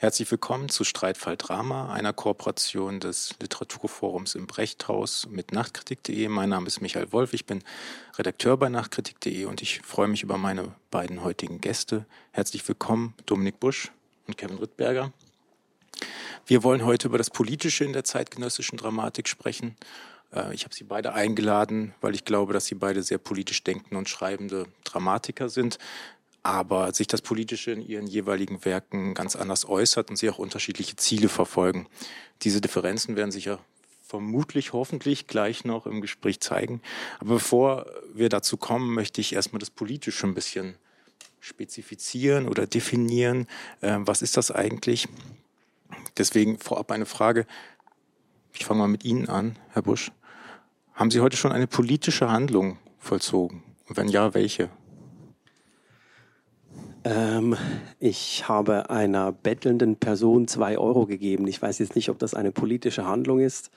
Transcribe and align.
Herzlich 0.00 0.30
willkommen 0.30 0.70
zu 0.70 0.82
Streitfall 0.82 1.36
Drama, 1.36 1.92
einer 1.92 2.14
Kooperation 2.14 3.00
des 3.00 3.34
Literaturforums 3.38 4.34
im 4.34 4.46
Brechthaus 4.46 5.28
mit 5.30 5.52
Nachtkritik.de. 5.52 6.26
Mein 6.28 6.48
Name 6.48 6.68
ist 6.68 6.80
Michael 6.80 7.12
Wolf, 7.12 7.34
ich 7.34 7.44
bin 7.44 7.62
Redakteur 8.16 8.56
bei 8.56 8.70
Nachtkritik.de 8.70 9.44
und 9.44 9.60
ich 9.60 9.82
freue 9.82 10.08
mich 10.08 10.22
über 10.22 10.38
meine 10.38 10.74
beiden 10.90 11.22
heutigen 11.22 11.60
Gäste. 11.60 12.06
Herzlich 12.30 12.66
willkommen, 12.66 13.12
Dominik 13.26 13.60
Busch 13.60 13.92
und 14.26 14.38
Kevin 14.38 14.56
Rittberger. 14.56 15.12
Wir 16.46 16.62
wollen 16.62 16.86
heute 16.86 17.08
über 17.08 17.18
das 17.18 17.28
Politische 17.28 17.84
in 17.84 17.92
der 17.92 18.04
zeitgenössischen 18.04 18.78
Dramatik 18.78 19.28
sprechen. 19.28 19.76
Äh, 20.32 20.54
ich 20.54 20.64
habe 20.64 20.74
Sie 20.74 20.84
beide 20.84 21.12
eingeladen, 21.12 21.92
weil 22.00 22.14
ich 22.14 22.24
glaube, 22.24 22.54
dass 22.54 22.64
Sie 22.64 22.74
beide 22.74 23.02
sehr 23.02 23.18
politisch 23.18 23.62
denkende 23.64 23.98
und 23.98 24.08
schreibende 24.08 24.64
Dramatiker 24.82 25.50
sind 25.50 25.78
aber 26.42 26.92
sich 26.94 27.06
das 27.06 27.22
Politische 27.22 27.72
in 27.72 27.82
ihren 27.82 28.06
jeweiligen 28.06 28.64
Werken 28.64 29.14
ganz 29.14 29.36
anders 29.36 29.68
äußert 29.68 30.10
und 30.10 30.16
sie 30.16 30.30
auch 30.30 30.38
unterschiedliche 30.38 30.96
Ziele 30.96 31.28
verfolgen. 31.28 31.86
Diese 32.42 32.60
Differenzen 32.60 33.16
werden 33.16 33.30
sich 33.30 33.46
ja 33.46 33.58
vermutlich, 34.02 34.72
hoffentlich 34.72 35.26
gleich 35.26 35.64
noch 35.64 35.86
im 35.86 36.00
Gespräch 36.00 36.40
zeigen. 36.40 36.82
Aber 37.20 37.34
bevor 37.34 37.86
wir 38.12 38.28
dazu 38.28 38.56
kommen, 38.56 38.92
möchte 38.92 39.20
ich 39.20 39.34
erstmal 39.34 39.60
das 39.60 39.70
Politische 39.70 40.26
ein 40.26 40.34
bisschen 40.34 40.76
spezifizieren 41.38 42.48
oder 42.48 42.66
definieren. 42.66 43.46
Äh, 43.80 43.98
was 44.00 44.22
ist 44.22 44.36
das 44.36 44.50
eigentlich? 44.50 45.08
Deswegen 46.16 46.58
vorab 46.58 46.90
eine 46.90 47.06
Frage. 47.06 47.46
Ich 48.52 48.64
fange 48.64 48.80
mal 48.80 48.88
mit 48.88 49.04
Ihnen 49.04 49.28
an, 49.28 49.56
Herr 49.70 49.82
Busch. 49.82 50.12
Haben 50.94 51.10
Sie 51.10 51.20
heute 51.20 51.36
schon 51.36 51.52
eine 51.52 51.66
politische 51.66 52.30
Handlung 52.30 52.78
vollzogen? 52.98 53.62
Und 53.88 53.96
wenn 53.96 54.08
ja, 54.08 54.34
welche? 54.34 54.70
Ähm, 57.04 57.56
ich 57.98 58.48
habe 58.48 58.90
einer 58.90 59.32
bettelnden 59.32 59.96
Person 59.96 60.48
zwei 60.48 60.78
Euro 60.78 61.06
gegeben. 61.06 61.46
Ich 61.46 61.60
weiß 61.60 61.78
jetzt 61.78 61.96
nicht, 61.96 62.10
ob 62.10 62.18
das 62.18 62.34
eine 62.34 62.52
politische 62.52 63.06
Handlung 63.06 63.40
ist. 63.40 63.70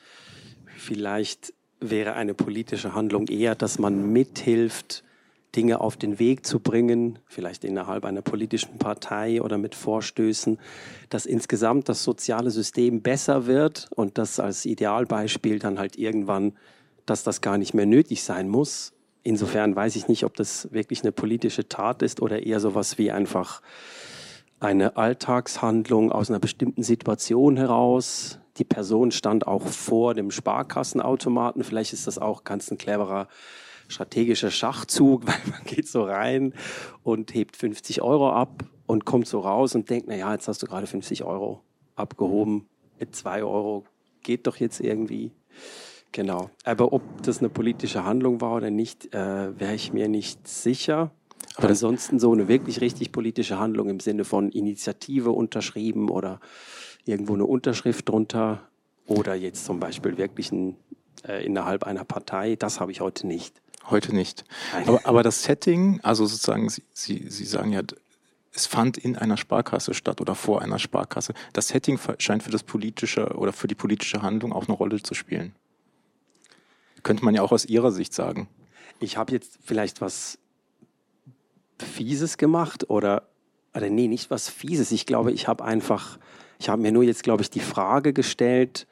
Vielleicht 0.77 1.53
wäre 1.79 2.13
eine 2.13 2.33
politische 2.33 2.93
Handlung 2.93 3.27
eher, 3.27 3.55
dass 3.55 3.79
man 3.79 4.11
mithilft, 4.11 5.03
Dinge 5.55 5.81
auf 5.81 5.97
den 5.97 6.17
Weg 6.17 6.45
zu 6.45 6.59
bringen, 6.59 7.19
vielleicht 7.27 7.63
innerhalb 7.63 8.05
einer 8.05 8.23
politischen 8.23 8.79
Partei 8.79 9.41
oder 9.41 9.59
mit 9.59 9.75
Vorstößen, 9.75 10.57
dass 11.09 11.27
insgesamt 11.27 11.89
das 11.89 12.03
soziale 12.03 12.49
System 12.49 13.01
besser 13.01 13.45
wird 13.45 13.87
und 13.95 14.17
das 14.17 14.39
als 14.39 14.65
Idealbeispiel 14.65 15.59
dann 15.59 15.77
halt 15.77 15.95
irgendwann, 15.95 16.53
dass 17.05 17.23
das 17.23 17.41
gar 17.41 17.59
nicht 17.59 17.75
mehr 17.75 17.85
nötig 17.85 18.23
sein 18.23 18.49
muss, 18.49 18.93
Insofern 19.23 19.75
weiß 19.75 19.95
ich 19.95 20.07
nicht, 20.09 20.25
ob 20.25 20.35
das 20.35 20.71
wirklich 20.73 21.01
eine 21.01 21.13
politische 21.13 21.67
Tat 21.69 22.01
ist 22.01 22.21
oder 22.21 22.43
eher 22.43 22.59
sowas 22.59 22.97
wie 22.97 23.11
einfach 23.11 23.61
eine 24.59 24.97
Alltagshandlung 24.97 26.11
aus 26.11 26.29
einer 26.29 26.39
bestimmten 26.39 26.83
Situation 26.83 27.57
heraus. 27.57 28.39
Die 28.57 28.63
Person 28.65 29.11
stand 29.11 29.47
auch 29.47 29.65
vor 29.65 30.13
dem 30.13 30.29
Sparkassenautomaten. 30.29 31.63
Vielleicht 31.63 31.93
ist 31.93 32.07
das 32.07 32.17
auch 32.17 32.43
ganz 32.43 32.69
ein 32.69 32.77
cleverer 32.77 33.27
strategischer 33.87 34.51
Schachzug, 34.51 35.25
weil 35.27 35.39
man 35.49 35.63
geht 35.65 35.87
so 35.87 36.03
rein 36.03 36.53
und 37.03 37.33
hebt 37.33 37.55
50 37.55 38.01
Euro 38.01 38.31
ab 38.31 38.65
und 38.85 39.05
kommt 39.05 39.27
so 39.27 39.39
raus 39.39 39.75
und 39.75 39.89
denkt, 39.89 40.07
na 40.07 40.15
ja, 40.15 40.33
jetzt 40.33 40.47
hast 40.47 40.61
du 40.61 40.67
gerade 40.67 40.87
50 40.87 41.23
Euro 41.23 41.61
abgehoben. 41.95 42.67
Mit 42.99 43.15
zwei 43.15 43.43
Euro 43.43 43.85
geht 44.21 44.47
doch 44.47 44.57
jetzt 44.57 44.79
irgendwie. 44.79 45.31
Genau. 46.13 46.51
Aber 46.63 46.93
ob 46.93 47.01
das 47.23 47.39
eine 47.39 47.49
politische 47.49 48.05
Handlung 48.05 48.39
war 48.39 48.55
oder 48.55 48.69
nicht, 48.69 49.13
äh, 49.13 49.59
wäre 49.59 49.73
ich 49.73 49.91
mir 49.91 50.07
nicht 50.07 50.47
sicher. 50.47 51.11
Aber 51.55 51.69
ansonsten 51.69 52.19
so 52.19 52.31
eine 52.31 52.47
wirklich 52.47 52.81
richtig 52.81 53.11
politische 53.11 53.59
Handlung 53.59 53.89
im 53.89 53.99
Sinne 53.99 54.23
von 54.23 54.49
Initiative 54.49 55.31
unterschrieben 55.31 56.09
oder 56.09 56.39
irgendwo 57.03 57.33
eine 57.33 57.45
Unterschrift 57.45 58.07
drunter 58.07 58.61
oder 59.07 59.35
jetzt 59.35 59.65
zum 59.65 59.79
Beispiel 59.79 60.17
wirklich 60.17 60.51
ein, 60.51 60.77
äh, 61.27 61.43
innerhalb 61.45 61.83
einer 61.83 62.05
Partei, 62.05 62.55
das 62.55 62.79
habe 62.79 62.91
ich 62.91 63.01
heute 63.01 63.27
nicht. 63.27 63.61
Heute 63.89 64.15
nicht. 64.15 64.45
Aber, 64.85 65.01
aber, 65.03 65.23
das 65.23 65.43
Setting, 65.43 65.99
also 66.03 66.25
sozusagen, 66.25 66.69
Sie, 66.69 66.83
Sie, 66.93 67.25
Sie 67.27 67.43
sagen 67.43 67.73
ja, 67.73 67.81
es 68.53 68.65
fand 68.65 68.97
in 68.97 69.17
einer 69.17 69.35
Sparkasse 69.35 69.93
statt 69.93 70.21
oder 70.21 70.35
vor 70.35 70.61
einer 70.61 70.79
Sparkasse. 70.79 71.33
Das 71.53 71.69
Setting 71.69 71.99
scheint 72.19 72.43
für 72.43 72.51
das 72.51 72.63
politische 72.63 73.35
oder 73.35 73.51
für 73.51 73.67
die 73.67 73.75
politische 73.75 74.21
Handlung 74.21 74.53
auch 74.53 74.67
eine 74.67 74.77
Rolle 74.77 75.01
zu 75.01 75.15
spielen. 75.15 75.53
Könnte 77.03 77.23
man 77.25 77.35
ja 77.35 77.41
auch 77.41 77.51
aus 77.51 77.65
Ihrer 77.65 77.91
Sicht 77.91 78.13
sagen. 78.13 78.47
Ich 78.99 79.17
habe 79.17 79.33
jetzt 79.33 79.59
vielleicht 79.63 80.01
was 80.01 80.39
Fieses 81.79 82.37
gemacht 82.37 82.89
oder, 82.89 83.23
oder 83.75 83.89
nee, 83.89 84.07
nicht 84.07 84.29
was 84.29 84.49
Fieses. 84.49 84.91
Ich 84.91 85.05
glaube, 85.05 85.31
ich 85.31 85.47
habe 85.47 85.63
einfach, 85.63 86.17
ich 86.59 86.69
habe 86.69 86.81
mir 86.81 86.91
nur 86.91 87.03
jetzt, 87.03 87.23
glaube 87.23 87.43
ich, 87.43 87.49
die 87.49 87.59
Frage 87.59 88.13
gestellt, 88.13 88.87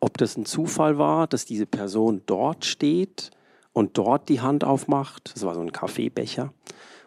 ob 0.00 0.18
das 0.18 0.36
ein 0.36 0.44
Zufall 0.44 0.98
war, 0.98 1.26
dass 1.26 1.46
diese 1.46 1.66
Person 1.66 2.22
dort 2.26 2.64
steht 2.64 3.30
und 3.72 3.96
dort 3.98 4.28
die 4.28 4.40
Hand 4.40 4.64
aufmacht. 4.64 5.32
Das 5.34 5.44
war 5.44 5.54
so 5.54 5.60
ein 5.60 5.72
Kaffeebecher. 5.72 6.52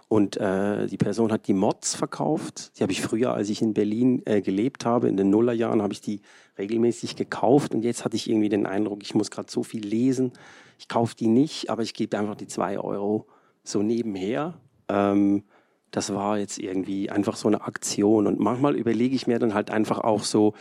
Und 0.10 0.38
äh, 0.38 0.88
die 0.88 0.98
Person 0.98 1.32
hat 1.32 1.48
die 1.48 1.54
Mods 1.54 1.96
verkauft. 1.96 2.78
Die 2.78 2.84
habe 2.84 2.92
ich 2.92 3.00
früher, 3.00 3.36
als 3.36 3.50
ich 3.52 3.62
in 3.62 3.76
Berlin 3.76 4.24
äh, 4.26 4.42
gelebt 4.42 4.84
habe, 4.84 5.08
in 5.08 5.18
den 5.18 5.30
Nullerjahren, 5.30 5.84
habe 5.84 5.94
ich 5.94 6.02
die 6.02 6.22
regelmäßig 6.58 7.16
gekauft. 7.16 7.76
Und 7.76 7.84
jetzt 7.84 8.04
hatte 8.04 8.16
ich 8.16 8.28
irgendwie 8.28 8.50
den 8.50 8.66
Eindruck, 8.66 9.04
ich 9.04 9.14
muss 9.14 9.30
gerade 9.30 9.52
so 9.52 9.62
viel 9.62 9.86
lesen. 9.86 10.34
Ich 10.80 10.88
kaufe 10.88 11.16
die 11.16 11.28
nicht, 11.28 11.70
aber 11.70 11.84
ich 11.84 11.94
gebe 11.94 12.18
einfach 12.18 12.34
die 12.36 12.48
zwei 12.48 12.80
Euro 12.80 13.28
so 13.64 13.84
nebenher. 13.84 14.56
Ähm, 14.88 15.44
das 15.92 16.12
war 16.12 16.40
jetzt 16.40 16.58
irgendwie 16.58 17.12
einfach 17.12 17.36
so 17.36 17.48
eine 17.48 17.62
Aktion. 17.62 18.26
Und 18.26 18.40
manchmal 18.40 18.76
überlege 18.76 19.16
ich 19.16 19.28
mir 19.28 19.38
dann 19.38 19.54
halt 19.54 19.70
einfach 19.70 20.00
auch 20.00 20.24
so, 20.24 20.56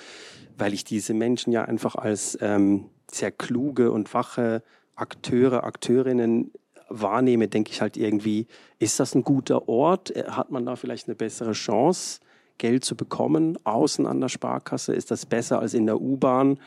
weil 0.59 0.75
ich 0.75 0.85
diese 0.85 1.15
Menschen 1.15 1.55
ja 1.55 1.65
einfach 1.65 1.95
als 1.95 2.37
ähm, 2.43 2.91
sehr 3.11 3.33
kluge 3.33 3.93
und 3.93 4.13
wache 4.13 4.63
Akteure, 4.95 5.65
Akteurinnen 5.65 6.53
wahrnehme, 6.89 7.49
denke 7.49 7.71
ich 7.73 7.81
halt 7.81 7.97
irgendwie, 7.97 8.47
ist 8.79 9.01
das 9.01 9.15
ein 9.15 9.23
guter 9.23 9.69
Ort? 9.69 10.15
Äh, 10.15 10.25
hat 10.29 10.51
man 10.51 10.67
da 10.67 10.77
vielleicht 10.77 11.09
eine 11.09 11.15
bessere 11.15 11.53
Chance, 11.53 12.21
Geld 12.59 12.85
zu 12.85 12.97
bekommen 12.97 13.57
außen 13.65 14.07
an 14.07 14.21
der 14.21 14.29
Sparkasse? 14.29 14.95
Ist 14.95 15.11
das 15.11 15.27
besser 15.27 15.61
als 15.61 15.75
in 15.75 15.87
der 15.87 16.01
U-Bahn, 16.01 16.59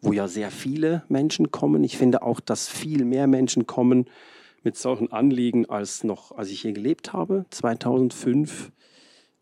wo 0.00 0.12
ja 0.12 0.28
sehr 0.28 0.50
viele 0.50 1.02
Menschen 1.08 1.50
kommen? 1.50 1.82
Ich 1.84 1.96
finde 1.96 2.22
auch, 2.22 2.40
dass 2.40 2.68
viel 2.68 3.04
mehr 3.04 3.26
Menschen 3.26 3.66
kommen 3.66 4.06
mit 4.62 4.76
solchen 4.76 5.12
Anliegen 5.12 5.68
als 5.68 6.04
noch, 6.04 6.32
als 6.36 6.50
ich 6.50 6.60
hier 6.60 6.72
gelebt 6.72 7.12
habe, 7.12 7.46
2005. 7.50 8.70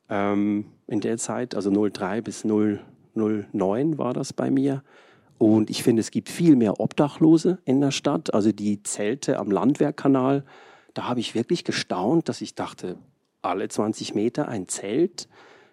Ähm, 0.08 0.66
in 0.86 1.00
der 1.00 1.18
Zeit, 1.18 1.54
also 1.54 1.70
03 1.70 2.20
bis 2.20 2.44
009 2.44 3.98
war 3.98 4.12
das 4.12 4.32
bei 4.32 4.50
mir. 4.50 4.84
Und 5.38 5.70
ich 5.70 5.82
finde, 5.82 6.00
es 6.00 6.10
gibt 6.10 6.28
viel 6.28 6.56
mehr 6.56 6.80
Obdachlose 6.80 7.58
in 7.64 7.80
der 7.80 7.90
Stadt. 7.90 8.32
Also 8.32 8.52
die 8.52 8.82
Zelte 8.82 9.38
am 9.38 9.50
Landwehrkanal, 9.50 10.44
da 10.94 11.08
habe 11.08 11.20
ich 11.20 11.34
wirklich 11.34 11.64
gestaunt, 11.64 12.28
dass 12.28 12.40
ich 12.40 12.54
dachte, 12.54 12.96
alle 13.42 13.68
20 13.68 14.14
Meter 14.14 14.48
ein 14.48 14.68
Zelt. 14.68 15.28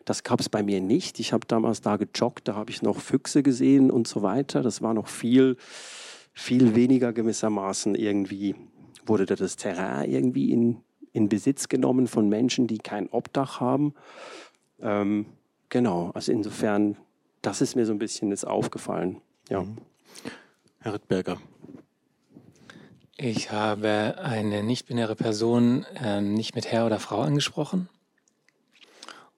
Das 0.06 0.24
gab 0.24 0.42
es 0.42 0.50
bei 0.50 0.64
mir 0.64 0.82
nicht. 0.82 1.20
Ich 1.20 1.32
habe 1.32 1.48
damals 1.48 1.82
da 1.82 1.96
gejoggt, 1.96 2.48
da 2.48 2.56
habe 2.56 2.72
ich 2.72 2.82
noch 2.82 3.00
Füchse 3.00 3.42
gesehen 3.42 3.90
und 3.90 4.08
so 4.08 4.22
weiter. 4.22 4.62
Das 4.62 4.82
war 4.82 4.94
noch 4.94 5.08
viel, 5.08 5.56
viel 6.34 6.76
weniger 6.76 7.14
gewissermaßen 7.14 7.96
irgendwie, 7.96 8.56
wurde 9.06 9.26
da 9.26 9.36
das 9.36 9.56
Terrain 9.56 10.12
irgendwie 10.12 10.52
in, 10.52 10.78
in 11.14 11.30
Besitz 11.30 11.70
genommen 11.70 12.08
von 12.08 12.28
Menschen, 12.28 12.68
die 12.68 12.80
kein 12.80 13.08
Obdach 13.10 13.62
haben. 13.62 13.94
Ähm, 14.82 15.26
genau, 15.70 16.12
also 16.14 16.34
insofern, 16.34 16.98
das 17.42 17.62
ist 17.62 17.76
mir 17.76 17.86
so 17.86 17.94
ein 17.94 18.00
bisschen 18.00 18.30
jetzt 18.32 18.46
aufgefallen. 18.46 19.22
Ja. 19.50 19.62
Mhm. 19.62 19.78
Herr 20.80 20.94
Rittberger. 20.94 21.38
Ich 23.16 23.52
habe 23.52 24.16
eine 24.22 24.64
nicht-binäre 24.64 25.16
Person 25.16 25.86
äh, 25.96 26.20
nicht 26.20 26.56
mit 26.56 26.72
Herr 26.72 26.86
oder 26.86 27.00
Frau 27.00 27.22
angesprochen 27.22 27.88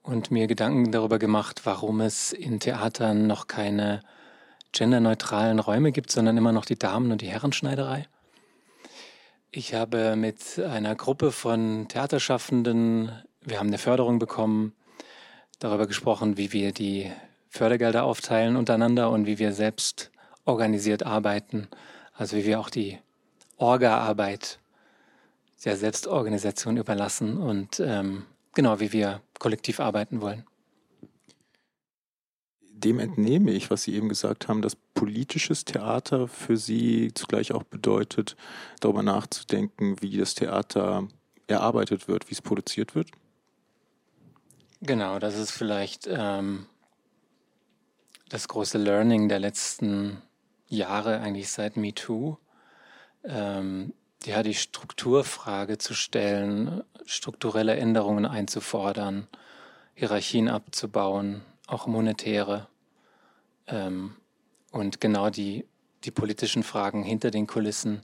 und 0.01 0.31
mir 0.31 0.47
Gedanken 0.47 0.91
darüber 0.91 1.19
gemacht, 1.19 1.61
warum 1.65 2.01
es 2.01 2.31
in 2.31 2.59
Theatern 2.59 3.27
noch 3.27 3.47
keine 3.47 4.01
genderneutralen 4.71 5.59
Räume 5.59 5.91
gibt, 5.91 6.11
sondern 6.11 6.37
immer 6.37 6.51
noch 6.51 6.65
die 6.65 6.77
Damen- 6.77 7.11
und 7.11 7.21
die 7.21 7.29
Herrenschneiderei. 7.29 8.07
Ich 9.51 9.73
habe 9.73 10.15
mit 10.15 10.59
einer 10.59 10.95
Gruppe 10.95 11.31
von 11.31 11.87
Theaterschaffenden, 11.87 13.11
wir 13.41 13.59
haben 13.59 13.67
eine 13.67 13.77
Förderung 13.77 14.19
bekommen, 14.19 14.73
darüber 15.59 15.87
gesprochen, 15.87 16.37
wie 16.37 16.51
wir 16.51 16.71
die 16.71 17.11
Fördergelder 17.55 18.03
aufteilen 18.03 18.55
untereinander 18.57 19.09
und 19.09 19.25
wie 19.25 19.39
wir 19.39 19.53
selbst 19.53 20.11
organisiert 20.43 21.03
arbeiten, 21.03 21.67
also 22.13 22.35
wie 22.35 22.45
wir 22.45 22.59
auch 22.59 22.69
die 22.69 22.99
Orga-Arbeit 23.57 24.59
der 25.63 25.77
Selbstorganisation 25.77 26.77
überlassen 26.77 27.37
und 27.37 27.79
ähm, 27.79 28.25
genau 28.53 28.79
wie 28.79 28.91
wir 28.91 29.21
kollektiv 29.39 29.79
arbeiten 29.79 30.21
wollen. 30.21 30.45
Dem 32.61 32.99
entnehme 32.99 33.51
ich, 33.51 33.71
was 33.71 33.83
Sie 33.83 33.95
eben 33.95 34.09
gesagt 34.09 34.47
haben, 34.47 34.61
dass 34.61 34.75
politisches 34.75 35.63
Theater 35.63 36.27
für 36.27 36.57
Sie 36.57 37.13
zugleich 37.13 37.53
auch 37.53 37.63
bedeutet, 37.63 38.35
darüber 38.81 39.01
nachzudenken, 39.01 39.95
wie 40.01 40.17
das 40.17 40.35
Theater 40.35 41.07
erarbeitet 41.47 42.07
wird, 42.07 42.29
wie 42.29 42.33
es 42.33 42.41
produziert 42.41 42.95
wird. 42.95 43.09
Genau, 44.81 45.19
das 45.19 45.37
ist 45.37 45.51
vielleicht 45.51 46.07
ähm, 46.11 46.67
das 48.35 48.49
große 48.49 48.77
Learning 48.77 49.29
der 49.29 49.39
letzten 49.39 50.21
Jahre, 50.67 51.21
eigentlich 51.21 51.49
seit 51.49 51.77
MeToo, 51.77 52.35
ähm, 53.23 53.93
ja, 54.25 54.43
die 54.43 54.55
Strukturfrage 54.55 55.77
zu 55.77 55.93
stellen, 55.93 56.83
strukturelle 57.05 57.77
Änderungen 57.77 58.25
einzufordern, 58.25 59.29
Hierarchien 59.93 60.49
abzubauen, 60.49 61.43
auch 61.67 61.87
monetäre 61.87 62.67
ähm, 63.67 64.17
und 64.71 64.99
genau 64.99 65.29
die, 65.29 65.65
die 66.03 66.11
politischen 66.11 66.63
Fragen 66.63 67.03
hinter 67.03 67.31
den 67.31 67.47
Kulissen 67.47 68.01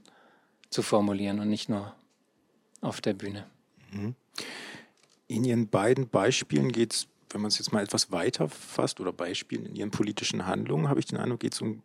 zu 0.69 0.81
formulieren 0.81 1.41
und 1.41 1.49
nicht 1.49 1.67
nur 1.67 1.93
auf 2.79 3.01
der 3.01 3.15
Bühne. 3.15 3.47
Mhm. 3.91 4.15
In 5.27 5.43
Ihren 5.43 5.67
beiden 5.67 6.07
Beispielen 6.07 6.71
geht 6.71 6.93
es, 6.93 7.07
wenn 7.33 7.41
man 7.41 7.49
es 7.49 7.57
jetzt 7.57 7.71
mal 7.71 7.83
etwas 7.83 8.11
weiter 8.11 8.49
fasst 8.49 8.99
oder 8.99 9.13
Beispielen 9.13 9.65
in 9.65 9.75
Ihren 9.75 9.91
politischen 9.91 10.45
Handlungen, 10.45 10.89
habe 10.89 10.99
ich 10.99 11.05
den 11.05 11.17
Eindruck, 11.17 11.39
geht 11.39 11.53
es 11.53 11.61
um 11.61 11.81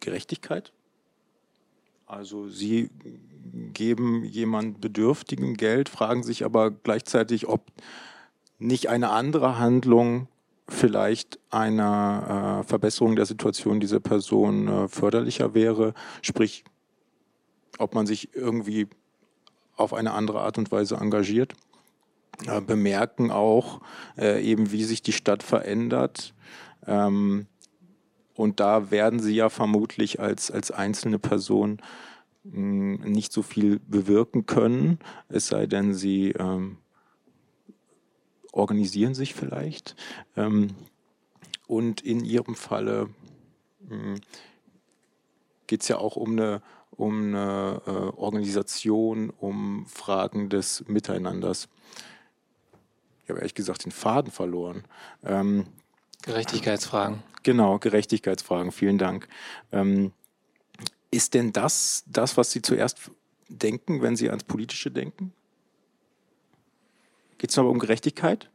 Gerechtigkeit. 0.00 0.72
Also 2.06 2.48
Sie 2.48 2.90
geben 3.72 4.24
jemand 4.24 4.80
Bedürftigen 4.80 5.54
Geld, 5.54 5.88
fragen 5.88 6.22
sich 6.22 6.44
aber 6.44 6.70
gleichzeitig, 6.70 7.48
ob 7.48 7.72
nicht 8.58 8.88
eine 8.88 9.10
andere 9.10 9.58
Handlung 9.58 10.28
vielleicht 10.68 11.38
einer 11.50 12.60
äh, 12.62 12.68
Verbesserung 12.68 13.16
der 13.16 13.26
Situation 13.26 13.80
dieser 13.80 14.00
Person 14.00 14.68
äh, 14.68 14.88
förderlicher 14.88 15.54
wäre, 15.54 15.94
sprich, 16.22 16.64
ob 17.78 17.94
man 17.94 18.06
sich 18.06 18.34
irgendwie 18.34 18.88
auf 19.76 19.92
eine 19.92 20.12
andere 20.12 20.40
Art 20.40 20.58
und 20.58 20.72
Weise 20.72 20.96
engagiert. 20.96 21.54
Äh, 22.44 22.60
bemerken 22.60 23.30
auch 23.30 23.80
äh, 24.18 24.42
eben, 24.42 24.70
wie 24.70 24.84
sich 24.84 25.02
die 25.02 25.12
Stadt 25.12 25.42
verändert. 25.42 26.34
Ähm, 26.86 27.46
und 28.34 28.60
da 28.60 28.90
werden 28.90 29.20
sie 29.20 29.34
ja 29.34 29.48
vermutlich 29.48 30.20
als, 30.20 30.50
als 30.50 30.70
einzelne 30.70 31.18
Person 31.18 31.80
mh, 32.44 32.52
hm, 32.52 33.12
nicht 33.12 33.32
so 33.32 33.42
viel 33.42 33.80
bewirken 33.80 34.44
können, 34.46 34.98
es 35.28 35.48
sei 35.48 35.66
denn, 35.66 35.94
sie 35.94 36.32
ähm, 36.32 36.76
organisieren 38.52 39.14
sich 39.14 39.34
vielleicht. 39.34 39.96
Ähm, 40.36 40.74
und 41.66 42.02
in 42.02 42.24
ihrem 42.24 42.54
Falle 42.54 43.08
hm, 43.88 44.20
geht 45.66 45.82
es 45.82 45.88
ja 45.88 45.96
auch 45.98 46.16
um 46.16 46.32
eine, 46.32 46.62
um 46.90 47.28
eine 47.28 47.80
äh, 47.86 47.90
Organisation, 47.90 49.30
um 49.30 49.86
Fragen 49.86 50.48
des 50.50 50.84
Miteinanders. 50.86 51.68
Ich 53.26 53.30
habe 53.30 53.40
ehrlich 53.40 53.54
gesagt 53.54 53.84
den 53.84 53.90
Faden 53.90 54.30
verloren. 54.30 54.84
Ähm, 55.24 55.66
Gerechtigkeitsfragen. 56.22 57.24
Genau, 57.42 57.80
Gerechtigkeitsfragen, 57.80 58.70
vielen 58.70 58.98
Dank. 58.98 59.26
Ähm, 59.72 60.12
ist 61.10 61.34
denn 61.34 61.52
das 61.52 62.04
das, 62.06 62.36
was 62.36 62.52
Sie 62.52 62.62
zuerst 62.62 63.10
denken, 63.48 64.00
wenn 64.00 64.14
Sie 64.14 64.30
ans 64.30 64.44
Politische 64.44 64.92
denken? 64.92 65.32
Geht 67.38 67.50
es 67.50 67.58
aber 67.58 67.68
um 67.68 67.80
Gerechtigkeit? 67.80 68.48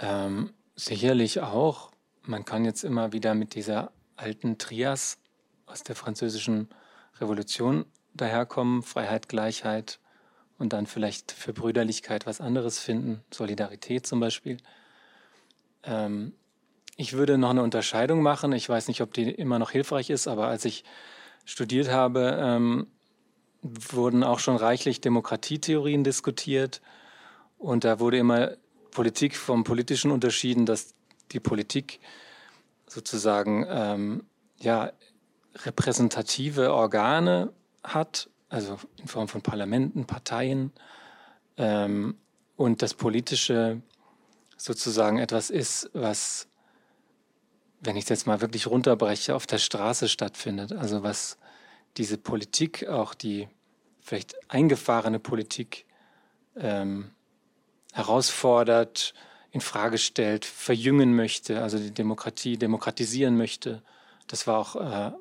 Ähm, 0.00 0.52
sicherlich 0.76 1.40
auch. 1.40 1.90
Man 2.22 2.44
kann 2.44 2.64
jetzt 2.64 2.84
immer 2.84 3.12
wieder 3.12 3.34
mit 3.34 3.56
dieser 3.56 3.90
alten 4.14 4.58
Trias 4.58 5.18
aus 5.66 5.82
der 5.82 5.96
französischen 5.96 6.68
Revolution 7.18 7.84
daherkommen, 8.14 8.84
Freiheit, 8.84 9.28
Gleichheit 9.28 9.98
und 10.58 10.72
dann 10.72 10.86
vielleicht 10.86 11.32
für 11.32 11.52
Brüderlichkeit 11.52 12.26
was 12.26 12.40
anderes 12.40 12.78
finden, 12.78 13.22
Solidarität 13.30 14.06
zum 14.06 14.20
Beispiel. 14.20 14.58
Ähm, 15.82 16.32
ich 16.96 17.12
würde 17.12 17.36
noch 17.36 17.50
eine 17.50 17.62
Unterscheidung 17.62 18.22
machen. 18.22 18.52
Ich 18.52 18.68
weiß 18.68 18.88
nicht, 18.88 19.02
ob 19.02 19.12
die 19.12 19.30
immer 19.30 19.58
noch 19.58 19.70
hilfreich 19.70 20.08
ist, 20.08 20.28
aber 20.28 20.48
als 20.48 20.64
ich 20.64 20.84
studiert 21.44 21.90
habe, 21.90 22.38
ähm, 22.40 22.86
wurden 23.62 24.24
auch 24.24 24.38
schon 24.38 24.56
reichlich 24.56 25.00
Demokratietheorien 25.00 26.04
diskutiert. 26.04 26.80
Und 27.58 27.84
da 27.84 28.00
wurde 28.00 28.18
immer 28.18 28.52
Politik 28.90 29.36
vom 29.36 29.64
Politischen 29.64 30.10
unterschieden, 30.10 30.64
dass 30.64 30.94
die 31.32 31.40
Politik 31.40 32.00
sozusagen 32.86 33.66
ähm, 33.68 34.24
ja, 34.58 34.92
repräsentative 35.64 36.72
Organe 36.72 37.52
hat, 37.82 38.30
also 38.48 38.78
in 38.96 39.08
Form 39.08 39.28
von 39.28 39.42
Parlamenten, 39.42 40.06
Parteien, 40.06 40.72
ähm, 41.56 42.16
und 42.56 42.80
das 42.80 42.94
Politische 42.94 43.82
sozusagen 44.56 45.18
etwas 45.18 45.50
ist, 45.50 45.90
was 45.92 46.48
wenn 47.80 47.96
ich 47.96 48.04
es 48.04 48.08
jetzt 48.08 48.26
mal 48.26 48.40
wirklich 48.40 48.66
runterbreche, 48.66 49.34
auf 49.34 49.46
der 49.46 49.58
Straße 49.58 50.08
stattfindet. 50.08 50.72
Also 50.72 51.02
was 51.02 51.38
diese 51.96 52.18
Politik, 52.18 52.86
auch 52.88 53.14
die 53.14 53.48
vielleicht 54.00 54.34
eingefahrene 54.50 55.18
Politik, 55.18 55.86
ähm, 56.56 57.10
herausfordert, 57.92 59.14
in 59.50 59.60
Frage 59.60 59.98
stellt, 59.98 60.44
verjüngen 60.44 61.14
möchte, 61.14 61.62
also 61.62 61.78
die 61.78 61.92
Demokratie 61.92 62.58
demokratisieren 62.58 63.36
möchte. 63.36 63.82
Das 64.26 64.46
war 64.46 64.58
auch 64.58 64.76
äh, 64.76 65.12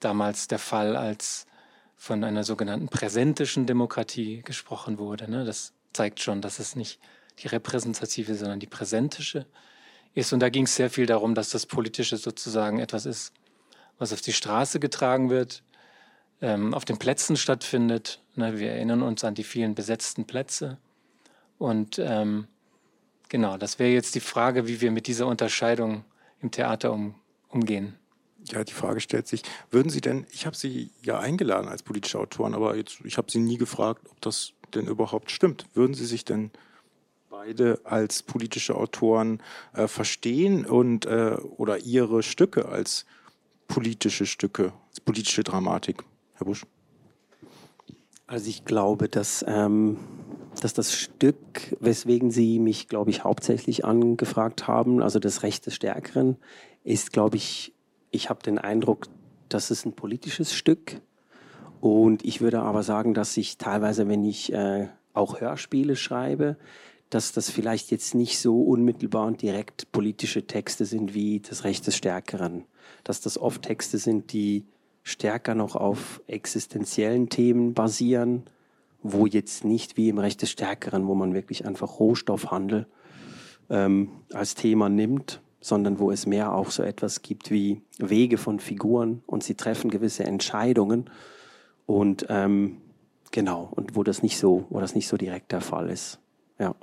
damals 0.00 0.48
der 0.48 0.58
Fall, 0.58 0.96
als 0.96 1.46
von 2.00 2.24
einer 2.24 2.44
sogenannten 2.44 2.88
präsentischen 2.88 3.66
Demokratie 3.66 4.40
gesprochen 4.40 4.98
wurde. 4.98 5.30
Ne? 5.30 5.44
Das 5.44 5.74
zeigt 5.92 6.20
schon, 6.20 6.40
dass 6.40 6.58
es 6.58 6.74
nicht 6.74 6.98
die 7.40 7.48
repräsentative, 7.48 8.34
sondern 8.36 8.58
die 8.58 8.66
präsentische 8.66 9.44
ist. 10.14 10.32
Und 10.32 10.40
da 10.40 10.48
ging 10.48 10.64
es 10.64 10.74
sehr 10.74 10.88
viel 10.88 11.04
darum, 11.04 11.34
dass 11.34 11.50
das 11.50 11.66
Politische 11.66 12.16
sozusagen 12.16 12.78
etwas 12.78 13.04
ist, 13.04 13.34
was 13.98 14.14
auf 14.14 14.22
die 14.22 14.32
Straße 14.32 14.80
getragen 14.80 15.28
wird, 15.28 15.62
ähm, 16.40 16.72
auf 16.72 16.86
den 16.86 16.98
Plätzen 16.98 17.36
stattfindet. 17.36 18.22
Ne, 18.34 18.58
wir 18.58 18.72
erinnern 18.72 19.02
uns 19.02 19.22
an 19.22 19.34
die 19.34 19.44
vielen 19.44 19.74
besetzten 19.74 20.26
Plätze. 20.26 20.78
Und 21.58 21.98
ähm, 21.98 22.48
genau, 23.28 23.58
das 23.58 23.78
wäre 23.78 23.90
jetzt 23.90 24.14
die 24.14 24.20
Frage, 24.20 24.66
wie 24.66 24.80
wir 24.80 24.90
mit 24.90 25.06
dieser 25.06 25.26
Unterscheidung 25.26 26.06
im 26.40 26.50
Theater 26.50 26.94
um, 26.94 27.14
umgehen. 27.50 27.99
Ja, 28.46 28.64
die 28.64 28.72
Frage 28.72 29.00
stellt 29.00 29.28
sich, 29.28 29.42
würden 29.70 29.90
Sie 29.90 30.00
denn, 30.00 30.26
ich 30.32 30.46
habe 30.46 30.56
Sie 30.56 30.90
ja 31.02 31.18
eingeladen 31.18 31.68
als 31.68 31.82
politische 31.82 32.18
Autoren, 32.18 32.54
aber 32.54 32.76
jetzt, 32.76 33.00
ich 33.04 33.18
habe 33.18 33.30
Sie 33.30 33.38
nie 33.38 33.58
gefragt, 33.58 34.06
ob 34.10 34.20
das 34.20 34.52
denn 34.74 34.86
überhaupt 34.86 35.30
stimmt. 35.30 35.66
Würden 35.74 35.94
Sie 35.94 36.06
sich 36.06 36.24
denn 36.24 36.50
beide 37.28 37.80
als 37.84 38.22
politische 38.22 38.74
Autoren 38.74 39.40
äh, 39.72 39.86
verstehen 39.86 40.66
und 40.66 41.06
äh, 41.06 41.36
oder 41.56 41.78
ihre 41.78 42.22
Stücke 42.22 42.68
als 42.68 43.06
politische 43.68 44.26
Stücke, 44.26 44.72
als 44.88 45.00
politische 45.00 45.44
Dramatik. 45.44 46.02
Herr 46.34 46.46
Busch. 46.46 46.66
Also 48.26 48.48
ich 48.48 48.64
glaube, 48.64 49.08
dass, 49.08 49.44
ähm, 49.48 49.96
dass 50.60 50.74
das 50.74 50.94
Stück, 50.94 51.76
weswegen 51.80 52.30
Sie 52.30 52.58
mich, 52.58 52.88
glaube 52.88 53.10
ich, 53.10 53.24
hauptsächlich 53.24 53.84
angefragt 53.84 54.66
haben, 54.66 55.02
also 55.02 55.18
das 55.18 55.42
Recht 55.42 55.66
des 55.66 55.74
Stärkeren, 55.74 56.36
ist, 56.84 57.12
glaube 57.12 57.36
ich, 57.36 57.72
ich 58.10 58.30
habe 58.30 58.42
den 58.42 58.58
Eindruck, 58.58 59.06
das 59.48 59.70
ist 59.70 59.86
ein 59.86 59.92
politisches 59.92 60.54
Stück. 60.54 61.00
Und 61.80 62.24
ich 62.24 62.40
würde 62.40 62.60
aber 62.60 62.82
sagen, 62.82 63.14
dass 63.14 63.36
ich 63.36 63.56
teilweise, 63.56 64.08
wenn 64.08 64.24
ich 64.24 64.52
äh, 64.52 64.88
auch 65.14 65.40
Hörspiele 65.40 65.96
schreibe, 65.96 66.56
dass 67.08 67.32
das 67.32 67.50
vielleicht 67.50 67.90
jetzt 67.90 68.14
nicht 68.14 68.38
so 68.38 68.62
unmittelbar 68.62 69.26
und 69.26 69.42
direkt 69.42 69.90
politische 69.90 70.46
Texte 70.46 70.84
sind 70.84 71.14
wie 71.14 71.40
das 71.40 71.64
Recht 71.64 71.86
des 71.86 71.96
Stärkeren. 71.96 72.64
Dass 73.02 73.20
das 73.20 73.36
oft 73.38 73.62
Texte 73.62 73.98
sind, 73.98 74.32
die 74.32 74.64
stärker 75.02 75.54
noch 75.54 75.74
auf 75.74 76.22
existenziellen 76.26 77.28
Themen 77.28 77.74
basieren, 77.74 78.44
wo 79.02 79.26
jetzt 79.26 79.64
nicht 79.64 79.96
wie 79.96 80.08
im 80.08 80.18
Recht 80.18 80.42
des 80.42 80.50
Stärkeren, 80.50 81.06
wo 81.08 81.14
man 81.14 81.34
wirklich 81.34 81.66
einfach 81.66 81.98
Rohstoffhandel 81.98 82.86
ähm, 83.70 84.10
als 84.32 84.54
Thema 84.54 84.88
nimmt, 84.88 85.40
sondern 85.60 85.98
wo 85.98 86.10
es 86.10 86.26
mehr 86.26 86.52
auch 86.52 86.70
so 86.70 86.82
etwas 86.82 87.22
gibt 87.22 87.50
wie 87.50 87.82
Wege 87.98 88.38
von 88.38 88.60
Figuren 88.60 89.22
und 89.26 89.44
sie 89.44 89.54
treffen 89.54 89.90
gewisse 89.90 90.24
Entscheidungen 90.24 91.10
und 91.86 92.26
ähm, 92.28 92.80
genau 93.30 93.68
und 93.70 93.96
wo 93.96 94.02
das 94.02 94.22
nicht 94.22 94.38
so, 94.38 94.66
wo 94.70 94.80
das 94.80 94.94
nicht 94.94 95.08
so 95.08 95.16
direkt 95.16 95.52
der 95.52 95.60
Fall 95.60 95.90
ist. 95.90 96.18
Ja. 96.58 96.74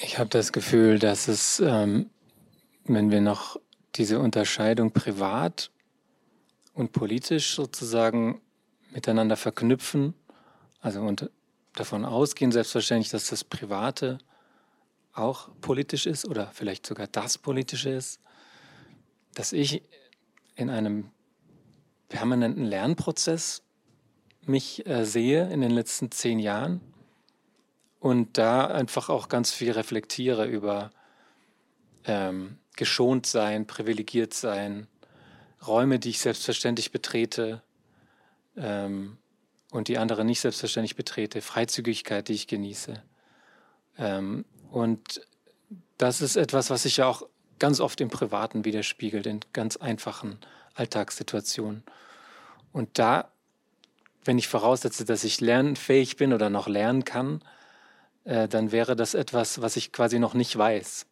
Ich 0.00 0.18
habe 0.18 0.28
das 0.30 0.52
Gefühl, 0.52 0.98
dass 0.98 1.28
es, 1.28 1.60
ähm, 1.60 2.10
wenn 2.84 3.10
wir 3.10 3.20
noch 3.20 3.58
diese 3.94 4.18
Unterscheidung 4.18 4.90
privat 4.92 5.70
und 6.74 6.92
politisch 6.92 7.54
sozusagen 7.54 8.40
miteinander 8.90 9.36
verknüpfen, 9.36 10.14
also 10.80 11.00
und 11.00 11.30
davon 11.74 12.04
ausgehen 12.04 12.52
selbstverständlich, 12.52 13.10
dass 13.10 13.28
das 13.28 13.44
Private 13.44 14.18
auch 15.12 15.50
politisch 15.60 16.06
ist 16.06 16.24
oder 16.24 16.50
vielleicht 16.52 16.86
sogar 16.86 17.06
das 17.06 17.38
Politische 17.38 17.90
ist, 17.90 18.20
dass 19.34 19.52
ich 19.52 19.82
in 20.54 20.70
einem 20.70 21.10
permanenten 22.08 22.64
Lernprozess 22.64 23.62
mich 24.42 24.86
äh, 24.86 25.04
sehe 25.04 25.50
in 25.50 25.60
den 25.60 25.70
letzten 25.70 26.10
zehn 26.10 26.38
Jahren 26.38 26.80
und 28.00 28.36
da 28.36 28.66
einfach 28.66 29.08
auch 29.08 29.28
ganz 29.28 29.52
viel 29.52 29.70
reflektiere 29.70 30.46
über 30.46 30.90
ähm, 32.04 32.58
geschont 32.76 33.26
sein, 33.26 33.66
privilegiert 33.66 34.34
sein, 34.34 34.88
Räume, 35.66 35.98
die 35.98 36.10
ich 36.10 36.18
selbstverständlich 36.18 36.90
betrete 36.90 37.62
ähm, 38.56 39.18
und 39.70 39.88
die 39.88 39.98
andere 39.98 40.24
nicht 40.24 40.40
selbstverständlich 40.40 40.96
betrete, 40.96 41.40
Freizügigkeit, 41.40 42.28
die 42.28 42.32
ich 42.32 42.48
genieße. 42.48 43.02
Ähm, 43.98 44.44
und 44.72 45.20
das 45.98 46.22
ist 46.22 46.36
etwas, 46.36 46.70
was 46.70 46.84
sich 46.84 46.96
ja 46.96 47.06
auch 47.06 47.28
ganz 47.58 47.78
oft 47.78 48.00
im 48.00 48.08
Privaten 48.08 48.64
widerspiegelt, 48.64 49.26
in 49.26 49.40
ganz 49.52 49.76
einfachen 49.76 50.38
Alltagssituationen. 50.74 51.84
Und 52.72 52.98
da, 52.98 53.30
wenn 54.24 54.38
ich 54.38 54.48
voraussetze, 54.48 55.04
dass 55.04 55.24
ich 55.24 55.42
lernfähig 55.42 56.16
bin 56.16 56.32
oder 56.32 56.48
noch 56.48 56.68
lernen 56.68 57.04
kann, 57.04 57.42
äh, 58.24 58.48
dann 58.48 58.72
wäre 58.72 58.96
das 58.96 59.12
etwas, 59.12 59.60
was 59.60 59.76
ich 59.76 59.92
quasi 59.92 60.18
noch 60.18 60.32
nicht 60.32 60.56
weiß. 60.56 61.06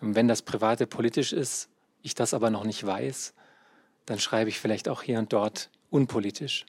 Und 0.00 0.16
wenn 0.16 0.26
das 0.26 0.42
Private 0.42 0.88
politisch 0.88 1.32
ist, 1.32 1.68
ich 2.02 2.16
das 2.16 2.34
aber 2.34 2.50
noch 2.50 2.64
nicht 2.64 2.84
weiß, 2.84 3.34
dann 4.04 4.18
schreibe 4.18 4.50
ich 4.50 4.58
vielleicht 4.58 4.88
auch 4.88 5.02
hier 5.02 5.20
und 5.20 5.32
dort 5.32 5.70
unpolitisch, 5.90 6.66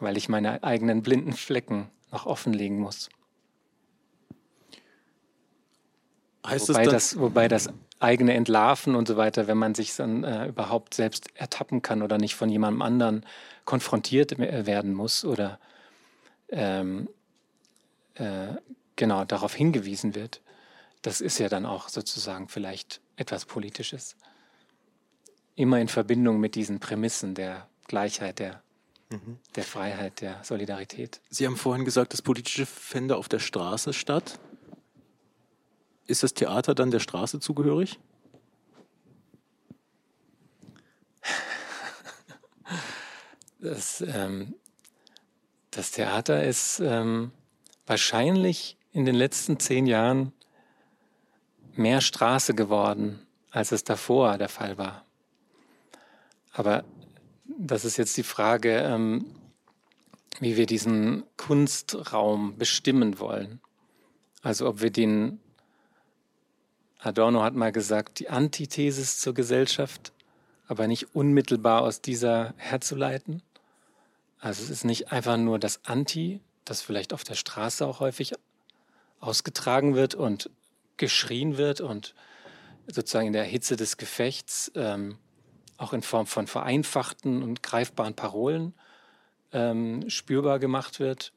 weil 0.00 0.18
ich 0.18 0.28
meine 0.28 0.62
eigenen 0.62 1.02
blinden 1.02 1.32
Flecken 1.32 1.90
noch 2.12 2.26
offenlegen 2.26 2.78
muss. 2.78 3.08
Heißt 6.48 6.68
wobei, 6.68 6.84
das, 6.84 6.92
das, 6.92 7.18
wobei 7.18 7.48
das 7.48 7.68
eigene 8.00 8.34
Entlarven 8.34 8.94
und 8.94 9.08
so 9.08 9.16
weiter, 9.16 9.46
wenn 9.46 9.58
man 9.58 9.74
sich 9.74 9.94
dann 9.96 10.24
äh, 10.24 10.46
überhaupt 10.46 10.94
selbst 10.94 11.28
ertappen 11.34 11.82
kann 11.82 12.02
oder 12.02 12.18
nicht 12.18 12.34
von 12.34 12.48
jemandem 12.48 12.82
anderen 12.82 13.26
konfrontiert 13.64 14.38
werden 14.38 14.94
muss 14.94 15.24
oder 15.24 15.58
ähm, 16.48 17.08
äh, 18.14 18.54
genau 18.96 19.24
darauf 19.24 19.54
hingewiesen 19.54 20.14
wird, 20.14 20.40
das 21.02 21.20
ist 21.20 21.38
ja 21.38 21.48
dann 21.48 21.66
auch 21.66 21.88
sozusagen 21.88 22.48
vielleicht 22.48 23.00
etwas 23.16 23.44
Politisches. 23.44 24.16
Immer 25.54 25.80
in 25.80 25.88
Verbindung 25.88 26.38
mit 26.38 26.54
diesen 26.54 26.80
Prämissen 26.80 27.34
der 27.34 27.68
Gleichheit, 27.86 28.38
der, 28.38 28.62
mhm. 29.10 29.38
der 29.54 29.64
Freiheit, 29.64 30.20
der 30.20 30.42
Solidarität. 30.44 31.20
Sie 31.30 31.46
haben 31.46 31.56
vorhin 31.56 31.84
gesagt, 31.84 32.12
das 32.12 32.22
Politische 32.22 32.66
fände 32.66 33.16
auf 33.16 33.28
der 33.28 33.38
Straße 33.38 33.92
statt. 33.92 34.38
Ist 36.08 36.22
das 36.22 36.34
Theater 36.34 36.74
dann 36.74 36.90
der 36.90 36.98
Straße 37.00 37.38
zugehörig? 37.38 38.00
Das, 43.60 44.00
ähm, 44.02 44.54
das 45.72 45.90
Theater 45.90 46.44
ist 46.44 46.78
ähm, 46.78 47.32
wahrscheinlich 47.88 48.76
in 48.92 49.04
den 49.04 49.16
letzten 49.16 49.58
zehn 49.58 49.86
Jahren 49.86 50.32
mehr 51.74 52.00
Straße 52.00 52.54
geworden, 52.54 53.26
als 53.50 53.72
es 53.72 53.82
davor 53.82 54.38
der 54.38 54.48
Fall 54.48 54.78
war. 54.78 55.04
Aber 56.52 56.84
das 57.44 57.84
ist 57.84 57.96
jetzt 57.96 58.16
die 58.16 58.22
Frage, 58.22 58.78
ähm, 58.78 59.26
wie 60.38 60.56
wir 60.56 60.66
diesen 60.66 61.24
Kunstraum 61.36 62.56
bestimmen 62.56 63.18
wollen. 63.18 63.60
Also 64.42 64.68
ob 64.68 64.80
wir 64.80 64.90
den, 64.90 65.40
Adorno 66.98 67.42
hat 67.42 67.54
mal 67.54 67.72
gesagt, 67.72 68.18
die 68.18 68.28
Antithesis 68.28 69.18
zur 69.18 69.34
Gesellschaft, 69.34 70.12
aber 70.66 70.86
nicht 70.88 71.14
unmittelbar 71.14 71.82
aus 71.82 72.00
dieser 72.00 72.54
herzuleiten. 72.56 73.42
Also 74.40 74.62
es 74.62 74.70
ist 74.70 74.84
nicht 74.84 75.12
einfach 75.12 75.36
nur 75.36 75.58
das 75.58 75.84
Anti, 75.84 76.40
das 76.64 76.82
vielleicht 76.82 77.12
auf 77.12 77.24
der 77.24 77.34
Straße 77.34 77.86
auch 77.86 78.00
häufig 78.00 78.34
ausgetragen 79.20 79.94
wird 79.94 80.14
und 80.14 80.50
geschrien 80.96 81.56
wird 81.56 81.80
und 81.80 82.14
sozusagen 82.86 83.28
in 83.28 83.32
der 83.32 83.44
Hitze 83.44 83.76
des 83.76 83.96
Gefechts 83.96 84.70
ähm, 84.74 85.18
auch 85.76 85.92
in 85.92 86.02
Form 86.02 86.26
von 86.26 86.46
vereinfachten 86.46 87.42
und 87.42 87.62
greifbaren 87.62 88.14
Parolen 88.14 88.74
ähm, 89.52 90.08
spürbar 90.10 90.58
gemacht 90.58 91.00
wird, 91.00 91.32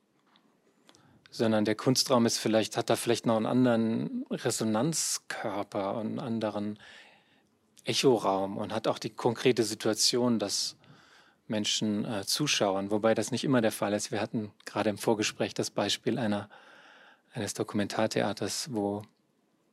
sondern 1.31 1.63
der 1.63 1.75
Kunstraum 1.75 2.25
ist 2.25 2.37
vielleicht, 2.37 2.77
hat 2.77 2.89
da 2.89 2.97
vielleicht 2.97 3.25
noch 3.25 3.37
einen 3.37 3.45
anderen 3.45 4.25
Resonanzkörper 4.29 5.95
und 5.95 6.07
einen 6.07 6.19
anderen 6.19 6.79
Echoraum 7.85 8.57
und 8.57 8.73
hat 8.73 8.87
auch 8.87 8.99
die 8.99 9.09
konkrete 9.09 9.63
Situation, 9.63 10.37
dass 10.37 10.75
Menschen 11.47 12.05
äh, 12.05 12.25
zuschauen, 12.25 12.91
wobei 12.91 13.13
das 13.15 13.31
nicht 13.31 13.43
immer 13.43 13.61
der 13.61 13.71
Fall 13.71 13.93
ist. 13.93 14.11
Wir 14.11 14.21
hatten 14.21 14.51
gerade 14.65 14.89
im 14.89 14.97
Vorgespräch 14.97 15.53
das 15.53 15.71
Beispiel 15.71 16.19
einer, 16.19 16.49
eines 17.33 17.53
Dokumentartheaters, 17.53 18.73
wo 18.73 19.01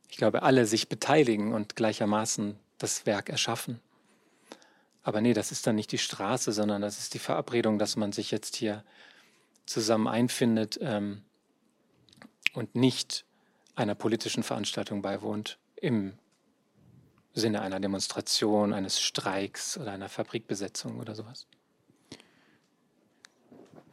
ich 0.09 0.17
glaube, 0.17 0.43
alle 0.43 0.65
sich 0.65 0.89
beteiligen 0.89 1.53
und 1.53 1.77
gleichermaßen 1.77 2.59
das 2.79 3.05
Werk 3.05 3.29
erschaffen. 3.29 3.81
Aber 5.03 5.21
nee, 5.21 5.35
das 5.35 5.53
ist 5.53 5.67
dann 5.67 5.75
nicht 5.75 5.93
die 5.93 5.99
Straße, 5.99 6.53
sondern 6.53 6.83
das 6.83 6.99
ist 6.99 7.15
die 7.15 7.19
Verabredung, 7.19 7.79
dass 7.79 7.97
man 7.97 8.13
sich 8.13 8.31
jetzt 8.31 8.57
hier 8.57 8.85
zusammen 9.67 10.09
einfindet 10.09 10.79
ähm, 10.81 11.23
und 12.55 12.75
nicht 12.75 13.25
einer 13.75 13.95
politischen 13.95 14.43
Veranstaltung 14.43 15.03
beiwohnt 15.03 15.59
im 15.77 16.19
Sinne 17.35 17.63
einer 17.63 17.81
Demonstration, 17.81 18.73
eines 18.73 19.01
Streiks 19.01 19.79
oder 19.79 19.93
einer 19.93 20.09
Fabrikbesetzung 20.09 20.99
oder 20.99 21.15
sowas. 21.15 21.47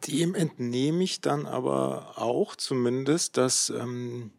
Dem 0.06 0.34
entnehme 0.34 1.04
ich 1.04 1.20
dann 1.20 1.46
aber 1.46 2.18
auch 2.18 2.56
zumindest, 2.56 3.36
dass 3.36 3.70
ähm, 3.70 4.32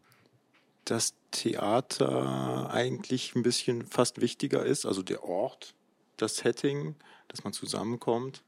das 0.84 1.14
Theater 1.30 2.70
eigentlich 2.70 3.34
ein 3.34 3.42
bisschen 3.42 3.86
fast 3.86 4.20
wichtiger 4.20 4.64
ist, 4.64 4.86
also 4.86 5.02
der 5.02 5.24
Ort, 5.24 5.74
das 6.16 6.36
Setting, 6.36 6.94
dass 7.28 7.44
man 7.44 7.52
zusammenkommt, 7.52 8.42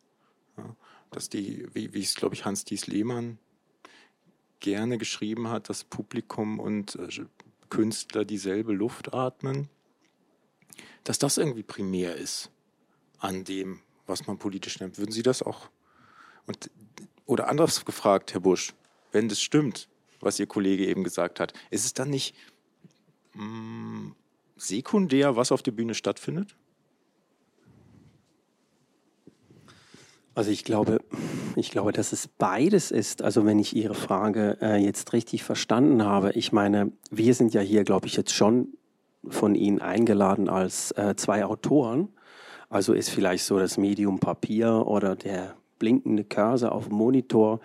ja, 0.56 0.76
dass 1.10 1.28
die, 1.28 1.66
wie, 1.74 1.92
wie 1.92 2.02
es 2.02 2.14
glaube 2.14 2.34
ich 2.34 2.44
Hans 2.44 2.64
Dies 2.64 2.86
Lehmann 2.86 3.38
gerne 4.60 4.98
geschrieben 4.98 5.48
hat, 5.48 5.68
dass 5.68 5.84
Publikum 5.84 6.60
und 6.60 6.96
äh, 6.96 7.24
Künstler 7.70 8.24
dieselbe 8.24 8.72
Luft 8.72 9.14
atmen, 9.14 9.68
dass 11.04 11.18
das 11.18 11.38
irgendwie 11.38 11.62
primär 11.62 12.16
ist 12.16 12.50
an 13.18 13.44
dem, 13.44 13.80
was 14.06 14.26
man 14.26 14.38
politisch 14.38 14.80
nennt. 14.80 14.98
Würden 14.98 15.12
Sie 15.12 15.22
das 15.22 15.42
auch? 15.42 15.70
Und, 16.46 16.70
oder 17.26 17.48
anders 17.48 17.84
gefragt, 17.84 18.32
Herr 18.34 18.40
Busch, 18.40 18.74
wenn 19.12 19.28
das 19.28 19.40
stimmt, 19.40 19.88
was 20.20 20.38
Ihr 20.38 20.46
Kollege 20.46 20.86
eben 20.86 21.04
gesagt 21.04 21.40
hat. 21.40 21.52
Ist 21.70 21.84
es 21.84 21.94
dann 21.94 22.10
nicht 22.10 22.34
mh, 23.34 23.44
mm, 23.44 24.16
sekundär, 24.56 25.36
was 25.36 25.52
auf 25.52 25.62
der 25.62 25.72
Bühne 25.72 25.94
stattfindet? 25.94 26.56
Also 30.34 30.50
ich 30.50 30.64
glaube, 30.64 31.00
ich 31.56 31.70
glaube, 31.70 31.92
dass 31.92 32.12
es 32.12 32.28
beides 32.28 32.90
ist. 32.90 33.22
Also 33.22 33.44
wenn 33.44 33.58
ich 33.58 33.74
Ihre 33.74 33.94
Frage 33.94 34.58
äh, 34.60 34.76
jetzt 34.76 35.12
richtig 35.12 35.42
verstanden 35.42 36.04
habe, 36.04 36.32
ich 36.32 36.52
meine, 36.52 36.92
wir 37.10 37.34
sind 37.34 37.52
ja 37.52 37.60
hier, 37.60 37.84
glaube 37.84 38.06
ich, 38.06 38.16
jetzt 38.16 38.32
schon 38.32 38.68
von 39.28 39.54
Ihnen 39.54 39.80
eingeladen 39.80 40.48
als 40.48 40.92
äh, 40.92 41.14
zwei 41.16 41.44
Autoren. 41.44 42.08
Also 42.68 42.92
ist 42.92 43.10
vielleicht 43.10 43.44
so 43.44 43.58
das 43.58 43.76
Medium 43.76 44.20
Papier 44.20 44.86
oder 44.86 45.16
der 45.16 45.56
blinkende 45.78 46.24
Cursor 46.24 46.72
auf 46.72 46.88
dem 46.88 46.96
Monitor 46.96 47.60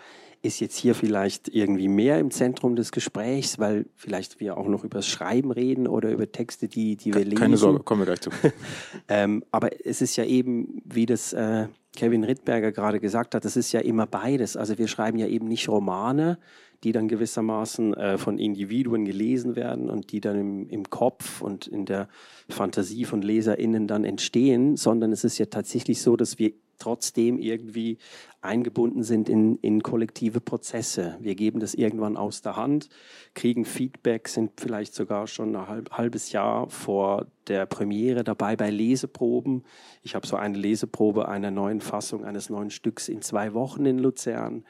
ist 0.45 0.60
jetzt 0.60 0.77
hier 0.77 0.93
vielleicht 0.93 1.50
irgendwie 1.50 1.88
mehr 1.88 2.19
im 2.19 2.29
Zentrum 2.29 2.75
des 2.75 2.91
Gesprächs, 2.91 3.57
weil 3.57 3.88
vielleicht 3.95 4.39
wir 4.39 4.57
auch 4.57 4.67
noch 4.67 4.84
über 4.84 5.00
das 5.00 5.07
Schreiben 5.07 5.51
reden 5.51 5.88
oder 5.88 6.12
über 6.12 6.31
Texte, 6.31 6.67
die, 6.67 6.95
die 6.95 7.13
wir 7.13 7.24
lesen. 7.24 7.38
Keine 7.38 7.57
Sorge, 7.57 7.79
kommen 7.79 8.01
wir 8.01 8.05
gleich 8.05 8.22
zu. 8.22 8.29
ähm, 9.07 9.43
aber 9.51 9.69
es 9.86 10.01
ist 10.01 10.15
ja 10.17 10.24
eben, 10.24 10.81
wie 10.86 11.07
das 11.07 11.34
äh, 11.34 11.67
Kevin 11.95 12.23
Rittberger 12.23 12.71
gerade 12.71 12.99
gesagt 12.99 13.35
hat, 13.35 13.45
es 13.45 13.55
ist 13.55 13.71
ja 13.71 13.79
immer 13.79 14.05
beides. 14.05 14.57
Also 14.57 14.77
wir 14.77 14.87
schreiben 14.87 15.17
ja 15.17 15.27
eben 15.27 15.47
nicht 15.47 15.67
Romane, 15.69 16.37
die 16.83 16.91
dann 16.91 17.07
gewissermaßen 17.07 17.93
äh, 17.93 18.17
von 18.17 18.37
Individuen 18.37 19.05
gelesen 19.05 19.55
werden 19.55 19.89
und 19.89 20.11
die 20.11 20.21
dann 20.21 20.39
im, 20.39 20.69
im 20.69 20.89
Kopf 20.89 21.41
und 21.41 21.67
in 21.67 21.85
der 21.85 22.07
Fantasie 22.49 23.05
von 23.05 23.21
LeserInnen 23.21 23.87
dann 23.87 24.03
entstehen, 24.03 24.75
sondern 24.75 25.11
es 25.11 25.23
ist 25.23 25.37
ja 25.37 25.47
tatsächlich 25.47 26.01
so, 26.01 26.15
dass 26.15 26.37
wir 26.37 26.53
trotzdem 26.79 27.39
irgendwie 27.39 27.98
eingebunden 28.41 29.03
sind 29.03 29.27
in, 29.27 29.58
in 29.58 29.84
kollektive 29.84 30.39
Prozesse. 30.39 31.17
Wir 31.20 31.36
geben 31.36 31.60
das 31.60 31.74
irgendwann 31.74 32.17
aus 32.17 32.41
der 32.41 32.55
Hand, 32.55 32.89
kriegen 33.34 33.65
Feedback, 33.65 34.27
sind 34.27 34.51
vielleicht 34.58 34.94
sogar 34.94 35.27
schon 35.27 35.55
ein 35.55 35.67
halb, 35.67 35.91
halbes 35.91 36.32
Jahr 36.32 36.70
vor 36.70 37.27
der 37.48 37.65
Premiere 37.65 38.24
dabei 38.24 38.55
bei 38.55 38.70
Leseproben. 38.70 39.63
Ich 40.03 40.15
habe 40.15 40.27
so 40.27 40.36
eine 40.36 40.58
Leseprobe 40.58 41.27
einer 41.27 41.51
neuen 41.51 41.82
Fassung 41.82 42.24
eines 42.24 42.50
neuen 42.50 42.70
Stücks 42.70 43.10
in 43.10 43.22
zwei 43.22 43.53
Wochen 43.53 43.86
in 43.86 44.00
Luzern. 44.00 44.63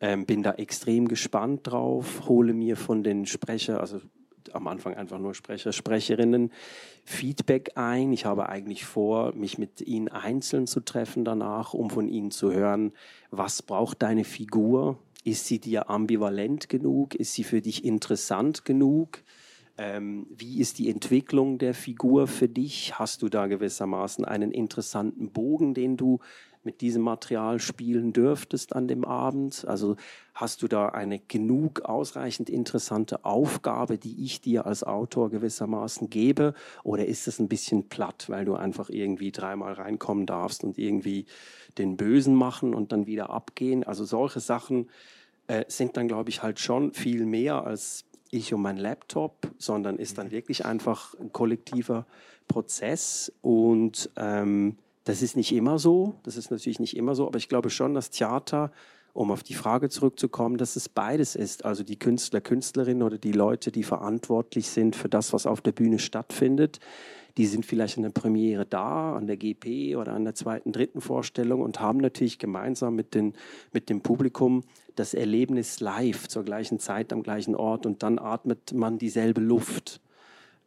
Ähm, 0.00 0.26
bin 0.26 0.42
da 0.42 0.52
extrem 0.52 1.08
gespannt 1.08 1.60
drauf, 1.64 2.28
hole 2.28 2.54
mir 2.54 2.76
von 2.76 3.02
den 3.02 3.24
Sprecher, 3.24 3.80
also 3.80 4.00
am 4.52 4.68
Anfang 4.68 4.94
einfach 4.94 5.18
nur 5.18 5.34
Sprecher, 5.34 5.72
Sprecherinnen 5.72 6.52
Feedback 7.04 7.72
ein. 7.76 8.12
Ich 8.12 8.24
habe 8.24 8.48
eigentlich 8.48 8.84
vor, 8.84 9.34
mich 9.34 9.58
mit 9.58 9.80
ihnen 9.80 10.08
einzeln 10.08 10.66
zu 10.66 10.80
treffen 10.80 11.24
danach, 11.24 11.74
um 11.74 11.90
von 11.90 12.08
ihnen 12.08 12.30
zu 12.30 12.52
hören, 12.52 12.92
was 13.30 13.62
braucht 13.62 14.02
deine 14.02 14.24
Figur? 14.24 14.98
Ist 15.24 15.46
sie 15.46 15.58
dir 15.58 15.88
ambivalent 15.88 16.68
genug? 16.68 17.14
Ist 17.14 17.34
sie 17.34 17.44
für 17.44 17.60
dich 17.60 17.84
interessant 17.84 18.64
genug? 18.64 19.22
Ähm, 19.78 20.26
wie 20.30 20.60
ist 20.60 20.78
die 20.78 20.90
Entwicklung 20.90 21.58
der 21.58 21.74
Figur 21.74 22.26
für 22.26 22.48
dich? 22.48 22.98
Hast 22.98 23.22
du 23.22 23.28
da 23.28 23.46
gewissermaßen 23.46 24.24
einen 24.24 24.50
interessanten 24.50 25.30
Bogen, 25.30 25.74
den 25.74 25.96
du 25.96 26.18
mit 26.64 26.80
diesem 26.80 27.02
Material 27.02 27.58
spielen 27.58 28.12
dürftest 28.12 28.74
an 28.74 28.88
dem 28.88 29.04
Abend? 29.04 29.64
Also 29.66 29.96
hast 30.34 30.62
du 30.62 30.68
da 30.68 30.88
eine 30.88 31.18
genug 31.18 31.82
ausreichend 31.82 32.48
interessante 32.48 33.24
Aufgabe, 33.24 33.98
die 33.98 34.24
ich 34.24 34.40
dir 34.40 34.66
als 34.66 34.84
Autor 34.84 35.30
gewissermaßen 35.30 36.10
gebe? 36.10 36.54
Oder 36.84 37.06
ist 37.06 37.28
es 37.28 37.38
ein 37.38 37.48
bisschen 37.48 37.88
platt, 37.88 38.26
weil 38.28 38.44
du 38.44 38.54
einfach 38.54 38.90
irgendwie 38.90 39.32
dreimal 39.32 39.74
reinkommen 39.74 40.26
darfst 40.26 40.64
und 40.64 40.78
irgendwie 40.78 41.26
den 41.78 41.96
Bösen 41.96 42.34
machen 42.34 42.74
und 42.74 42.92
dann 42.92 43.06
wieder 43.06 43.30
abgehen? 43.30 43.84
Also 43.84 44.04
solche 44.04 44.40
Sachen 44.40 44.88
äh, 45.46 45.64
sind 45.68 45.96
dann, 45.96 46.08
glaube 46.08 46.30
ich, 46.30 46.42
halt 46.42 46.60
schon 46.60 46.92
viel 46.92 47.26
mehr 47.26 47.64
als 47.64 48.04
ich 48.30 48.54
und 48.54 48.62
mein 48.62 48.78
Laptop, 48.78 49.52
sondern 49.58 49.98
ist 49.98 50.18
dann 50.18 50.28
mhm. 50.28 50.32
wirklich 50.32 50.64
einfach 50.64 51.14
ein 51.20 51.32
kollektiver 51.32 52.06
Prozess 52.48 53.30
und 53.42 54.10
ähm, 54.16 54.78
das 55.04 55.22
ist 55.22 55.36
nicht 55.36 55.52
immer 55.52 55.78
so, 55.78 56.14
das 56.22 56.36
ist 56.36 56.50
natürlich 56.50 56.80
nicht 56.80 56.96
immer 56.96 57.14
so, 57.14 57.26
aber 57.26 57.38
ich 57.38 57.48
glaube 57.48 57.70
schon, 57.70 57.94
dass 57.94 58.10
Theater, 58.10 58.70
um 59.12 59.30
auf 59.30 59.42
die 59.42 59.54
Frage 59.54 59.88
zurückzukommen, 59.88 60.56
dass 60.56 60.76
es 60.76 60.88
beides 60.88 61.36
ist. 61.36 61.64
Also 61.64 61.82
die 61.82 61.98
Künstler, 61.98 62.40
Künstlerinnen 62.40 63.02
oder 63.02 63.18
die 63.18 63.32
Leute, 63.32 63.70
die 63.72 63.82
verantwortlich 63.82 64.68
sind 64.68 64.96
für 64.96 65.08
das, 65.08 65.32
was 65.32 65.46
auf 65.46 65.60
der 65.60 65.72
Bühne 65.72 65.98
stattfindet, 65.98 66.80
die 67.36 67.46
sind 67.46 67.64
vielleicht 67.64 67.96
an 67.96 68.02
der 68.02 68.10
Premiere 68.10 68.66
da, 68.66 69.16
an 69.16 69.26
der 69.26 69.36
GP 69.36 69.96
oder 69.96 70.12
an 70.12 70.24
der 70.24 70.34
zweiten, 70.34 70.72
dritten 70.72 71.00
Vorstellung 71.00 71.62
und 71.62 71.80
haben 71.80 71.98
natürlich 71.98 72.38
gemeinsam 72.38 72.94
mit, 72.94 73.14
den, 73.14 73.34
mit 73.72 73.88
dem 73.88 74.02
Publikum 74.02 74.62
das 74.96 75.14
Erlebnis 75.14 75.80
live 75.80 76.28
zur 76.28 76.44
gleichen 76.44 76.78
Zeit 76.78 77.12
am 77.12 77.22
gleichen 77.22 77.54
Ort 77.54 77.86
und 77.86 78.02
dann 78.02 78.18
atmet 78.18 78.72
man 78.74 78.98
dieselbe 78.98 79.40
Luft. 79.40 80.00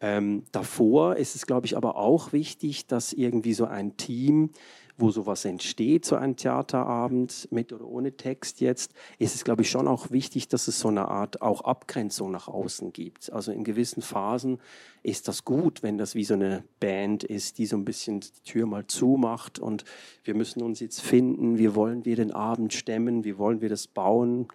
Ähm, 0.01 0.43
davor 0.51 1.15
ist 1.15 1.35
es, 1.35 1.45
glaube 1.45 1.65
ich, 1.65 1.77
aber 1.77 1.95
auch 1.95 2.33
wichtig, 2.33 2.87
dass 2.87 3.13
irgendwie 3.13 3.53
so 3.53 3.65
ein 3.65 3.97
Team, 3.97 4.51
wo 4.97 5.11
sowas 5.11 5.43
entsteht, 5.43 6.05
so 6.05 6.15
ein 6.15 6.35
Theaterabend 6.37 7.49
mit 7.51 7.73
oder 7.73 7.85
ohne 7.85 8.15
Text 8.15 8.61
jetzt, 8.61 8.93
ist 9.19 9.35
es, 9.35 9.43
glaube 9.43 9.61
ich, 9.61 9.69
schon 9.69 9.87
auch 9.87 10.11
wichtig, 10.11 10.47
dass 10.47 10.67
es 10.67 10.79
so 10.79 10.87
eine 10.87 11.09
Art 11.09 11.41
auch 11.41 11.61
Abgrenzung 11.61 12.31
nach 12.31 12.47
außen 12.47 12.93
gibt. 12.93 13.31
Also 13.31 13.51
in 13.51 13.63
gewissen 13.63 14.01
Phasen 14.01 14.59
ist 15.03 15.27
das 15.27 15.43
gut, 15.43 15.83
wenn 15.83 15.97
das 15.97 16.15
wie 16.15 16.23
so 16.23 16.33
eine 16.33 16.63
Band 16.79 17.23
ist, 17.23 17.57
die 17.57 17.65
so 17.65 17.75
ein 17.75 17.85
bisschen 17.85 18.21
die 18.21 18.43
Tür 18.43 18.65
mal 18.65 18.87
zumacht 18.87 19.59
und 19.59 19.83
wir 20.23 20.35
müssen 20.35 20.61
uns 20.61 20.79
jetzt 20.79 21.01
finden, 21.01 21.57
wie 21.57 21.75
wollen 21.75 22.05
wir 22.05 22.15
den 22.15 22.31
Abend 22.31 22.73
stemmen, 22.73 23.25
wie 23.25 23.37
wollen 23.37 23.61
wir 23.61 23.69
das 23.69 23.87
bauen, 23.87 24.47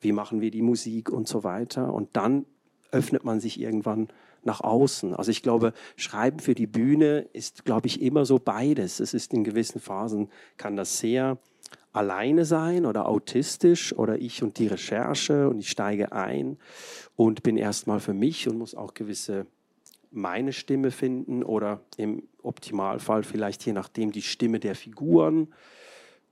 wie 0.00 0.12
machen 0.12 0.40
wir 0.40 0.50
die 0.50 0.62
Musik 0.62 1.10
und 1.10 1.28
so 1.28 1.44
weiter. 1.44 1.92
Und 1.92 2.10
dann 2.14 2.46
öffnet 2.90 3.24
man 3.24 3.40
sich 3.40 3.60
irgendwann 3.60 4.08
nach 4.44 4.60
außen. 4.60 5.14
Also 5.14 5.30
ich 5.30 5.42
glaube, 5.42 5.72
Schreiben 5.96 6.40
für 6.40 6.54
die 6.54 6.66
Bühne 6.66 7.28
ist, 7.32 7.64
glaube 7.64 7.86
ich, 7.86 8.02
immer 8.02 8.24
so 8.24 8.38
beides. 8.38 9.00
Es 9.00 9.14
ist 9.14 9.32
in 9.32 9.44
gewissen 9.44 9.80
Phasen, 9.80 10.28
kann 10.56 10.76
das 10.76 10.98
sehr 10.98 11.38
alleine 11.92 12.44
sein 12.44 12.86
oder 12.86 13.06
autistisch 13.06 13.92
oder 13.92 14.18
ich 14.18 14.42
und 14.42 14.58
die 14.58 14.66
Recherche 14.66 15.48
und 15.48 15.58
ich 15.58 15.70
steige 15.70 16.12
ein 16.12 16.58
und 17.16 17.42
bin 17.42 17.56
erstmal 17.56 18.00
für 18.00 18.14
mich 18.14 18.48
und 18.48 18.58
muss 18.58 18.74
auch 18.74 18.94
gewisse 18.94 19.46
meine 20.10 20.52
Stimme 20.52 20.90
finden 20.90 21.42
oder 21.42 21.80
im 21.96 22.22
Optimalfall 22.42 23.22
vielleicht 23.22 23.64
je 23.64 23.72
nachdem 23.72 24.12
die 24.12 24.22
Stimme 24.22 24.58
der 24.58 24.74
Figuren 24.74 25.48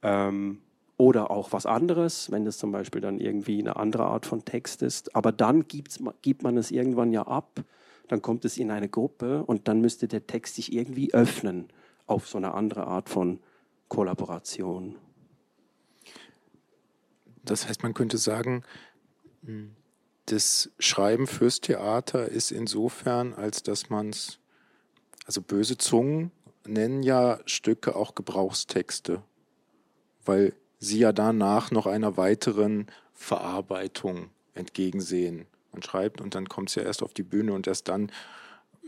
ähm, 0.03 0.59
oder 0.97 1.31
auch 1.31 1.53
was 1.53 1.65
anderes, 1.65 2.31
wenn 2.31 2.45
das 2.45 2.59
zum 2.59 2.73
Beispiel 2.73 3.01
dann 3.01 3.19
irgendwie 3.19 3.59
eine 3.59 3.77
andere 3.77 4.05
Art 4.05 4.27
von 4.27 4.45
Text 4.45 4.83
ist. 4.83 5.17
Aber 5.17 5.33
dann 5.33 5.67
gibt's, 5.67 5.99
gibt 6.21 6.43
man 6.43 6.59
es 6.59 6.71
irgendwann 6.71 7.13
ja 7.13 7.27
ab 7.27 7.65
dann 8.11 8.23
kommt 8.23 8.45
es 8.45 8.59
in 8.59 8.73
eine 8.73 8.89
Gruppe 8.89 9.45
und 9.45 9.69
dann 9.69 9.81
müsste 9.81 10.09
der 10.09 10.27
Text 10.27 10.57
sich 10.57 10.73
irgendwie 10.73 11.15
öffnen 11.15 11.69
auf 12.07 12.27
so 12.27 12.39
eine 12.39 12.55
andere 12.55 12.89
Art 12.89 13.09
von 13.09 13.39
Kollaboration. 13.87 14.97
Das 17.45 17.69
heißt, 17.69 17.85
man 17.85 17.95
könnte 17.95 18.19
sagen, 18.19 18.65
das 20.27 20.71
Schreiben 20.81 21.29
fürs 21.29 21.61
Theater 21.61 22.29
ist 22.29 22.51
insofern, 22.51 23.33
als 23.33 23.63
dass 23.63 23.91
man 23.91 24.11
es, 24.11 24.41
also 25.25 25.41
böse 25.41 25.79
Zungen 25.79 26.33
nennen 26.67 27.05
ja 27.05 27.39
Stücke 27.47 27.95
auch 27.95 28.17
Gebrauchstexte, 28.17 29.23
weil 30.25 30.53
sie 30.81 30.99
ja 30.99 31.13
danach 31.13 31.71
noch 31.71 31.87
einer 31.87 32.17
weiteren 32.17 32.87
Verarbeitung 33.13 34.31
entgegensehen. 34.55 35.47
Man 35.73 35.83
schreibt 35.83 36.21
und 36.21 36.35
dann 36.35 36.49
kommt 36.49 36.71
es 36.71 36.75
ja 36.75 36.83
erst 36.83 37.03
auf 37.03 37.15
die 37.15 37.23
Bühne 37.23 37.53
und 37.53 37.67
erst 37.67 37.89
dann, 37.89 38.11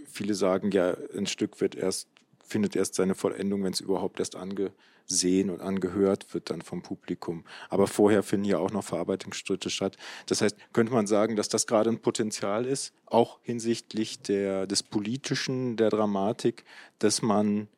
viele 0.07 0.35
sagen 0.35 0.71
ja, 0.71 0.97
ein 1.17 1.27
Stück 1.27 1.61
wird 1.61 1.75
erst, 1.75 2.09
findet 2.45 2.77
erst 2.77 2.95
seine 2.95 3.15
Vollendung, 3.15 3.65
wenn 3.65 3.73
es 3.73 3.81
überhaupt 3.81 4.19
erst 4.21 4.37
angesehen 4.37 5.51
und 5.51 5.61
angehört 5.61 6.35
wird 6.35 6.51
dann 6.51 6.63
vom 6.63 6.83
Publikum. 6.83 7.45
Aber 7.69 7.87
vorher 7.87 8.23
finden 8.23 8.47
ja 8.47 8.59
auch 8.59 8.71
noch 8.71 8.85
Verarbeitungsschritte 8.85 9.71
statt. 9.71 9.97
Das 10.27 10.43
heißt, 10.43 10.57
könnte 10.73 10.93
man 10.93 11.07
sagen, 11.07 11.37
dass 11.37 11.49
das 11.49 11.67
gerade 11.67 11.91
ein 11.91 12.01
Potenzial 12.01 12.67
ist, 12.67 12.93
auch 13.07 13.39
hinsichtlich 13.43 14.21
der, 14.21 14.67
des 14.67 14.83
Politischen, 14.83 15.77
der 15.77 15.91
Dramatik, 15.91 16.65
dass 16.99 17.23
man 17.23 17.69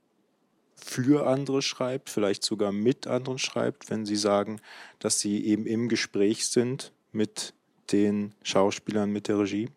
für 0.77 1.27
andere 1.27 1.63
schreibt, 1.63 2.11
vielleicht 2.11 2.45
sogar 2.45 2.73
mit 2.73 3.07
anderen 3.07 3.39
schreibt, 3.39 3.91
wenn 3.91 4.05
sie 4.05 4.17
sagen, 4.17 4.61
dass 4.99 5.19
sie 5.19 5.45
eben 5.47 5.67
im 5.67 5.89
Gespräch 5.89 6.47
sind 6.47 6.93
mit 7.13 7.54
den 7.93 8.35
Schauspielern 8.43 9.11
mit 9.11 9.29
der 9.29 9.39
Regie? 9.39 9.69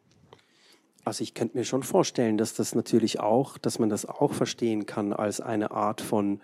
Also 1.03 1.23
ich 1.23 1.33
könnte 1.33 1.57
mir 1.57 1.63
schon 1.63 1.83
vorstellen, 1.83 2.37
dass 2.37 2.53
das 2.53 2.75
natürlich 2.75 3.19
auch, 3.19 3.57
dass 3.57 3.79
man 3.79 3.89
das 3.89 4.05
auch 4.05 4.33
verstehen 4.33 4.85
kann 4.85 5.13
als 5.13 5.39
eine 5.39 5.71
Art 5.71 6.01
von 6.01 6.41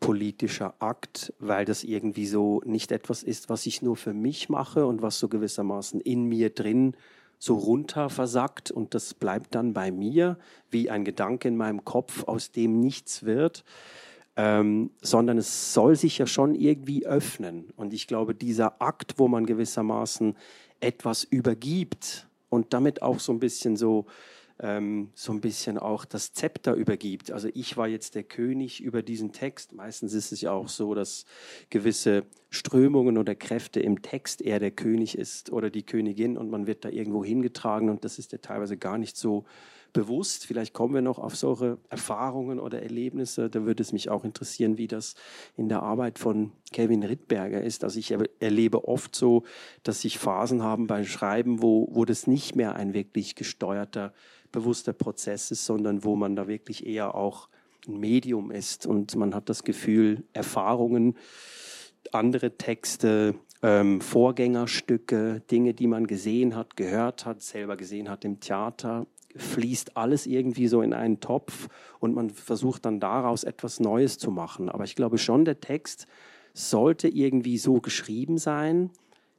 politischer 0.00 0.74
Akt, 0.80 1.32
weil 1.38 1.64
das 1.64 1.84
irgendwie 1.84 2.26
so 2.26 2.60
nicht 2.64 2.92
etwas 2.92 3.22
ist, 3.22 3.48
was 3.48 3.64
ich 3.66 3.82
nur 3.82 3.96
für 3.96 4.12
mich 4.12 4.48
mache 4.48 4.86
und 4.86 5.02
was 5.02 5.18
so 5.18 5.28
gewissermaßen 5.28 6.00
in 6.00 6.24
mir 6.24 6.50
drin 6.50 6.96
so 7.38 7.54
runter 7.54 8.10
versackt 8.10 8.70
und 8.70 8.94
das 8.94 9.14
bleibt 9.14 9.54
dann 9.54 9.72
bei 9.72 9.90
mir 9.90 10.38
wie 10.70 10.90
ein 10.90 11.04
Gedanke 11.04 11.48
in 11.48 11.56
meinem 11.56 11.84
Kopf, 11.84 12.24
aus 12.24 12.50
dem 12.50 12.80
nichts 12.80 13.24
wird, 13.24 13.64
ähm, 14.36 14.90
sondern 15.02 15.38
es 15.38 15.72
soll 15.72 15.96
sich 15.96 16.18
ja 16.18 16.26
schon 16.26 16.54
irgendwie 16.54 17.06
öffnen. 17.06 17.72
Und 17.76 17.92
ich 17.92 18.06
glaube, 18.06 18.34
dieser 18.34 18.80
Akt, 18.80 19.18
wo 19.18 19.28
man 19.28 19.46
gewissermaßen 19.46 20.36
etwas 20.80 21.24
übergibt 21.24 22.26
und 22.48 22.72
damit 22.72 23.02
auch 23.02 23.20
so 23.20 23.32
ein 23.32 23.38
bisschen 23.38 23.76
so, 23.76 24.06
ähm, 24.60 25.10
so 25.14 25.32
ein 25.32 25.40
bisschen 25.40 25.78
auch 25.78 26.04
das 26.04 26.32
Zepter 26.32 26.74
übergibt. 26.74 27.30
Also 27.30 27.48
ich 27.54 27.76
war 27.76 27.88
jetzt 27.88 28.14
der 28.14 28.22
König 28.22 28.80
über 28.80 29.02
diesen 29.02 29.32
Text. 29.32 29.72
Meistens 29.72 30.14
ist 30.14 30.32
es 30.32 30.40
ja 30.40 30.52
auch 30.52 30.68
so, 30.68 30.94
dass 30.94 31.24
gewisse 31.70 32.24
Strömungen 32.50 33.18
oder 33.18 33.34
Kräfte 33.34 33.80
im 33.80 34.02
Text 34.02 34.40
eher 34.40 34.60
der 34.60 34.70
König 34.70 35.18
ist 35.18 35.50
oder 35.52 35.70
die 35.70 35.84
Königin 35.84 36.38
und 36.38 36.50
man 36.50 36.66
wird 36.66 36.84
da 36.84 36.88
irgendwo 36.88 37.24
hingetragen 37.24 37.90
und 37.90 38.04
das 38.04 38.18
ist 38.18 38.32
ja 38.32 38.38
teilweise 38.38 38.76
gar 38.76 38.98
nicht 38.98 39.16
so 39.16 39.44
bewusst. 39.96 40.44
Vielleicht 40.44 40.74
kommen 40.74 40.94
wir 40.94 41.00
noch 41.00 41.18
auf 41.18 41.36
solche 41.36 41.78
Erfahrungen 41.88 42.60
oder 42.60 42.82
Erlebnisse. 42.82 43.48
Da 43.48 43.64
würde 43.64 43.82
es 43.82 43.94
mich 43.94 44.10
auch 44.10 44.24
interessieren, 44.24 44.76
wie 44.76 44.88
das 44.88 45.14
in 45.56 45.70
der 45.70 45.82
Arbeit 45.82 46.18
von 46.18 46.52
Kevin 46.70 47.02
Rittberger 47.02 47.62
ist. 47.62 47.82
Also 47.82 47.98
ich 47.98 48.14
erlebe 48.38 48.86
oft 48.86 49.16
so, 49.16 49.44
dass 49.84 50.02
sich 50.02 50.18
Phasen 50.18 50.62
haben 50.62 50.86
beim 50.86 51.06
Schreiben, 51.06 51.62
wo, 51.62 51.88
wo 51.90 52.04
das 52.04 52.26
nicht 52.26 52.56
mehr 52.56 52.76
ein 52.76 52.92
wirklich 52.92 53.36
gesteuerter, 53.36 54.12
bewusster 54.52 54.92
Prozess 54.92 55.50
ist, 55.50 55.64
sondern 55.64 56.04
wo 56.04 56.14
man 56.14 56.36
da 56.36 56.46
wirklich 56.46 56.86
eher 56.86 57.14
auch 57.14 57.48
ein 57.88 57.98
Medium 57.98 58.50
ist 58.50 58.86
und 58.86 59.16
man 59.16 59.34
hat 59.34 59.48
das 59.48 59.64
Gefühl, 59.64 60.24
Erfahrungen, 60.34 61.16
andere 62.12 62.58
Texte, 62.58 63.34
ähm, 63.62 64.02
Vorgängerstücke, 64.02 65.40
Dinge, 65.50 65.72
die 65.72 65.86
man 65.86 66.06
gesehen 66.06 66.54
hat, 66.54 66.76
gehört 66.76 67.24
hat, 67.24 67.40
selber 67.40 67.78
gesehen 67.78 68.10
hat 68.10 68.26
im 68.26 68.40
Theater, 68.40 69.06
fließt 69.36 69.96
alles 69.96 70.26
irgendwie 70.26 70.68
so 70.68 70.82
in 70.82 70.92
einen 70.92 71.20
Topf 71.20 71.68
und 71.98 72.14
man 72.14 72.30
versucht 72.30 72.84
dann 72.84 73.00
daraus 73.00 73.44
etwas 73.44 73.80
Neues 73.80 74.18
zu 74.18 74.30
machen. 74.30 74.68
Aber 74.68 74.84
ich 74.84 74.96
glaube 74.96 75.18
schon, 75.18 75.44
der 75.44 75.60
Text 75.60 76.06
sollte 76.54 77.08
irgendwie 77.08 77.58
so 77.58 77.80
geschrieben 77.80 78.38
sein, 78.38 78.90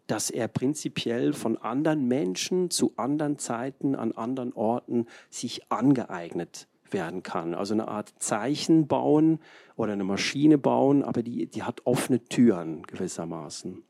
dass 0.07 0.29
er 0.29 0.47
prinzipiell 0.47 1.33
von 1.33 1.57
anderen 1.57 2.07
Menschen 2.07 2.69
zu 2.69 2.93
anderen 2.95 3.37
Zeiten 3.37 3.95
an 3.95 4.13
anderen 4.13 4.53
Orten 4.53 5.05
sich 5.29 5.69
angeeignet 5.69 6.67
werden 6.91 7.23
kann. 7.23 7.53
Also 7.53 7.73
eine 7.73 7.87
Art 7.89 8.13
Zeichen 8.19 8.87
bauen 8.87 9.39
oder 9.75 9.93
eine 9.93 10.05
Maschine 10.05 10.57
bauen, 10.57 11.03
aber 11.03 11.23
die, 11.23 11.47
die 11.47 11.63
hat 11.63 11.81
offene 11.85 12.23
Türen 12.23 12.83
gewissermaßen. 12.83 13.83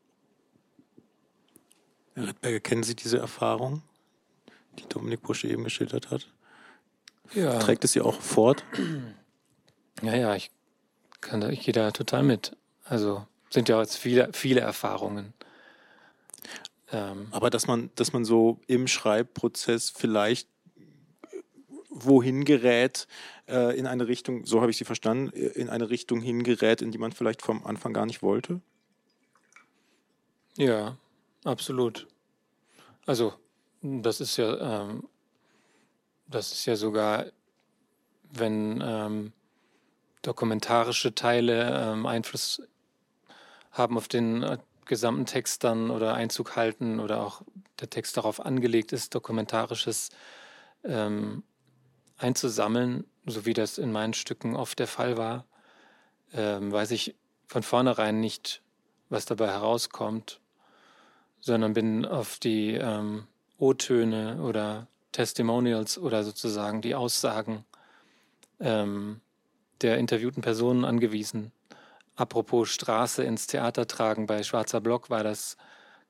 Herr 2.15 2.27
Rittberger, 2.29 2.59
kennen 2.59 2.83
Sie 2.83 2.95
diese 2.95 3.19
Erfahrung? 3.19 3.83
Die 4.77 4.87
Dominik 4.87 5.21
Busche 5.21 5.47
eben 5.47 5.63
geschildert 5.63 6.11
hat? 6.11 6.27
Ja. 7.33 7.59
Trägt 7.59 7.83
es 7.83 7.91
sie 7.91 8.01
auch 8.01 8.21
fort? 8.21 8.63
Ja, 10.01 10.15
ja, 10.15 10.35
ich 10.35 10.51
kann 11.21 11.41
da, 11.41 11.49
ich 11.49 11.61
gehe 11.61 11.73
da 11.73 11.91
total 11.91 12.23
mit. 12.23 12.55
Also 12.85 13.25
sind 13.49 13.69
ja 13.69 13.79
jetzt 13.81 13.97
viele, 13.97 14.29
viele 14.33 14.61
Erfahrungen. 14.61 15.33
Ähm, 16.91 17.27
Aber 17.31 17.49
dass 17.49 17.67
man, 17.67 17.89
dass 17.95 18.13
man 18.13 18.23
so 18.23 18.61
im 18.67 18.87
Schreibprozess 18.87 19.89
vielleicht 19.89 20.47
wohin 21.89 22.45
gerät, 22.45 23.07
äh, 23.47 23.77
in 23.77 23.87
eine 23.87 24.07
Richtung, 24.07 24.45
so 24.45 24.61
habe 24.61 24.71
ich 24.71 24.77
sie 24.77 24.85
verstanden, 24.85 25.33
äh, 25.33 25.47
in 25.47 25.69
eine 25.69 25.89
Richtung 25.89 26.21
hingerät, 26.21 26.81
in 26.81 26.91
die 26.91 26.97
man 26.97 27.11
vielleicht 27.11 27.41
vom 27.41 27.65
Anfang 27.65 27.93
gar 27.93 28.05
nicht 28.05 28.21
wollte? 28.21 28.61
Ja, 30.55 30.97
absolut. 31.43 32.07
Also, 33.05 33.33
das 33.81 34.21
ist 34.21 34.37
ja, 34.37 34.83
ähm, 34.83 35.07
das 36.27 36.51
ist 36.51 36.65
ja 36.65 36.75
sogar, 36.75 37.25
wenn 38.31 38.83
ähm, 38.85 39.33
dokumentarische 40.21 41.15
Teile 41.15 41.91
ähm, 41.91 42.05
Einfluss 42.05 42.61
haben 43.71 43.97
auf 43.97 44.07
den 44.07 44.43
äh, 44.43 44.57
gesamten 44.85 45.25
Text 45.25 45.63
dann 45.63 45.89
oder 45.89 46.13
Einzug 46.13 46.55
halten 46.55 46.99
oder 46.99 47.21
auch 47.21 47.41
der 47.79 47.89
Text 47.89 48.17
darauf 48.17 48.43
angelegt 48.43 48.93
ist, 48.93 49.13
dokumentarisches 49.13 50.09
ähm, 50.83 51.43
einzusammeln, 52.17 53.05
so 53.25 53.45
wie 53.45 53.53
das 53.53 53.77
in 53.77 53.91
meinen 53.91 54.13
Stücken 54.13 54.55
oft 54.55 54.79
der 54.79 54.87
Fall 54.87 55.17
war, 55.17 55.45
ähm, 56.33 56.71
weiß 56.71 56.91
ich 56.91 57.15
von 57.45 57.63
vornherein 57.63 58.19
nicht, 58.19 58.61
was 59.09 59.25
dabei 59.25 59.47
herauskommt, 59.47 60.41
sondern 61.39 61.73
bin 61.73 62.05
auf 62.05 62.39
die 62.39 62.73
ähm, 62.73 63.27
O-Töne 63.57 64.41
oder 64.41 64.87
Testimonials 65.11 65.97
oder 65.97 66.23
sozusagen 66.23 66.81
die 66.81 66.95
Aussagen 66.95 67.65
ähm, 68.59 69.21
der 69.81 69.97
interviewten 69.97 70.41
Personen 70.41 70.85
angewiesen. 70.85 71.51
Apropos 72.15 72.69
Straße 72.69 73.23
ins 73.23 73.47
Theater 73.47 73.87
tragen, 73.87 74.25
bei 74.27 74.43
Schwarzer 74.43 74.81
Block 74.81 75.09
war 75.09 75.23
das 75.23 75.57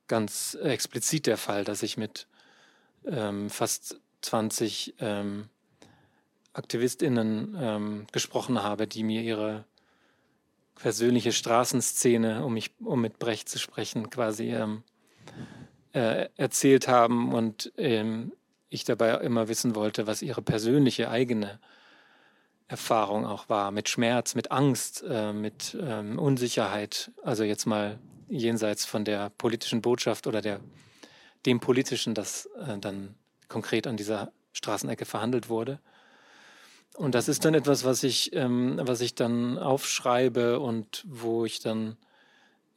ganz 0.08 0.56
explizit 0.56 1.26
der 1.28 1.38
Fall, 1.38 1.64
dass 1.64 1.84
ich 1.84 1.98
mit 1.98 2.28
ähm, 3.06 3.50
fast 3.50 4.00
20 4.22 4.96
ähm, 5.00 5.50
AktivistInnen 6.54 7.58
ähm, 7.60 8.08
gesprochen 8.12 8.64
habe, 8.64 8.88
die 8.88 9.04
mir 9.04 9.22
ihre 9.22 9.66
persönliche 10.76 11.32
Straßenszene, 11.32 12.44
um 12.46 12.54
mich, 12.54 12.72
um 12.80 13.02
mit 13.02 13.20
Brecht 13.20 13.50
zu 13.50 13.60
sprechen, 13.60 14.10
quasi 14.10 14.54
ähm, 14.54 14.84
äh, 15.94 16.30
erzählt 16.36 16.88
haben 16.88 17.34
und 17.34 17.72
ähm, 17.78 18.32
ich 18.70 18.84
dabei 18.84 19.12
immer 19.16 19.48
wissen 19.48 19.76
wollte, 19.76 20.08
was 20.08 20.22
ihre 20.22 20.42
persönliche 20.42 21.10
eigene 21.10 21.60
Erfahrung 22.68 23.26
auch 23.26 23.48
war, 23.50 23.72
mit 23.72 23.88
Schmerz, 23.88 24.36
mit 24.36 24.52
Angst, 24.52 25.04
äh, 25.08 25.32
mit 25.32 25.78
ähm, 25.82 26.20
Unsicherheit, 26.20 27.12
also 27.24 27.44
jetzt 27.44 27.66
mal 27.66 27.98
jenseits 28.28 28.86
von 28.86 29.06
der 29.06 29.30
politischen 29.30 29.82
Botschaft 29.82 30.28
oder 30.28 30.42
der, 30.42 30.60
dem 31.46 31.62
politischen, 31.62 32.14
das 32.14 32.50
äh, 32.68 32.78
dann 32.78 33.16
konkret 33.48 33.88
an 33.88 33.96
dieser 33.96 34.32
Straßenecke 34.52 35.06
verhandelt 35.06 35.48
wurde. 35.48 35.80
Und 36.96 37.16
das 37.16 37.30
ist 37.30 37.46
dann 37.46 37.54
etwas, 37.54 37.86
was 37.86 38.04
ich, 38.04 38.34
ähm, 38.34 38.80
was 38.82 39.00
ich 39.00 39.16
dann 39.16 39.58
aufschreibe 39.58 40.60
und 40.60 41.06
wo 41.08 41.46
ich 41.46 41.60
dann 41.60 41.96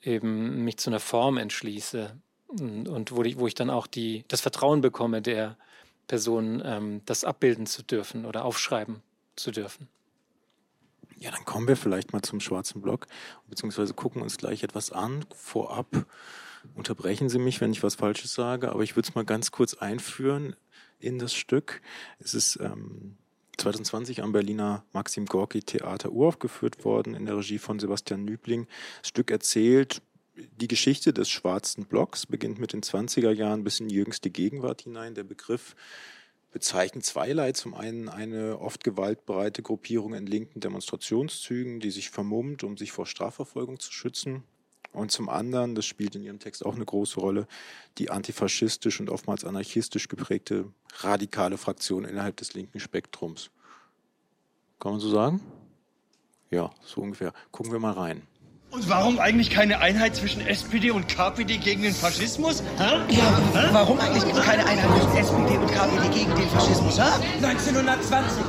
eben 0.03 0.65
mich 0.65 0.77
zu 0.77 0.91
einer 0.91 1.01
Form 1.01 1.37
entschließe 1.37 2.17
und, 2.59 3.13
wo, 3.13 3.23
ich, 3.23 3.39
wo 3.39 3.47
ich 3.47 3.55
dann 3.55 3.71
auch 3.71 3.87
die, 3.87 4.25
das 4.29 4.41
Vertrauen 4.41 4.81
bekomme 4.81 5.23
der 5.23 5.57
Person, 6.09 6.63
ähm, 6.65 7.03
das 7.07 7.25
abbilden 7.25 7.67
zu 7.67 7.83
dürfen 7.83 8.25
oder 8.25 8.45
aufschreiben 8.45 9.03
zu 9.37 9.51
dürfen. 9.51 9.89
Ja, 11.19 11.31
dann 11.31 11.45
kommen 11.45 11.69
wir 11.69 11.77
vielleicht 11.77 12.13
mal 12.13 12.23
zum 12.23 12.41
schwarzen 12.41 12.81
Block, 12.81 13.07
beziehungsweise 13.49 13.95
gucken 13.95 14.23
uns 14.23 14.39
gleich 14.39 14.63
etwas 14.63 14.91
an. 14.91 15.25
Vorab 15.35 16.07
unterbrechen 16.75 17.29
Sie 17.29 17.39
mich, 17.39 17.61
wenn 17.61 17.73
ich 17.73 17.83
was 17.83 17.95
Falsches 17.95 18.35
sage, 18.35 18.71
aber 18.71 18.83
ich 18.83 18.97
würde 18.97 19.09
es 19.09 19.15
mal 19.15 19.25
ganz 19.25 19.51
kurz 19.51 19.75
einführen 19.75 20.57
in 20.99 21.19
das 21.19 21.35
Stück. 21.35 21.83
Es 22.19 22.35
ist 22.35 22.59
ähm, 22.61 23.17
2020 23.59 24.23
am 24.23 24.33
Berliner 24.33 24.85
Maxim 24.93 25.27
Gorki 25.27 25.63
Theater 25.63 26.11
uraufgeführt 26.11 26.85
worden 26.85 27.15
in 27.15 27.27
der 27.27 27.37
Regie 27.37 27.59
von 27.59 27.79
Sebastian 27.79 28.25
Nübling. 28.25 28.67
Das 29.01 29.09
Stück 29.09 29.31
erzählt 29.31 30.03
die 30.57 30.69
Geschichte 30.69 31.13
des 31.13 31.29
schwarzen 31.31 31.85
Blocks, 31.85 32.27
beginnt 32.27 32.59
mit 32.59 32.73
den 32.73 32.83
20er 32.83 33.33
Jahren 33.33 33.65
bis 33.65 33.81
in 33.81 33.89
die 33.89 33.95
jüngste 33.95 34.31
Gegenwart 34.31 34.83
hinein. 34.83 35.15
Der 35.15 35.25
Begriff 35.25 35.75
bezeichnen 36.53 37.03
zweierlei. 37.03 37.53
Zum 37.53 37.75
einen 37.75 38.09
eine 38.09 38.59
oft 38.59 38.85
gewaltbereite 38.85 39.63
Gruppierung 39.63 40.15
in 40.15 40.27
linken 40.27 40.61
Demonstrationszügen, 40.61 41.81
die 41.81 41.91
sich 41.91 42.11
vermummt, 42.11 42.65
um 42.65 42.77
sich 42.77 42.93
vor 42.93 43.07
Strafverfolgung 43.07 43.79
zu 43.79 43.93
schützen. 43.93 44.43
Und 44.93 45.13
zum 45.13 45.29
anderen, 45.29 45.77
das 45.77 45.87
spielt 45.87 46.17
in 46.17 46.25
Ihrem 46.25 46.41
Text 46.41 46.67
auch 46.67 46.75
eine 46.75 46.85
große 46.85 47.21
Rolle, 47.21 47.47
die 47.99 48.11
antifaschistisch 48.11 48.99
und 48.99 49.09
oftmals 49.09 49.45
anarchistisch 49.45 50.09
geprägte 50.09 50.73
radikale 50.99 51.59
Fraktion 51.59 52.05
innerhalb 52.05 52.37
des 52.39 52.55
linken 52.55 52.81
Spektrums. 52.81 53.51
Kann 54.81 54.93
man 54.93 55.01
so 55.01 55.11
sagen? 55.11 55.41
Ja, 56.51 56.71
so 56.83 57.03
ungefähr. 57.03 57.33
Gucken 57.53 57.71
wir 57.71 57.79
mal 57.79 57.93
rein. 57.93 58.23
Und 58.71 58.89
warum 58.89 59.19
eigentlich 59.19 59.51
keine 59.51 59.81
Einheit 59.81 60.15
zwischen 60.15 60.47
SPD 60.47 60.93
und 60.93 61.09
KPD 61.09 61.57
gegen 61.59 61.83
den 61.83 61.93
Faschismus? 61.93 62.63
Hä? 62.79 63.01
Ja, 63.09 63.39
Hä? 63.53 63.69
warum 63.73 63.99
eigentlich 63.99 64.23
keine 64.45 64.65
Einheit 64.65 65.03
zwischen 65.03 65.17
SPD 65.17 65.59
und 65.59 65.73
KPD 65.73 66.09
gegen 66.17 66.35
den 66.37 66.49
Faschismus? 66.51 66.97
Hä? 66.97 67.45
1920 67.45 68.45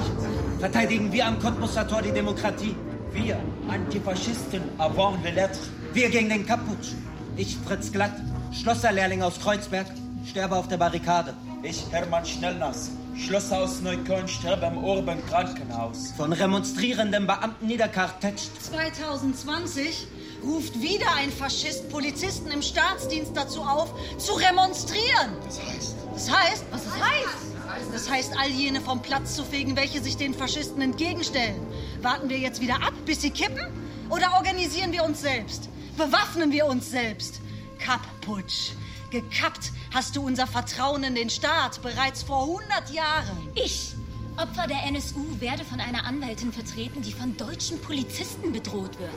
verteidigen 0.59 1.11
wir 1.11 1.25
am 1.25 1.39
Cottbusser 1.39 1.85
die 2.05 2.11
Demokratie. 2.11 2.75
Wir, 3.13 3.37
Antifaschisten, 3.67 4.61
avant 4.77 5.23
les 5.23 5.33
lettres. 5.33 5.71
Wir 5.93 6.09
gegen 6.09 6.29
den 6.29 6.45
Kaputsch. 6.45 6.89
Ich, 7.35 7.57
Fritz 7.65 7.91
Glatt, 7.91 8.13
Schlosserlehrling 8.53 9.23
aus 9.23 9.39
Kreuzberg, 9.39 9.87
sterbe 10.29 10.55
auf 10.55 10.67
der 10.67 10.77
Barrikade. 10.77 11.33
Ich, 11.63 11.83
Hermann 11.89 12.25
Schnellnass, 12.25 12.91
Schlosshaus 13.25 13.81
Neukölln, 13.81 14.27
sterbe 14.27 14.65
im 14.65 14.77
Urban 14.77 15.23
Krankenhaus. 15.27 16.11
Von 16.17 16.33
remonstrierenden 16.33 17.27
Beamten 17.27 17.67
niederkartetscht. 17.67 18.49
2020 18.63 20.07
ruft 20.43 20.81
wieder 20.81 21.13
ein 21.15 21.31
Faschist 21.31 21.89
Polizisten 21.89 22.49
im 22.51 22.61
Staatsdienst 22.61 23.31
dazu 23.35 23.61
auf, 23.61 23.93
zu 24.17 24.33
remonstrieren. 24.33 25.35
Das 25.45 25.61
heißt? 25.61 25.95
Das 26.13 26.31
heißt, 26.31 26.65
was 26.71 26.83
das 26.83 26.93
heißt? 26.93 27.93
Das 27.93 28.09
heißt, 28.09 28.33
all 28.39 28.49
jene 28.49 28.81
vom 28.81 29.01
Platz 29.01 29.35
zu 29.35 29.43
fegen, 29.43 29.75
welche 29.75 30.01
sich 30.01 30.17
den 30.17 30.33
Faschisten 30.33 30.81
entgegenstellen. 30.81 31.61
Warten 32.01 32.29
wir 32.29 32.37
jetzt 32.37 32.59
wieder 32.59 32.75
ab, 32.75 32.93
bis 33.05 33.21
sie 33.21 33.29
kippen? 33.29 33.65
Oder 34.09 34.33
organisieren 34.35 34.91
wir 34.91 35.03
uns 35.03 35.21
selbst? 35.21 35.69
Bewaffnen 35.95 36.51
wir 36.51 36.65
uns 36.65 36.89
selbst? 36.89 37.39
Kapp-Putsch. 37.79 38.71
Gekappt 39.11 39.73
hast 39.93 40.15
du 40.15 40.25
unser 40.25 40.47
Vertrauen 40.47 41.03
in 41.03 41.15
den 41.15 41.29
Staat 41.29 41.81
bereits 41.81 42.23
vor 42.23 42.43
100 42.43 42.91
Jahren. 42.91 43.49
Ich, 43.55 43.93
Opfer 44.37 44.67
der 44.67 44.83
NSU, 44.87 45.19
werde 45.41 45.65
von 45.65 45.81
einer 45.81 46.05
Anwältin 46.05 46.53
vertreten, 46.53 47.01
die 47.01 47.11
von 47.11 47.35
deutschen 47.35 47.77
Polizisten 47.81 48.53
bedroht 48.53 48.97
wird. 48.99 49.11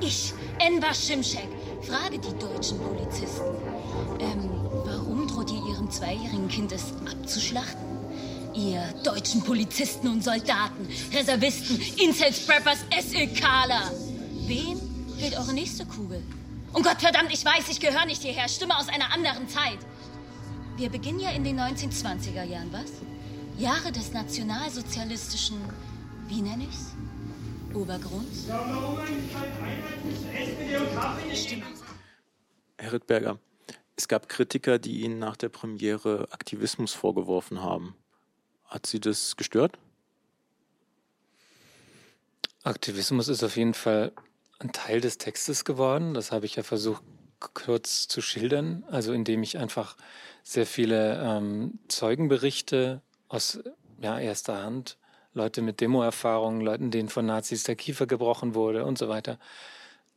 Ich, 0.00 0.32
Enver 0.60 0.94
Schimschek, 0.94 1.48
frage 1.82 2.20
die 2.20 2.38
deutschen 2.38 2.78
Polizisten. 2.78 3.42
Ähm, 4.20 4.48
warum 4.84 5.26
droht 5.26 5.50
ihr 5.50 5.66
ihrem 5.70 5.90
zweijährigen 5.90 6.46
Kind 6.46 6.70
es 6.70 6.92
abzuschlachten? 7.10 7.82
Ihr 8.54 8.80
deutschen 9.02 9.42
Polizisten 9.42 10.06
und 10.06 10.22
Soldaten, 10.22 10.86
Reservisten, 11.12 11.80
Incels, 11.96 12.46
Preppers, 12.46 12.78
SEKler. 12.96 13.90
Wem 14.46 14.78
gilt 15.18 15.36
eure 15.36 15.52
nächste 15.52 15.84
Kugel? 15.84 16.22
Und 16.72 16.84
Gott 16.84 17.00
verdammt, 17.00 17.32
ich 17.32 17.44
weiß, 17.44 17.68
ich 17.68 17.80
gehöre 17.80 18.06
nicht 18.06 18.22
hierher. 18.22 18.48
Stimme 18.48 18.78
aus 18.78 18.88
einer 18.88 19.12
anderen 19.12 19.48
Zeit. 19.48 19.78
Wir 20.76 20.88
beginnen 20.88 21.20
ja 21.20 21.30
in 21.30 21.44
den 21.44 21.60
1920er 21.60 22.44
Jahren, 22.44 22.72
was? 22.72 22.90
Jahre 23.58 23.92
des 23.92 24.12
nationalsozialistischen, 24.12 25.60
wie 26.28 26.40
nenne 26.40 26.64
ich's? 26.64 26.92
Obergrunds? 27.74 28.48
Herr 32.78 32.92
Rittberger, 32.92 33.38
es 33.96 34.08
gab 34.08 34.28
Kritiker, 34.28 34.78
die 34.78 35.02
Ihnen 35.02 35.18
nach 35.18 35.36
der 35.36 35.50
Premiere 35.50 36.28
Aktivismus 36.30 36.94
vorgeworfen 36.94 37.62
haben. 37.62 37.94
Hat 38.64 38.86
Sie 38.86 39.00
das 39.00 39.36
gestört? 39.36 39.78
Aktivismus 42.62 43.28
ist 43.28 43.42
auf 43.42 43.56
jeden 43.56 43.74
Fall 43.74 44.12
ein 44.62 44.72
Teil 44.72 45.00
des 45.00 45.18
Textes 45.18 45.64
geworden. 45.64 46.14
Das 46.14 46.32
habe 46.32 46.46
ich 46.46 46.56
ja 46.56 46.62
versucht 46.62 47.02
kurz 47.54 48.06
zu 48.06 48.20
schildern, 48.20 48.84
also 48.90 49.12
indem 49.12 49.42
ich 49.42 49.58
einfach 49.58 49.96
sehr 50.44 50.66
viele 50.66 51.20
ähm, 51.22 51.78
Zeugenberichte 51.88 53.02
aus 53.28 53.60
ja, 54.00 54.18
erster 54.18 54.62
Hand, 54.62 54.96
Leute 55.34 55.62
mit 55.62 55.80
Demoerfahrungen, 55.80 56.60
Leuten, 56.60 56.90
denen 56.90 57.08
von 57.08 57.26
Nazis 57.26 57.64
der 57.64 57.76
Kiefer 57.76 58.06
gebrochen 58.06 58.54
wurde 58.54 58.84
und 58.84 58.98
so 58.98 59.08
weiter, 59.08 59.38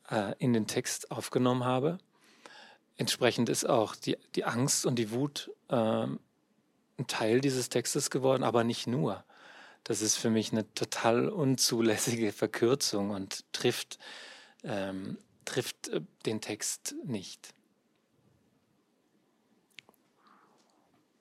äh, 0.09 0.33
in 0.39 0.53
den 0.53 0.67
Text 0.67 1.11
aufgenommen 1.11 1.63
habe. 1.63 1.97
Entsprechend 2.97 3.49
ist 3.49 3.67
auch 3.67 3.95
die, 3.95 4.17
die 4.35 4.45
Angst 4.45 4.85
und 4.85 4.97
die 4.97 5.11
Wut 5.11 5.51
äh, 5.69 5.75
ein 5.75 7.07
Teil 7.07 7.41
dieses 7.41 7.69
Textes 7.69 8.09
geworden, 8.09 8.43
aber 8.43 8.63
nicht 8.63 8.87
nur. 8.87 9.23
Das 9.83 10.01
ist 10.01 10.17
für 10.17 10.29
mich 10.29 10.51
eine 10.51 10.71
total 10.73 11.29
unzulässige 11.29 12.31
Verkürzung 12.31 13.11
und 13.11 13.43
trifft 13.53 13.99
ähm, 14.65 15.17
trifft 15.45 15.87
äh, 15.89 16.01
den 16.25 16.41
Text 16.41 16.95
nicht. 17.05 17.53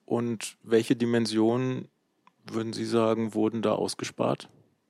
Und 0.07 0.57
welche 0.63 0.97
Dimension 0.97 1.89
würden 2.47 2.73
Sie 2.73 2.85
sagen, 2.85 3.35
wurden 3.35 3.63
da 3.63 3.73
ausgespart, 3.73 4.49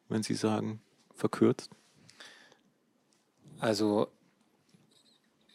wenn 0.09 0.23
Sie 0.23 0.35
sagen, 0.35 0.81
verkürzt? 1.14 1.71
Also 3.59 4.09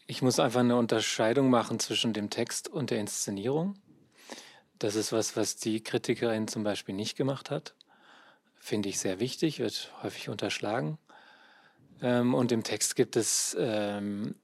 ich 0.07 0.21
muss 0.21 0.39
einfach 0.39 0.61
eine 0.61 0.77
Unterscheidung 0.77 1.49
machen 1.49 1.79
zwischen 1.79 2.13
dem 2.13 2.29
Text 2.29 2.67
und 2.67 2.89
der 2.89 2.99
Inszenierung. 2.99 3.75
Das 4.79 4.95
ist 4.95 5.11
was, 5.11 5.35
was 5.35 5.57
die 5.57 5.83
Kritikerin 5.83 6.47
zum 6.47 6.63
Beispiel 6.63 6.95
nicht 6.95 7.17
gemacht 7.17 7.51
hat. 7.51 7.75
Finde 8.55 8.89
ich 8.89 8.97
sehr 8.97 9.19
wichtig, 9.19 9.59
wird 9.59 9.93
häufig 10.01 10.29
unterschlagen. 10.29 10.97
Ähm, 12.01 12.33
und 12.33 12.51
im 12.51 12.63
Text 12.63 12.95
gibt 12.95 13.15
es, 13.15 13.55
ähm, 13.59 14.35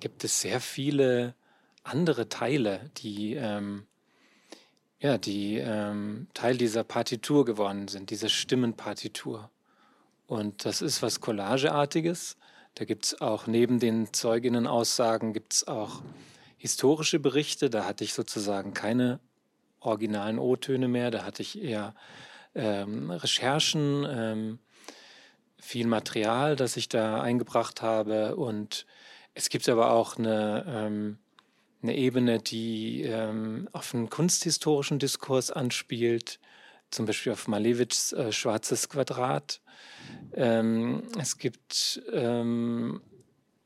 gibt 0.00 0.24
es 0.24 0.40
sehr 0.40 0.60
viele 0.60 1.34
andere 1.82 2.28
Teile, 2.28 2.90
die, 2.98 3.34
ähm, 3.34 3.86
ja, 4.98 5.18
die 5.18 5.56
ähm, 5.56 6.28
Teil 6.34 6.56
dieser 6.56 6.84
Partitur 6.84 7.44
geworden 7.44 7.88
sind, 7.88 8.10
dieser 8.10 8.28
Stimmenpartitur. 8.28 9.50
Und 10.26 10.64
das 10.64 10.82
ist 10.82 11.02
was 11.02 11.20
Collageartiges. 11.20 12.36
Da 12.74 12.84
gibt 12.84 13.06
es 13.06 13.20
auch 13.20 13.46
neben 13.46 13.80
den 13.80 14.12
Zeuginnenaussagen 14.12 15.32
gibt 15.32 15.54
es 15.54 15.66
auch 15.66 16.02
historische 16.56 17.18
Berichte. 17.18 17.70
Da 17.70 17.84
hatte 17.84 18.04
ich 18.04 18.12
sozusagen 18.12 18.74
keine 18.74 19.18
originalen 19.80 20.38
O-Töne 20.38 20.86
mehr. 20.86 21.10
Da 21.10 21.24
hatte 21.24 21.42
ich 21.42 21.60
eher 21.60 21.94
ähm, 22.54 23.10
Recherchen, 23.10 24.06
ähm, 24.08 24.58
viel 25.60 25.86
Material, 25.86 26.56
das 26.56 26.76
ich 26.76 26.88
da 26.88 27.20
eingebracht 27.20 27.82
habe. 27.82 28.36
Und 28.36 28.86
es 29.34 29.48
gibt 29.48 29.68
aber 29.68 29.92
auch 29.92 30.16
eine, 30.16 30.64
ähm, 30.66 31.18
eine 31.82 31.96
Ebene, 31.96 32.38
die 32.40 33.02
ähm, 33.02 33.68
auf 33.72 33.94
einen 33.94 34.10
kunsthistorischen 34.10 34.98
Diskurs 34.98 35.50
anspielt, 35.50 36.40
zum 36.90 37.06
Beispiel 37.06 37.32
auf 37.32 37.46
Malevich 37.48 38.12
äh, 38.12 38.32
Schwarzes 38.32 38.88
Quadrat. 38.88 39.60
Ähm, 40.34 41.02
es 41.18 41.38
gibt 41.38 42.02
ähm, 42.12 43.00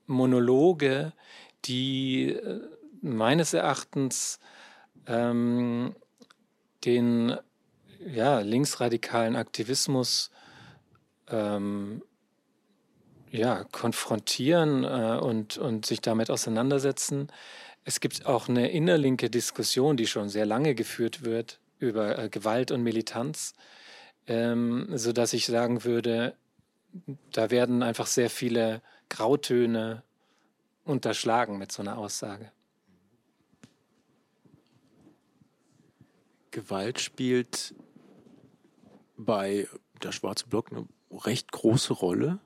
Monologe, 0.07 1.13
die 1.65 2.31
äh, 2.31 2.61
meines 3.01 3.55
Erachtens 3.55 4.39
ähm, 5.07 5.95
den 6.85 7.37
ja, 8.07 8.41
linksradikalen 8.41 9.37
Aktivismus 9.37 10.31
ähm, 11.29 12.03
ja, 13.31 13.65
konfrontieren 13.65 14.85
äh, 14.85 15.19
und, 15.21 15.59
und 15.59 15.87
sich 15.87 16.01
damit 16.01 16.31
auseinandersetzen. 16.31 17.29
Es 17.85 18.01
gibt 18.01 18.27
auch 18.27 18.49
eine 18.49 18.71
innerlinke 18.71 19.29
Diskussion, 19.29 19.97
die 19.97 20.07
schon 20.07 20.29
sehr 20.29 20.47
lange 20.47 20.75
geführt 20.75 21.25
wird 21.25 21.61
über 21.79 22.19
äh, 22.19 22.29
Gewalt 22.29 22.71
und 22.71 22.83
Militanz, 22.83 23.55
ähm, 24.27 24.87
so 24.95 25.13
dass 25.13 25.33
ich 25.33 25.47
sagen 25.47 25.85
würde, 25.85 26.35
da 27.33 27.51
werden 27.51 27.83
einfach 27.83 28.07
sehr 28.07 28.31
viele 28.31 28.81
Grautöne 29.09 30.03
unterschlagen 30.85 31.59
mit 31.59 31.73
so 31.73 31.83
einer 31.83 31.99
Aussage. 31.99 32.53
Gewalt 36.53 37.01
spielt 37.01 37.75
bei 39.17 39.67
der 40.03 40.13
Schwarze 40.13 40.47
Block 40.47 40.71
eine 40.71 40.87
recht 41.17 41.53
große 41.53 41.93
Rolle. 41.93 42.39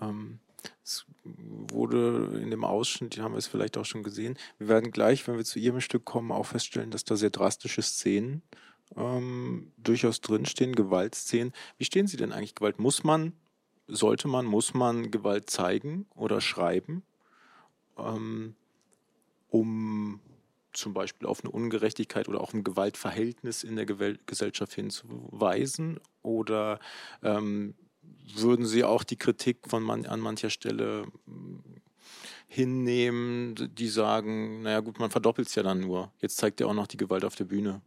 Ähm, 0.00 0.40
es 0.82 1.06
wurde 1.24 2.40
in 2.42 2.50
dem 2.50 2.64
Ausschnitt, 2.64 3.16
den 3.16 3.22
haben 3.22 3.32
wir 3.32 3.38
es 3.38 3.46
vielleicht 3.46 3.78
auch 3.78 3.84
schon 3.84 4.02
gesehen. 4.02 4.36
Wir 4.58 4.68
werden 4.68 4.90
gleich, 4.90 5.26
wenn 5.26 5.36
wir 5.36 5.44
zu 5.44 5.58
Ihrem 5.58 5.80
Stück 5.80 6.04
kommen, 6.04 6.32
auch 6.32 6.46
feststellen, 6.46 6.90
dass 6.90 7.04
da 7.04 7.16
sehr 7.16 7.30
drastische 7.30 7.82
Szenen 7.82 8.42
ähm, 8.96 9.72
durchaus 9.76 10.20
drinstehen, 10.20 10.74
Gewaltszenen. 10.74 11.52
Wie 11.78 11.84
stehen 11.84 12.06
Sie 12.06 12.16
denn 12.16 12.32
eigentlich 12.32 12.54
Gewalt? 12.54 12.78
Muss 12.78 13.04
man, 13.04 13.32
sollte 13.86 14.28
man, 14.28 14.46
muss 14.46 14.74
man 14.74 15.10
Gewalt 15.10 15.50
zeigen 15.50 16.06
oder 16.14 16.40
schreiben, 16.40 17.02
ähm, 17.98 18.54
um 19.48 20.20
zum 20.72 20.94
Beispiel 20.94 21.26
auf 21.26 21.42
eine 21.42 21.50
Ungerechtigkeit 21.50 22.28
oder 22.28 22.40
auch 22.40 22.52
ein 22.52 22.64
Gewaltverhältnis 22.64 23.64
in 23.64 23.76
der 23.76 23.86
Gesellschaft 23.86 24.72
hinzuweisen? 24.72 26.00
Oder 26.22 26.78
ähm, 27.22 27.74
würden 28.36 28.66
Sie 28.66 28.84
auch 28.84 29.04
die 29.04 29.16
Kritik 29.16 29.68
von 29.68 29.82
man, 29.82 30.06
an 30.06 30.20
mancher 30.20 30.50
Stelle 30.50 31.06
hm, 31.26 31.62
hinnehmen, 32.48 33.54
die 33.74 33.88
sagen, 33.88 34.62
naja 34.62 34.80
gut, 34.80 34.98
man 34.98 35.10
verdoppelt 35.10 35.48
es 35.48 35.54
ja 35.54 35.62
dann 35.62 35.80
nur. 35.80 36.12
Jetzt 36.20 36.36
zeigt 36.36 36.60
er 36.60 36.66
auch 36.66 36.74
noch 36.74 36.88
die 36.88 36.96
Gewalt 36.96 37.24
auf 37.24 37.36
der 37.36 37.44
Bühne. 37.44 37.80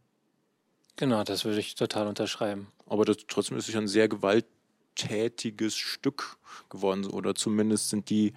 Genau, 0.96 1.22
das 1.24 1.44
würde 1.44 1.60
ich 1.60 1.74
total 1.74 2.06
unterschreiben. 2.06 2.68
Aber 2.86 3.04
das, 3.04 3.18
trotzdem 3.28 3.58
ist 3.58 3.68
es 3.68 3.74
ja 3.74 3.80
ein 3.80 3.88
sehr 3.88 4.08
gewalttätiges 4.08 5.76
Stück 5.76 6.38
geworden. 6.70 7.04
Oder 7.06 7.34
zumindest 7.34 7.90
sind 7.90 8.08
die, 8.10 8.32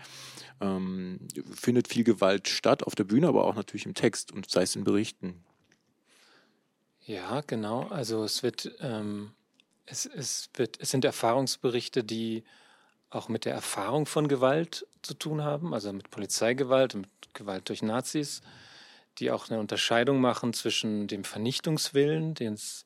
ähm, 0.60 1.20
findet 1.54 1.88
viel 1.88 2.04
Gewalt 2.04 2.48
statt 2.48 2.84
auf 2.84 2.96
der 2.96 3.04
Bühne, 3.06 3.28
aber 3.28 3.46
auch 3.46 3.56
natürlich 3.56 3.86
im 3.86 3.93
Text 3.93 4.32
und 4.32 4.50
sei 4.50 4.63
es 4.63 4.76
in 4.76 4.84
Berichten. 4.84 5.43
Ja, 7.06 7.41
genau. 7.41 7.84
Also 7.84 8.24
es 8.26 8.43
wird 8.43 8.70
ähm, 8.82 9.32
es, 9.88 10.06
es, 10.06 10.50
wird, 10.54 10.80
es 10.80 10.91
sind 10.91 11.06
Erfahrungsberichte, 11.06 12.04
die 12.04 12.43
auch 13.10 13.30
mit 13.30 13.45
der 13.45 13.54
Erfahrung 13.54 14.06
von 14.06 14.28
Gewalt 14.28 14.86
zu 15.02 15.13
tun 15.13 15.43
haben, 15.43 15.73
also 15.73 15.91
mit 15.93 16.12
Polizeigewalt 16.12 16.93
mit 16.93 17.10
Gewalt 17.34 17.69
durch 17.69 17.82
Nazis, 17.82 18.41
die 19.17 19.32
auch 19.32 19.50
eine 19.50 19.60
Unterscheidung 19.60 20.19
machen 20.19 20.54
zwischen 20.54 21.08
dem 21.08 21.23
Vernichtungswillen, 21.23 22.36
den 22.36 22.54
es 22.54 22.86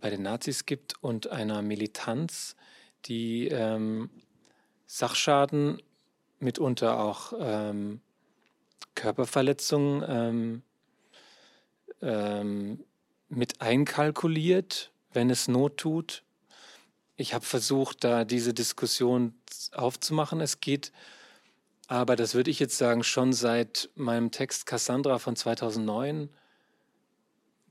bei 0.00 0.10
den 0.10 0.22
Nazis 0.22 0.66
gibt, 0.66 0.94
und 1.02 1.28
einer 1.28 1.62
Militanz, 1.62 2.56
die 3.04 3.48
ähm, 3.48 4.10
Sachschaden, 4.86 5.80
mitunter 6.38 6.98
auch 6.98 7.32
ähm, 7.38 8.00
Körperverletzungen 8.94 10.04
ähm, 10.08 10.62
ähm 12.02 12.84
mit 13.28 13.60
einkalkuliert 13.60 14.92
wenn 15.16 15.30
es 15.30 15.48
Not 15.48 15.78
tut. 15.78 16.22
Ich 17.16 17.34
habe 17.34 17.44
versucht, 17.44 18.04
da 18.04 18.24
diese 18.24 18.54
Diskussion 18.54 19.34
aufzumachen. 19.72 20.40
Es 20.40 20.60
geht 20.60 20.92
aber, 21.88 22.14
das 22.16 22.34
würde 22.34 22.50
ich 22.50 22.60
jetzt 22.60 22.78
sagen, 22.78 23.02
schon 23.02 23.32
seit 23.32 23.90
meinem 23.94 24.30
Text 24.30 24.66
Cassandra 24.66 25.18
von 25.18 25.34
2009, 25.34 26.28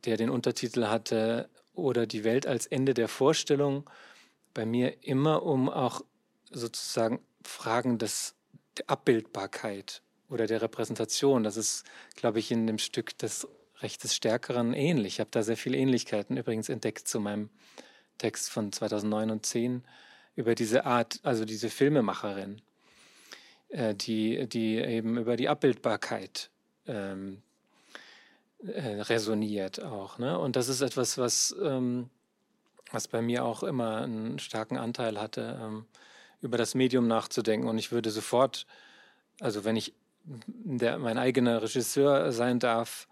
der 0.06 0.18
den 0.18 0.30
Untertitel 0.30 0.88
hatte, 0.88 1.50
oder 1.74 2.08
die 2.08 2.24
Welt 2.24 2.48
als 2.48 2.66
Ende 2.66 2.94
der 2.94 3.10
Vorstellung, 3.10 3.90
bei 4.54 4.66
mir 4.66 5.04
immer 5.04 5.44
um 5.44 5.70
auch 5.70 6.02
sozusagen 6.50 7.20
Fragen 7.44 7.98
des, 7.98 8.34
der 8.78 8.90
Abbildbarkeit 8.90 10.02
oder 10.30 10.48
der 10.48 10.62
Repräsentation. 10.62 11.44
Das 11.44 11.58
ist, 11.58 11.84
glaube 12.16 12.40
ich, 12.40 12.52
in 12.52 12.66
dem 12.66 12.78
Stück 12.78 13.18
des 13.18 13.48
Recht 13.82 14.04
des 14.04 14.16
Stärkeren 14.16 14.74
ähnlich. 14.74 15.16
Ich 15.16 15.20
habe 15.20 15.32
da 15.32 15.44
sehr 15.44 15.58
viele 15.58 15.78
Ähnlichkeiten 15.78 16.38
übrigens 16.38 16.70
entdeckt 16.70 17.08
zu 17.08 17.20
meinem 17.20 17.50
Text 18.18 18.50
von 18.50 18.72
2009 18.72 19.32
und 19.32 19.46
10 19.46 19.84
über 20.36 20.56
diese 20.56 20.86
Art, 20.86 21.20
also 21.24 21.46
diese 21.46 21.70
Filmemacherin, 21.70 22.62
äh, 23.70 23.96
die, 23.96 24.48
die 24.48 24.78
eben 24.78 25.18
über 25.18 25.36
die 25.36 25.50
Abbildbarkeit 25.50 26.50
ähm, 26.88 27.42
äh, 28.66 29.02
resoniert 29.02 29.84
auch. 29.84 30.18
Ne? 30.18 30.38
Und 30.40 30.56
das 30.56 30.70
ist 30.70 30.82
etwas, 30.82 31.18
was, 31.18 31.56
ähm, 31.62 32.10
was 32.92 33.08
bei 33.08 33.22
mir 33.22 33.44
auch 33.46 33.64
immer 33.64 34.02
einen 34.02 34.40
starken 34.40 34.78
Anteil 34.78 35.20
hatte, 35.20 35.60
ähm, 35.62 35.86
über 36.42 36.58
das 36.58 36.76
Medium 36.76 37.08
nachzudenken. 37.08 37.68
Und 37.68 37.78
ich 37.78 37.92
würde 37.92 38.12
sofort, 38.12 38.66
also 39.40 39.66
wenn 39.66 39.76
ich 39.76 39.94
der, 40.24 40.98
mein 40.98 41.18
eigener 41.18 41.62
Regisseur 41.62 42.32
sein 42.32 42.60
darf, 42.60 43.08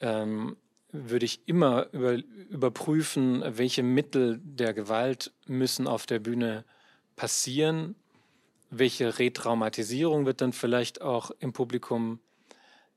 ähm, 0.00 0.56
würde 0.92 1.24
ich 1.24 1.40
immer 1.46 1.88
über, 1.92 2.14
überprüfen, 2.48 3.42
welche 3.46 3.82
Mittel 3.82 4.40
der 4.42 4.74
Gewalt 4.74 5.32
müssen 5.46 5.86
auf 5.86 6.06
der 6.06 6.18
Bühne 6.18 6.64
passieren, 7.16 7.94
welche 8.70 9.18
Retraumatisierung 9.18 10.26
wird 10.26 10.40
dann 10.40 10.52
vielleicht 10.52 11.02
auch 11.02 11.30
im 11.38 11.52
Publikum 11.52 12.20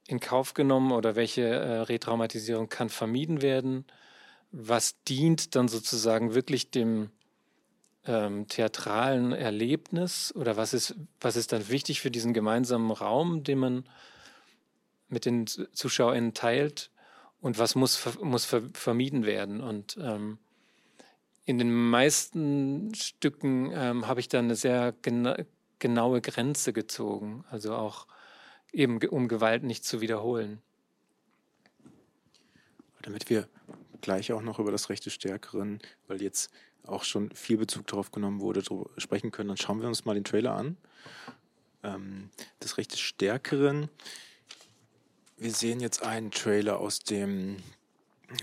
in 0.08 0.20
Kauf 0.20 0.54
genommen 0.54 0.92
oder 0.92 1.16
welche 1.16 1.44
äh, 1.44 1.80
Retraumatisierung 1.82 2.70
kann 2.70 2.90
vermieden 2.90 3.42
werden, 3.42 3.86
was 4.52 5.02
dient 5.04 5.56
dann 5.56 5.68
sozusagen 5.68 6.36
wirklich 6.36 6.72
dem 6.72 7.10
ähm, 8.06 8.48
theatralen 8.48 9.32
Erlebnis 9.32 10.34
oder 10.36 10.58
was 10.58 10.74
ist, 10.74 10.96
was 11.22 11.36
ist 11.36 11.54
dann 11.54 11.70
wichtig 11.70 12.02
für 12.02 12.12
diesen 12.12 12.34
gemeinsamen 12.34 12.92
Raum, 12.92 13.44
den 13.44 13.60
man 13.60 13.90
mit 15.08 15.26
den 15.26 15.48
ZuschauerInnen 15.48 16.34
teilt 16.34 16.92
und 17.44 17.60
was 17.60 17.76
muss, 17.76 18.18
muss 18.22 18.46
vermieden 18.46 19.26
werden. 19.26 19.60
Und 19.60 19.98
ähm, 20.02 20.38
in 21.44 21.58
den 21.58 21.74
meisten 21.74 22.96
Stücken 22.96 23.70
ähm, 23.74 24.08
habe 24.08 24.22
ich 24.22 24.30
dann 24.30 24.46
eine 24.46 24.56
sehr 24.56 24.94
gena 25.02 25.36
genaue 25.80 26.22
Grenze 26.22 26.72
gezogen, 26.72 27.44
also 27.52 27.76
auch 27.76 28.08
eben 28.72 29.06
um 29.08 29.28
Gewalt 29.28 29.64
nicht 29.64 29.84
zu 29.84 30.00
wiederholen. 30.00 30.62
Damit 33.02 33.30
wir 33.30 33.50
gleich 34.00 34.32
auch 34.32 34.42
noch 34.42 34.60
über 34.60 34.72
das 34.72 34.90
Recht 34.90 35.06
des 35.06 35.12
Stärkeren, 35.12 35.82
weil 36.08 36.22
jetzt 36.22 36.50
auch 36.86 37.04
schon 37.04 37.30
viel 37.36 37.58
Bezug 37.58 37.86
darauf 37.88 38.12
genommen 38.12 38.40
wurde, 38.40 38.64
sprechen 38.96 39.32
können. 39.32 39.50
Dann 39.50 39.58
schauen 39.58 39.82
wir 39.82 39.90
uns 39.90 40.06
mal 40.06 40.14
den 40.14 40.24
Trailer 40.24 40.54
an. 40.54 40.78
Ähm, 41.84 42.30
das 42.62 42.78
Recht 42.78 42.94
des 42.94 43.02
Stärkeren. 43.02 43.90
Wir 45.44 45.52
sehen 45.52 45.82
jetzt 45.82 46.04
einen 46.04 46.32
Trailer 46.32 46.80
aus 46.80 47.00
dem 47.00 47.58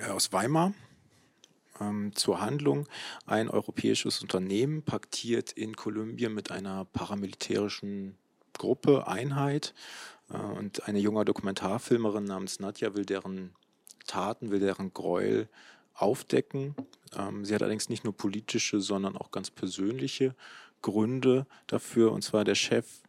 äh, 0.01 0.11
aus 0.11 0.35
Weimar 0.35 0.75
ähm, 1.81 2.15
zur 2.15 2.43
Handlung. 2.43 2.87
Ein 3.25 3.49
europäisches 3.49 4.21
Unternehmen 4.21 4.83
paktiert 4.83 5.51
in 5.53 5.77
Kolumbien 5.77 6.35
mit 6.35 6.51
einer 6.51 6.85
paramilitärischen 6.85 8.19
Gruppe, 8.53 9.09
Einheit. 9.09 9.73
Äh, 10.29 10.37
und 10.37 10.87
eine 10.89 10.99
junge 10.99 11.25
Dokumentarfilmerin 11.25 12.25
namens 12.25 12.61
Nadja 12.61 12.95
will 12.95 13.07
deren 13.07 13.55
Taten, 14.07 14.51
will 14.51 14.61
deren 14.61 14.93
Gräuel 14.93 15.49
aufdecken. 15.95 16.75
Ähm, 17.17 17.47
sie 17.47 17.55
hat 17.55 17.63
allerdings 17.63 17.89
nicht 17.89 18.05
nur 18.05 18.15
politische, 18.15 18.83
sondern 18.83 19.17
auch 19.17 19.31
ganz 19.31 19.51
persönliche 19.51 20.35
Gründe 20.83 21.47
dafür. 21.67 22.13
Und 22.13 22.21
zwar 22.21 22.45
der 22.45 22.57
Chef, 22.57 23.01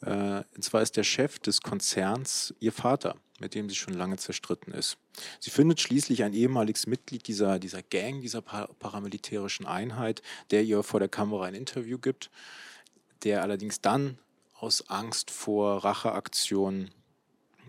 äh, 0.00 0.42
und 0.56 0.62
zwar 0.64 0.80
ist 0.80 0.96
der 0.96 1.04
Chef 1.04 1.38
des 1.40 1.60
Konzerns 1.60 2.54
ihr 2.58 2.72
Vater, 2.72 3.16
mit 3.40 3.54
dem 3.54 3.68
sie 3.68 3.74
schon 3.74 3.94
lange 3.94 4.16
zerstritten 4.16 4.72
ist. 4.72 4.96
Sie 5.40 5.50
findet 5.50 5.80
schließlich 5.80 6.22
ein 6.22 6.34
ehemaliges 6.34 6.86
Mitglied 6.86 7.26
dieser, 7.26 7.58
dieser 7.58 7.82
Gang, 7.82 8.20
dieser 8.20 8.42
paramilitärischen 8.42 9.66
Einheit, 9.66 10.22
der 10.50 10.62
ihr 10.62 10.82
vor 10.82 11.00
der 11.00 11.08
Kamera 11.08 11.44
ein 11.46 11.54
Interview 11.54 11.98
gibt, 11.98 12.30
der 13.24 13.42
allerdings 13.42 13.80
dann 13.80 14.18
aus 14.54 14.88
Angst 14.88 15.30
vor 15.30 15.84
Racheaktionen 15.84 16.90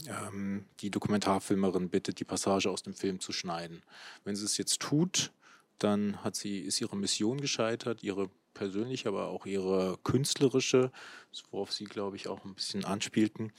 ähm, 0.08 0.66
die 0.82 0.92
Dokumentarfilmerin 0.92 1.90
bittet, 1.90 2.20
die 2.20 2.26
Passage 2.26 2.70
aus 2.70 2.84
dem 2.84 2.94
Film 2.94 3.20
zu 3.20 3.32
schneiden. 3.32 3.82
Wenn 4.24 4.36
sie 4.36 4.46
es 4.46 4.58
jetzt 4.58 4.80
tut, 4.80 5.32
dann 5.80 6.24
hat 6.24 6.36
sie, 6.36 6.60
ist 6.60 6.80
ihre 6.80 6.96
Mission 6.96 7.42
gescheitert, 7.42 8.04
ihre 8.04 8.30
persönliche, 8.54 9.10
aber 9.10 9.28
auch 9.28 9.46
ihre 9.46 9.98
künstlerische, 10.04 10.92
worauf 11.52 11.74
sie, 11.74 11.86
glaube 11.86 12.16
ich, 12.16 12.28
auch 12.28 12.46
ein 12.46 12.56
bisschen 12.56 12.86
anspielten. 12.86 13.52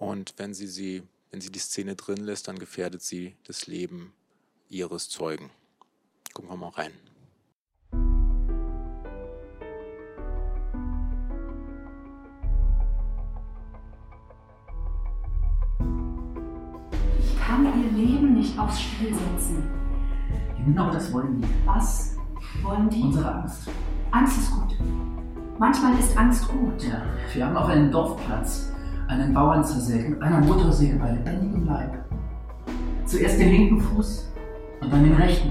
Und 0.00 0.32
wenn 0.38 0.54
sie, 0.54 0.66
sie, 0.66 1.02
wenn 1.30 1.42
sie 1.42 1.52
die 1.52 1.58
Szene 1.58 1.94
drin 1.94 2.24
lässt, 2.24 2.48
dann 2.48 2.58
gefährdet 2.58 3.02
sie 3.02 3.36
das 3.44 3.66
Leben 3.66 4.14
ihres 4.70 5.10
Zeugen. 5.10 5.50
Gucken 6.32 6.50
wir 6.50 6.56
mal 6.56 6.70
rein. 6.70 6.92
kann 17.46 17.66
ihr 17.82 17.90
Leben 17.90 18.34
nicht 18.34 18.58
aufs 18.58 18.80
Spiel 18.80 19.12
setzen. 19.12 19.68
Genau 20.64 20.90
das 20.90 21.12
wollen 21.12 21.42
die. 21.42 21.48
Was 21.66 22.16
wollen 22.62 22.88
die? 22.88 23.02
Unsere 23.02 23.34
Angst. 23.34 23.68
Angst 24.12 24.38
ist 24.38 24.50
gut. 24.52 24.78
Manchmal 25.58 25.98
ist 25.98 26.16
Angst 26.16 26.48
gut. 26.48 26.82
Ja, 26.84 27.02
wir 27.34 27.46
haben 27.46 27.56
auf 27.56 27.68
einem 27.68 27.90
Dorfplatz 27.90 28.69
einen 29.10 29.34
Bauern 29.34 29.64
zersägt 29.64 30.08
mit 30.08 30.22
einer 30.22 30.40
Motorsäge 30.40 30.96
bei 30.96 31.10
lebendigem 31.10 31.66
Leib. 31.66 31.98
Zuerst 33.06 33.40
den 33.40 33.50
linken 33.50 33.80
Fuß 33.80 34.30
und 34.80 34.92
dann 34.92 35.02
den 35.02 35.14
rechten. 35.14 35.50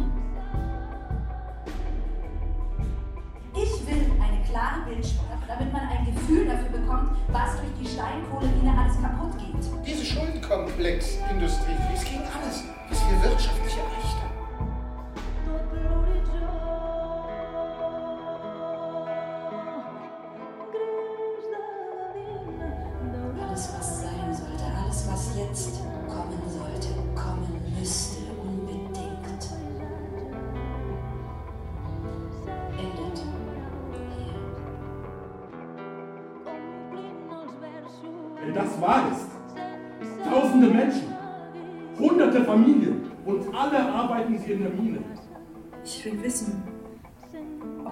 Ich 3.53 3.85
will 3.85 4.11
eine 4.15 4.41
klare 4.49 4.85
Bildsprache, 4.87 5.43
damit 5.45 5.73
man 5.73 5.81
ein 5.81 6.05
Gefühl 6.05 6.45
dafür 6.45 6.79
bekommt, 6.79 7.11
was 7.33 7.57
durch 7.57 7.73
die 7.81 7.87
Steinkohlemine 7.87 8.77
alles 8.79 8.95
kaputt 9.01 9.37
geht. 9.37 9.85
Diese 9.85 10.05
Schuldenkomplex-Industrie 10.05 11.75
fließt 11.89 12.05
gegen 12.05 12.23
alles, 12.23 12.63
was 12.89 13.03
wir 13.09 13.29
wirtschaftlich 13.29 13.68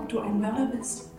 ob 0.08 0.12
du 0.13 0.20
ein 0.22 0.39
Mörder 0.39 0.67
bist. 0.67 1.12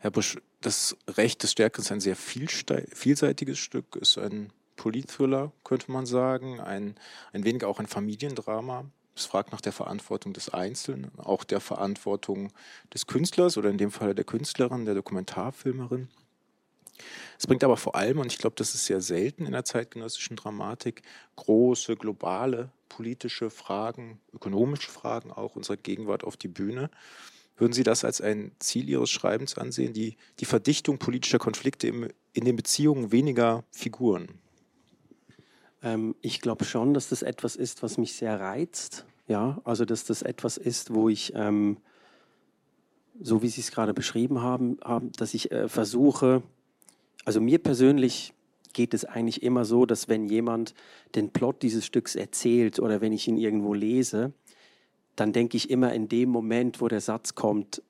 Herr 0.00 0.10
Busch, 0.12 0.38
das 0.60 0.96
Recht 1.08 1.42
des 1.42 1.52
Stärkeren 1.52 1.82
ist 1.82 1.92
ein 1.92 2.00
sehr 2.00 2.16
vielseitiges 2.16 3.58
Stück, 3.58 3.96
ist 3.96 4.16
ein 4.18 4.52
Politthriller, 4.76 5.52
könnte 5.64 5.90
man 5.90 6.06
sagen, 6.06 6.60
ein, 6.60 6.94
ein 7.32 7.44
wenig 7.44 7.64
auch 7.64 7.80
ein 7.80 7.86
Familiendrama. 7.86 8.84
Es 9.18 9.26
fragt 9.26 9.50
nach 9.50 9.60
der 9.60 9.72
Verantwortung 9.72 10.32
des 10.32 10.48
Einzelnen, 10.50 11.10
auch 11.18 11.42
der 11.42 11.60
Verantwortung 11.60 12.52
des 12.94 13.08
Künstlers 13.08 13.58
oder 13.58 13.68
in 13.68 13.76
dem 13.76 13.90
Fall 13.90 14.14
der 14.14 14.24
Künstlerin, 14.24 14.84
der 14.84 14.94
Dokumentarfilmerin. 14.94 16.08
Es 17.36 17.46
bringt 17.48 17.64
aber 17.64 17.76
vor 17.76 17.96
allem, 17.96 18.20
und 18.20 18.32
ich 18.32 18.38
glaube, 18.38 18.54
das 18.56 18.76
ist 18.76 18.86
sehr 18.86 19.00
selten 19.00 19.44
in 19.44 19.52
der 19.52 19.64
zeitgenössischen 19.64 20.36
Dramatik, 20.36 21.02
große, 21.34 21.96
globale 21.96 22.70
politische 22.88 23.50
Fragen, 23.50 24.20
ökonomische 24.32 24.90
Fragen 24.90 25.32
auch 25.32 25.56
unserer 25.56 25.76
Gegenwart 25.76 26.22
auf 26.22 26.36
die 26.36 26.48
Bühne. 26.48 26.88
Würden 27.56 27.72
Sie 27.72 27.82
das 27.82 28.04
als 28.04 28.20
ein 28.20 28.52
Ziel 28.60 28.88
Ihres 28.88 29.10
Schreibens 29.10 29.58
ansehen, 29.58 29.94
die, 29.94 30.16
die 30.38 30.44
Verdichtung 30.44 30.98
politischer 30.98 31.40
Konflikte 31.40 31.88
im, 31.88 32.08
in 32.32 32.44
den 32.44 32.54
Beziehungen 32.54 33.10
weniger 33.10 33.64
Figuren? 33.72 34.28
Ähm, 35.82 36.14
ich 36.20 36.40
glaube 36.40 36.64
schon, 36.64 36.94
dass 36.94 37.08
das 37.08 37.22
etwas 37.22 37.56
ist, 37.56 37.82
was 37.82 37.98
mich 37.98 38.14
sehr 38.14 38.38
reizt. 38.40 39.06
Ja, 39.28 39.60
also 39.64 39.84
dass 39.84 40.04
das 40.04 40.22
etwas 40.22 40.56
ist, 40.56 40.94
wo 40.94 41.10
ich, 41.10 41.32
ähm, 41.34 41.76
so 43.20 43.42
wie 43.42 43.48
Sie 43.48 43.60
es 43.60 43.70
gerade 43.70 43.92
beschrieben 43.92 44.40
haben, 44.40 44.78
haben 44.82 45.12
dass 45.12 45.34
ich 45.34 45.52
äh, 45.52 45.68
versuche, 45.68 46.42
also 47.26 47.40
mir 47.40 47.58
persönlich 47.58 48.32
geht 48.72 48.94
es 48.94 49.04
eigentlich 49.04 49.42
immer 49.42 49.66
so, 49.66 49.84
dass 49.84 50.08
wenn 50.08 50.28
jemand 50.28 50.74
den 51.14 51.30
Plot 51.30 51.62
dieses 51.62 51.84
Stücks 51.84 52.14
erzählt 52.14 52.80
oder 52.80 53.00
wenn 53.00 53.12
ich 53.12 53.28
ihn 53.28 53.36
irgendwo 53.36 53.74
lese, 53.74 54.32
dann 55.14 55.32
denke 55.32 55.56
ich 55.56 55.68
immer 55.68 55.92
in 55.92 56.08
dem 56.08 56.30
Moment, 56.30 56.80
wo 56.80 56.88
der 56.88 57.00
Satz 57.00 57.34
kommt, 57.34 57.82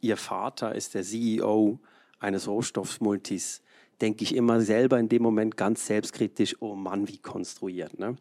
Ihr 0.00 0.16
Vater 0.16 0.74
ist 0.74 0.94
der 0.94 1.02
CEO 1.02 1.78
eines 2.20 2.48
Rohstoffsmultis, 2.48 3.60
denke 4.00 4.24
ich 4.24 4.34
immer 4.34 4.60
selber 4.60 4.98
in 4.98 5.08
dem 5.08 5.22
Moment 5.22 5.56
ganz 5.56 5.86
selbstkritisch, 5.86 6.56
oh 6.60 6.74
Mann, 6.74 7.08
wie 7.08 7.18
konstruiert. 7.18 7.98
Ne? 7.98 8.16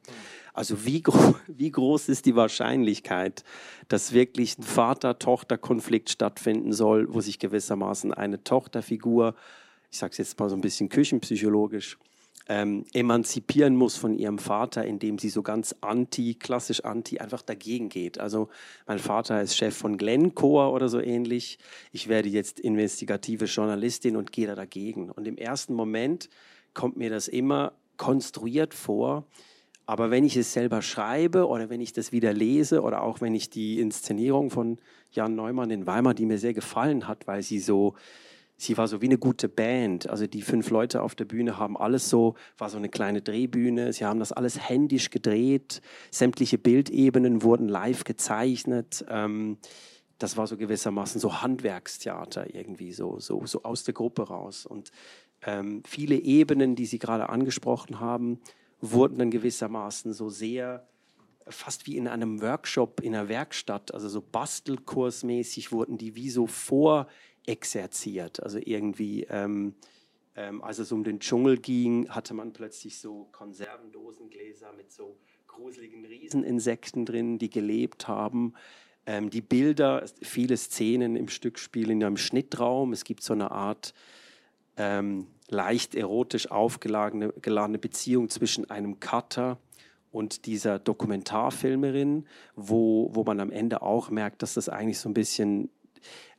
Also 0.54 0.86
wie, 0.86 1.02
gro 1.02 1.36
wie 1.48 1.72
groß 1.72 2.10
ist 2.10 2.26
die 2.26 2.36
Wahrscheinlichkeit, 2.36 3.44
dass 3.88 4.14
wirklich 4.14 4.58
ein 4.58 4.64
Vater-Tochter-Konflikt 4.64 6.10
stattfinden 6.10 6.74
soll, 6.74 7.14
wo 7.14 7.22
sich 7.22 7.40
gewissermaßen 7.40 8.14
eine 8.14 8.44
Tochterfigur, 8.44 9.36
ich 9.92 9.98
sage 9.98 10.12
es 10.12 10.18
jetzt 10.18 10.40
mal 10.40 10.50
so 10.50 10.56
ein 10.56 10.62
bisschen 10.62 10.90
küchenpsychologisch, 10.90 11.98
ähm, 12.48 12.86
emanzipieren 12.94 13.76
muss 13.76 13.98
von 13.98 14.18
ihrem 14.18 14.38
Vater, 14.38 14.86
indem 14.86 15.18
sie 15.18 15.30
so 15.30 15.42
ganz 15.42 15.76
anti, 15.82 16.36
klassisch 16.36 16.82
anti, 16.82 17.18
einfach 17.20 17.42
dagegen 17.42 17.90
geht. 17.90 18.20
Also 18.20 18.50
mein 18.86 19.00
Vater 19.00 19.42
ist 19.42 19.56
Chef 19.58 19.76
von 19.76 19.98
Glencore 19.98 20.72
oder 20.72 20.88
so 20.88 21.00
ähnlich. 21.00 21.58
Ich 21.92 22.08
werde 22.08 22.30
jetzt 22.30 22.60
investigative 22.60 23.46
Journalistin 23.46 24.16
und 24.16 24.32
gehe 24.32 24.48
da 24.48 24.56
dagegen. 24.56 25.10
Und 25.10 25.28
im 25.28 25.38
ersten 25.38 25.74
Moment 25.74 26.30
kommt 26.74 26.98
mir 26.98 27.10
das 27.10 27.28
immer 27.28 27.74
konstruiert 27.98 28.74
vor. 28.74 29.26
Aber 29.88 30.12
wenn 30.12 30.24
ich 30.24 30.36
es 30.36 30.54
selber 30.54 30.82
schreibe 30.82 31.48
oder 31.48 31.70
wenn 31.70 31.82
ich 31.82 31.94
das 31.94 32.12
wieder 32.12 32.34
lese 32.34 32.82
oder 32.82 33.04
auch 33.04 33.22
wenn 33.22 33.36
ich 33.36 33.50
die 33.50 33.80
Inszenierung 33.80 34.50
von 34.50 34.80
Jan 35.12 35.36
Neumann 35.36 35.70
in 35.70 35.86
Weimar, 35.86 36.14
die 36.14 36.26
mir 36.26 36.40
sehr 36.40 36.54
gefallen 36.54 37.08
hat, 37.08 37.28
weil 37.28 37.44
sie 37.44 37.60
so 37.60 37.96
sie 38.58 38.78
war 38.78 38.88
so 38.88 39.02
wie 39.02 39.08
eine 39.08 39.18
gute 39.18 39.50
Band. 39.50 40.10
Also 40.10 40.28
die 40.28 40.42
fünf 40.42 40.70
Leute 40.70 41.02
auf 41.02 41.16
der 41.16 41.26
Bühne 41.26 41.58
haben 41.58 41.78
alles 41.78 42.10
so, 42.10 42.36
war 42.58 42.70
so 42.70 42.78
eine 42.78 42.90
kleine 42.90 43.22
Drehbühne. 43.22 43.94
Sie 43.94 44.06
haben 44.06 44.20
das 44.20 44.32
alles 44.32 44.70
händisch 44.70 45.10
gedreht. 45.10 45.82
Sämtliche 46.12 46.58
Bildebenen 46.58 47.44
wurden 47.44 47.68
live 47.68 48.04
gezeichnet. 48.04 49.06
Ähm, 49.10 49.58
das 50.18 50.38
war 50.38 50.48
so 50.48 50.58
gewissermaßen 50.58 51.20
so 51.20 51.42
Handwerkstheater 51.42 52.56
irgendwie, 52.56 52.94
so, 52.94 53.20
so, 53.20 53.46
so 53.46 53.64
aus 53.64 53.84
der 53.84 53.94
Gruppe 53.94 54.28
raus. 54.28 54.66
Und 54.66 54.92
ähm, 55.46 55.84
viele 55.86 56.16
Ebenen, 56.16 56.76
die 56.76 56.86
Sie 56.86 57.00
gerade 57.00 57.30
angesprochen 57.30 58.00
haben, 58.00 58.40
wurden 58.80 59.18
dann 59.18 59.32
gewissermaßen 59.32 60.14
so 60.14 60.30
sehr 60.30 60.88
fast 61.48 61.86
wie 61.86 61.98
in 61.98 62.08
einem 62.08 62.42
Workshop, 62.42 63.02
in 63.02 63.16
einer 63.16 63.30
Werkstatt, 63.30 63.94
also 63.94 64.10
so 64.10 64.22
Bastelkursmäßig 64.22 65.72
wurden 65.72 65.98
die 65.98 66.16
wie 66.16 66.30
so 66.30 66.48
vorexerziert. 67.46 68.42
Also 68.42 68.60
irgendwie, 68.64 69.24
ähm, 69.30 69.76
ähm, 70.36 70.64
als 70.64 70.80
es 70.80 70.92
um 70.92 71.04
den 71.04 71.20
Dschungel 71.20 71.58
ging, 71.58 72.10
hatte 72.10 72.34
man 72.34 72.54
plötzlich 72.54 73.00
so 73.00 73.28
Konservendosengläser 73.32 74.74
mit 74.74 74.92
so 74.92 75.18
gruseligen 75.48 76.06
Rieseninsekten 76.06 77.06
drin, 77.06 77.38
die 77.38 77.50
gelebt 77.50 78.08
haben. 78.08 78.54
Ähm, 79.06 79.30
die 79.30 79.42
Bilder, 79.42 80.06
viele 80.22 80.58
Szenen 80.58 81.16
im 81.16 81.30
Stück 81.30 81.60
spielen 81.60 81.92
in 81.92 82.04
einem 82.04 82.18
Schnittraum. 82.18 82.92
Es 82.92 83.04
gibt 83.04 83.24
so 83.24 83.34
eine 83.34 83.52
Art 83.52 83.94
ähm, 84.78 85.28
leicht 85.48 85.96
erotisch 85.96 86.52
aufgeladene 86.52 87.32
geladene 87.42 87.78
Beziehung 87.78 88.30
zwischen 88.30 88.70
einem 88.70 89.00
Cutter 89.00 89.58
und 90.12 90.48
dieser 90.48 90.80
Dokumentarfilmerin, 90.80 92.26
wo, 92.56 93.10
wo 93.14 93.24
man 93.24 93.40
am 93.40 93.52
Ende 93.52 93.82
auch 93.82 94.10
merkt, 94.10 94.42
dass 94.42 94.56
das 94.56 94.68
eigentlich 94.68 94.98
so 94.98 95.08
ein 95.08 95.14
bisschen, 95.14 95.70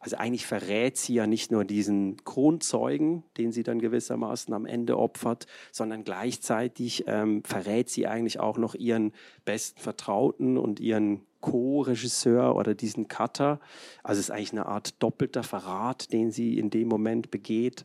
also 0.07 0.19
eigentlich 0.19 0.47
verrät 0.47 0.97
sie 0.97 1.15
ja 1.15 1.27
nicht 1.27 1.51
nur 1.51 1.65
diesen 1.65 2.23
Kronzeugen, 2.23 3.25
den 3.39 3.51
sie 3.51 3.65
dann 3.65 3.81
gewissermaßen 3.81 4.55
am 4.55 4.65
Ende 4.65 4.97
opfert, 4.97 5.49
sondern 5.73 6.05
gleichzeitig 6.05 7.03
ähm, 7.09 7.43
verrät 7.43 7.91
sie 7.91 8.07
eigentlich 8.07 8.39
auch 8.39 8.57
noch 8.57 8.77
ihren 8.77 9.13
besten 9.45 9.81
Vertrauten 9.81 10.59
und 10.59 10.79
ihren 10.79 11.23
Co-Regisseur 11.41 12.55
oder 12.55 12.77
diesen 12.77 13.09
Cutter. 13.09 13.59
Also 14.05 14.21
es 14.21 14.29
ist 14.29 14.31
eigentlich 14.31 14.53
eine 14.53 14.67
Art 14.67 15.03
doppelter 15.03 15.43
Verrat, 15.43 16.13
den 16.13 16.31
sie 16.31 16.57
in 16.57 16.71
dem 16.71 16.87
Moment 16.87 17.33
begeht. 17.33 17.85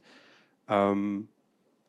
Ähm, 0.70 1.28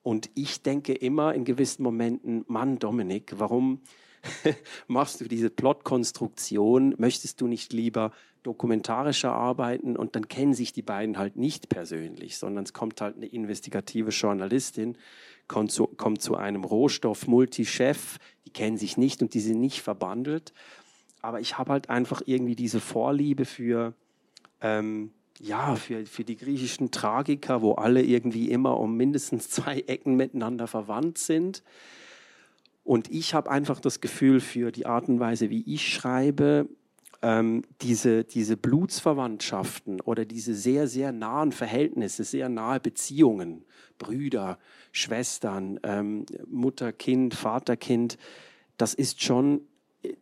und 0.02 0.30
ich 0.34 0.62
denke 0.62 0.94
immer 0.94 1.34
in 1.34 1.44
gewissen 1.44 1.82
Momenten, 1.82 2.46
Mann, 2.48 2.78
Dominik, 2.78 3.34
warum 3.36 3.82
machst 4.86 5.20
du 5.20 5.24
diese 5.26 5.50
Plotkonstruktion? 5.50 6.94
Möchtest 6.98 7.40
du 7.40 7.46
nicht 7.46 7.72
lieber 7.72 8.12
dokumentarischer 8.42 9.32
arbeiten? 9.32 9.96
Und 9.96 10.16
dann 10.16 10.28
kennen 10.28 10.54
sich 10.54 10.72
die 10.72 10.82
beiden 10.82 11.18
halt 11.18 11.36
nicht 11.36 11.68
persönlich, 11.68 12.38
sondern 12.38 12.64
es 12.64 12.72
kommt 12.72 13.00
halt 13.00 13.16
eine 13.16 13.26
investigative 13.26 14.10
Journalistin, 14.10 14.96
kommt 15.48 15.72
zu, 15.72 15.86
kommt 15.86 16.22
zu 16.22 16.36
einem 16.36 16.64
Rohstoff-Multichef, 16.64 18.18
die 18.46 18.50
kennen 18.50 18.76
sich 18.76 18.96
nicht 18.96 19.22
und 19.22 19.34
die 19.34 19.40
sind 19.40 19.60
nicht 19.60 19.82
verbandelt. 19.82 20.52
Aber 21.20 21.40
ich 21.40 21.58
habe 21.58 21.72
halt 21.72 21.88
einfach 21.88 22.22
irgendwie 22.26 22.56
diese 22.56 22.80
Vorliebe 22.80 23.44
für, 23.44 23.94
ähm, 24.60 25.12
ja, 25.38 25.76
für, 25.76 26.04
für 26.06 26.24
die 26.24 26.36
griechischen 26.36 26.90
Tragiker, 26.90 27.62
wo 27.62 27.72
alle 27.72 28.02
irgendwie 28.02 28.50
immer 28.50 28.78
um 28.78 28.96
mindestens 28.96 29.48
zwei 29.50 29.80
Ecken 29.80 30.16
miteinander 30.16 30.66
verwandt 30.66 31.18
sind. 31.18 31.62
Und 32.84 33.10
ich 33.10 33.34
habe 33.34 33.50
einfach 33.50 33.80
das 33.80 34.00
Gefühl 34.00 34.40
für 34.40 34.72
die 34.72 34.86
Art 34.86 35.08
und 35.08 35.20
Weise, 35.20 35.50
wie 35.50 35.62
ich 35.72 35.92
schreibe, 35.92 36.68
ähm, 37.22 37.62
diese, 37.80 38.24
diese 38.24 38.56
Blutsverwandtschaften 38.56 40.00
oder 40.00 40.24
diese 40.24 40.54
sehr, 40.54 40.88
sehr 40.88 41.12
nahen 41.12 41.52
Verhältnisse, 41.52 42.24
sehr 42.24 42.48
nahe 42.48 42.80
Beziehungen, 42.80 43.64
Brüder, 43.98 44.58
Schwestern, 44.90 45.78
ähm, 45.84 46.26
Mutter, 46.48 46.92
Kind, 46.92 47.34
Vater, 47.34 47.76
Kind, 47.76 48.18
das 48.76 48.94
ist 48.94 49.22
schon 49.22 49.62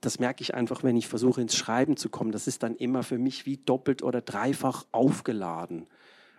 das 0.01 0.19
merke 0.19 0.43
ich 0.43 0.55
einfach, 0.55 0.83
wenn 0.83 0.97
ich 0.97 1.09
versuche 1.09 1.41
ins 1.41 1.57
Schreiben 1.57 1.97
zu 1.97 2.09
kommen, 2.09 2.33
das 2.33 2.47
ist 2.47 2.63
dann 2.63 2.77
immer 2.77 3.03
für 3.03 3.19
mich 3.19 3.47
wie 3.47 3.57
doppelt 3.57 4.03
oder 4.03 4.21
dreifach 4.21 4.85
aufgeladen. 4.93 5.87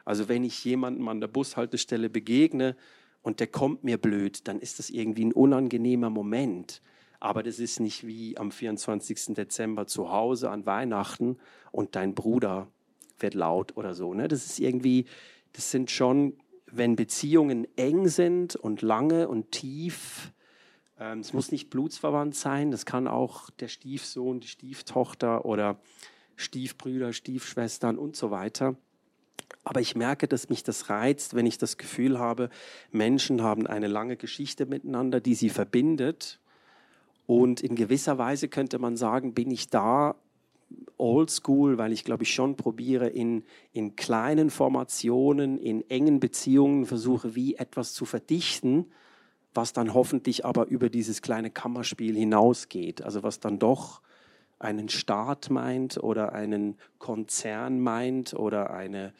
Also 0.05 0.29
wenn 0.29 0.43
ich 0.43 0.63
jemandem 0.63 1.07
an 1.07 1.21
der 1.21 1.27
Bushaltestelle 1.27 2.09
begegne 2.09 2.75
und 3.21 3.39
der 3.39 3.47
kommt 3.47 3.83
mir 3.83 3.97
blöd, 3.97 4.47
dann 4.47 4.59
ist 4.59 4.79
das 4.79 4.89
irgendwie 4.89 5.25
ein 5.25 5.33
unangenehmer 5.33 6.09
Moment. 6.09 6.81
Aber 7.19 7.43
das 7.43 7.59
ist 7.59 7.79
nicht 7.79 8.05
wie 8.05 8.37
am 8.37 8.51
24. 8.51 9.35
Dezember 9.35 9.85
zu 9.85 10.11
Hause 10.11 10.49
an 10.49 10.65
Weihnachten 10.65 11.37
und 11.71 11.95
dein 11.95 12.15
Bruder 12.15 12.67
wird 13.19 13.35
laut 13.35 13.77
oder 13.77 13.93
so. 13.93 14.13
Ne? 14.13 14.27
Das 14.27 14.45
ist 14.45 14.59
irgendwie, 14.59 15.05
das 15.53 15.69
sind 15.69 15.91
schon, 15.91 16.33
wenn 16.65 16.95
Beziehungen 16.95 17.67
eng 17.77 18.07
sind 18.07 18.55
und 18.55 18.81
lange 18.81 19.27
und 19.27 19.51
tief, 19.51 20.31
ähm, 20.99 21.19
es 21.19 21.31
muss 21.33 21.51
nicht 21.51 21.69
blutsverwandt 21.69 22.35
sein, 22.35 22.71
das 22.71 22.85
kann 22.85 23.07
auch 23.07 23.51
der 23.51 23.67
Stiefsohn, 23.67 24.39
die 24.39 24.47
Stieftochter 24.47 25.45
oder 25.45 25.79
Stiefbrüder, 26.35 27.13
Stiefschwestern 27.13 27.99
und 27.99 28.15
so 28.15 28.31
weiter. 28.31 28.75
Aber 29.63 29.81
ich 29.81 29.95
merke, 29.95 30.27
dass 30.27 30.49
mich 30.49 30.63
das 30.63 30.89
reizt, 30.89 31.35
wenn 31.35 31.45
ich 31.45 31.57
das 31.57 31.77
Gefühl 31.77 32.19
habe, 32.19 32.49
Menschen 32.91 33.43
haben 33.43 33.67
eine 33.67 33.87
lange 33.87 34.17
Geschichte 34.17 34.65
miteinander, 34.65 35.19
die 35.21 35.35
sie 35.35 35.49
verbindet. 35.49 36.39
Und 37.27 37.61
in 37.61 37.75
gewisser 37.75 38.17
Weise 38.17 38.47
könnte 38.47 38.79
man 38.79 38.97
sagen, 38.97 39.33
bin 39.33 39.51
ich 39.51 39.69
da 39.69 40.15
oldschool, 40.97 41.77
weil 41.77 41.91
ich 41.91 42.03
glaube 42.03 42.23
ich 42.23 42.33
schon 42.33 42.55
probiere, 42.55 43.07
in, 43.07 43.43
in 43.73 43.95
kleinen 43.95 44.49
Formationen, 44.49 45.57
in 45.57 45.87
engen 45.89 46.19
Beziehungen 46.19 46.85
versuche, 46.85 47.35
wie 47.35 47.55
etwas 47.55 47.93
zu 47.93 48.05
verdichten 48.05 48.85
was 49.53 49.73
dann 49.73 49.93
hoffentlich 49.93 50.45
aber 50.45 50.67
über 50.67 50.89
dieses 50.89 51.21
kleine 51.21 51.49
Kammerspiel 51.49 52.15
hinausgeht. 52.15 53.01
Also 53.01 53.23
was 53.23 53.39
dann 53.39 53.59
doch 53.59 54.01
einen 54.61 54.89
Staat 54.89 55.49
meint 55.49 55.97
oder 55.97 56.33
einen 56.33 56.77
Konzern 56.99 57.79
meint 57.79 58.33
oder 58.33 58.71
eine 58.71 59.13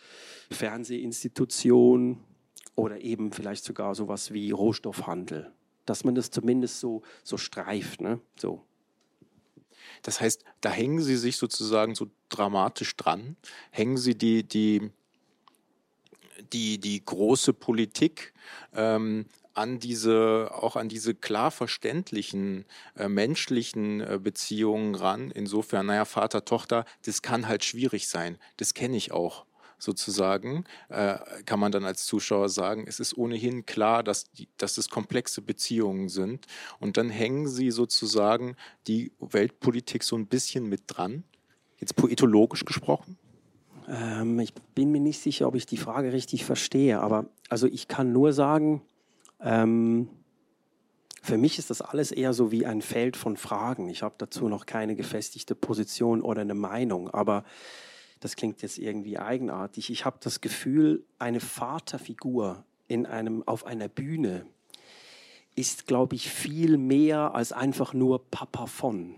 Fernsehinstitution 0.52 2.20
oder 2.76 3.02
eben 3.02 3.32
vielleicht 3.32 3.64
sogar 3.64 3.96
sowas 3.96 4.32
wie 4.34 4.52
Rohstoffhandel. 4.52 5.52
Dass 5.86 6.04
man 6.04 6.16
das 6.16 6.30
zumindest 6.30 6.80
so, 6.80 7.02
so 7.24 7.38
streift. 7.38 8.02
Ne? 8.02 8.20
So. 8.38 8.64
Das 10.04 10.22
heißt, 10.22 10.44
da 10.62 10.70
hängen 10.70 11.02
Sie 11.02 11.18
sich 11.18 11.38
sozusagen 11.38 11.96
so 11.96 12.08
dramatisch 12.30 12.96
dran, 12.96 13.36
hängen 13.72 13.98
Sie 13.98 14.16
die, 14.16 14.44
die, 14.44 14.92
die, 16.54 16.80
die 16.80 17.04
große 17.04 17.54
Politik 17.54 18.34
ähm, 18.74 19.26
an 19.54 19.80
diese, 19.80 20.52
auch 20.54 20.76
an 20.76 20.90
diese 20.90 21.16
klar 21.16 21.52
verständlichen 21.52 22.66
äh, 22.96 23.08
menschlichen 23.08 24.02
äh, 24.02 24.20
Beziehungen 24.22 24.96
ran. 24.96 25.32
Insofern, 25.32 25.88
naja, 25.88 26.06
Vater, 26.06 26.46
Tochter, 26.46 26.86
das 27.06 27.22
kann 27.22 27.48
halt 27.48 27.64
schwierig 27.64 28.08
sein. 28.08 28.38
Das 28.58 28.74
kenne 28.74 28.98
ich 28.98 29.12
auch 29.12 29.46
sozusagen, 29.82 30.64
äh, 30.90 31.18
kann 31.46 31.60
man 31.60 31.72
dann 31.72 31.86
als 31.86 32.06
Zuschauer 32.06 32.50
sagen, 32.50 32.86
es 32.88 33.00
ist 33.00 33.18
ohnehin 33.18 33.66
klar, 33.66 34.04
dass, 34.04 34.32
die, 34.32 34.48
dass 34.58 34.78
es 34.78 34.90
komplexe 34.90 35.42
Beziehungen 35.42 36.08
sind. 36.08 36.46
Und 36.80 36.98
dann 36.98 37.10
hängen 37.10 37.48
sie 37.48 37.72
sozusagen 37.72 38.56
die 38.88 39.12
Weltpolitik 39.20 40.04
so 40.04 40.16
ein 40.16 40.28
bisschen 40.28 40.68
mit 40.68 40.84
dran. 40.88 41.24
Jetzt 41.78 41.96
poetologisch 41.96 42.64
gesprochen. 42.64 43.18
Ähm, 43.88 44.40
ich 44.40 44.54
bin 44.54 44.92
mir 44.92 45.02
nicht 45.02 45.20
sicher, 45.20 45.48
ob 45.48 45.56
ich 45.56 45.66
die 45.66 45.78
Frage 45.78 46.14
richtig 46.14 46.46
verstehe, 46.46 47.02
aber 47.02 47.26
also 47.50 47.68
ich 47.68 47.88
kann 47.88 48.14
nur 48.14 48.34
sagen, 48.34 48.82
ähm, 49.44 50.10
für 51.22 51.38
mich 51.38 51.60
ist 51.60 51.70
das 51.70 51.82
alles 51.82 52.12
eher 52.12 52.34
so 52.34 52.52
wie 52.52 52.66
ein 52.66 52.82
Feld 52.82 53.16
von 53.16 53.38
Fragen. 53.38 53.90
Ich 53.90 54.02
habe 54.02 54.16
dazu 54.18 54.50
noch 54.50 54.66
keine 54.66 54.96
gefestigte 54.96 55.54
Position 55.54 56.22
oder 56.22 56.42
eine 56.42 56.56
Meinung, 56.56 57.10
aber 57.10 57.44
das 58.20 58.36
klingt 58.36 58.62
jetzt 58.62 58.78
irgendwie 58.78 59.20
eigenartig. 59.20 59.92
Ich 59.92 60.06
habe 60.06 60.18
das 60.22 60.42
Gefühl, 60.42 61.04
eine 61.20 61.40
Vaterfigur 61.40 62.64
in 62.88 63.06
einem, 63.06 63.48
auf 63.48 63.66
einer 63.66 63.88
Bühne 63.88 64.46
ist, 65.56 65.86
glaube 65.86 66.16
ich, 66.16 66.30
viel 66.30 66.78
mehr 66.78 67.36
als 67.36 67.52
einfach 67.52 67.94
nur 67.94 68.30
Papa 68.30 68.66
von, 68.66 69.16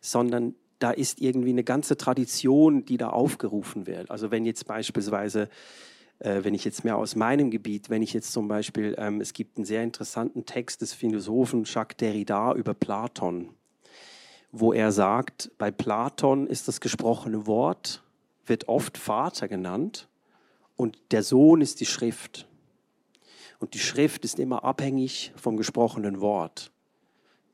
sondern 0.00 0.54
da 0.78 0.90
ist 0.90 1.20
irgendwie 1.20 1.50
eine 1.50 1.64
ganze 1.64 1.96
Tradition, 1.96 2.84
die 2.84 2.98
da 2.98 3.08
aufgerufen 3.08 3.86
wird. 3.86 4.10
Also 4.10 4.30
wenn 4.30 4.44
jetzt 4.44 4.66
beispielsweise 4.66 5.48
äh, 6.18 6.44
wenn 6.44 6.54
ich 6.54 6.64
jetzt 6.64 6.84
mehr 6.84 6.96
aus 6.96 7.16
meinem 7.16 7.50
Gebiet, 7.50 7.90
wenn 7.90 8.02
ich 8.02 8.12
jetzt 8.12 8.32
zum 8.32 8.48
Beispiel, 8.48 8.94
ähm, 8.98 9.20
es 9.20 9.32
gibt 9.32 9.56
einen 9.56 9.66
sehr 9.66 9.82
interessanten 9.82 10.46
Text 10.46 10.80
des 10.80 10.92
Philosophen 10.94 11.64
Jacques 11.64 11.96
Derrida 11.96 12.54
über 12.54 12.74
Platon, 12.74 13.50
wo 14.52 14.72
er 14.72 14.92
sagt, 14.92 15.50
bei 15.58 15.70
Platon 15.70 16.46
ist 16.46 16.68
das 16.68 16.80
gesprochene 16.80 17.46
Wort, 17.46 18.02
wird 18.46 18.68
oft 18.68 18.96
Vater 18.96 19.48
genannt 19.48 20.08
und 20.76 20.98
der 21.10 21.22
Sohn 21.22 21.60
ist 21.60 21.80
die 21.80 21.86
Schrift. 21.86 22.48
Und 23.58 23.74
die 23.74 23.78
Schrift 23.78 24.24
ist 24.24 24.38
immer 24.38 24.64
abhängig 24.64 25.32
vom 25.36 25.56
gesprochenen 25.56 26.20
Wort. 26.20 26.70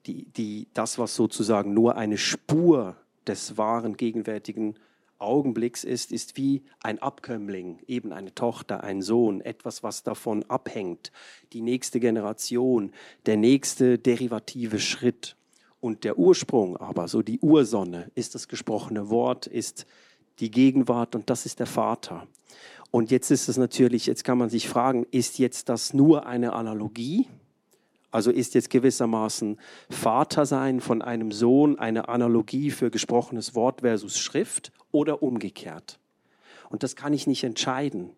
Die, 0.07 0.25
die, 0.25 0.67
das, 0.75 0.99
was 0.99 1.15
sozusagen 1.15 1.75
nur 1.75 1.97
eine 1.97 2.19
Spur 2.19 2.97
des 3.27 3.57
wahren 3.57 3.97
gegenwärtigen 3.97 4.75
Augenblicks 5.23 5.85
ist, 5.85 6.12
ist 6.12 6.37
wie 6.37 6.62
ein 6.83 6.99
Abkömmling, 6.99 7.79
eben 7.87 8.12
eine 8.12 8.35
Tochter, 8.35 8.83
ein 8.85 9.03
Sohn, 9.03 9.41
etwas, 9.41 9.83
was 9.83 10.03
davon 10.03 10.45
abhängt, 10.49 11.12
die 11.53 11.62
nächste 11.62 12.01
Generation, 12.01 12.93
der 13.27 13.37
nächste 13.37 13.99
derivative 13.99 14.79
Schritt. 14.79 15.37
Und 15.81 16.05
der 16.05 16.18
Ursprung 16.18 16.77
aber, 16.77 17.09
so 17.09 17.23
die 17.23 17.41
Ursonne, 17.41 18.11
ist 18.14 18.35
das 18.35 18.49
gesprochene 18.49 19.11
Wort, 19.11 19.47
ist 19.47 19.87
die 20.39 20.51
Gegenwart 20.51 21.14
und 21.14 21.29
das 21.31 21.47
ist 21.47 21.59
der 21.59 21.66
Vater. 21.66 22.27
Und 22.91 23.11
jetzt 23.11 23.31
ist 23.31 23.49
es 23.49 23.57
natürlich, 23.57 24.07
jetzt 24.07 24.23
kann 24.23 24.39
man 24.39 24.51
sich 24.51 24.68
fragen, 24.68 25.07
ist 25.11 25.39
jetzt 25.39 25.68
das 25.68 25.95
nur 25.95 26.27
eine 26.27 26.53
Analogie? 26.53 27.27
Also 28.13 28.31
ist 28.31 28.55
jetzt 28.55 28.71
gewissermaßen 28.71 29.59
Vater 29.91 30.47
sein 30.47 30.81
von 30.81 31.03
einem 31.03 31.33
Sohn 31.33 31.79
eine 31.79 32.09
Analogie 32.09 32.71
für 32.71 32.91
gesprochenes 32.91 33.55
Wort 33.55 33.81
versus 33.81 34.19
Schrift 34.19 34.71
oder 34.93 35.23
umgekehrt? 35.23 35.99
Und 36.69 36.83
das 36.83 36.95
kann 36.95 37.15
ich 37.15 37.27
nicht 37.27 37.43
entscheiden. 37.43 38.11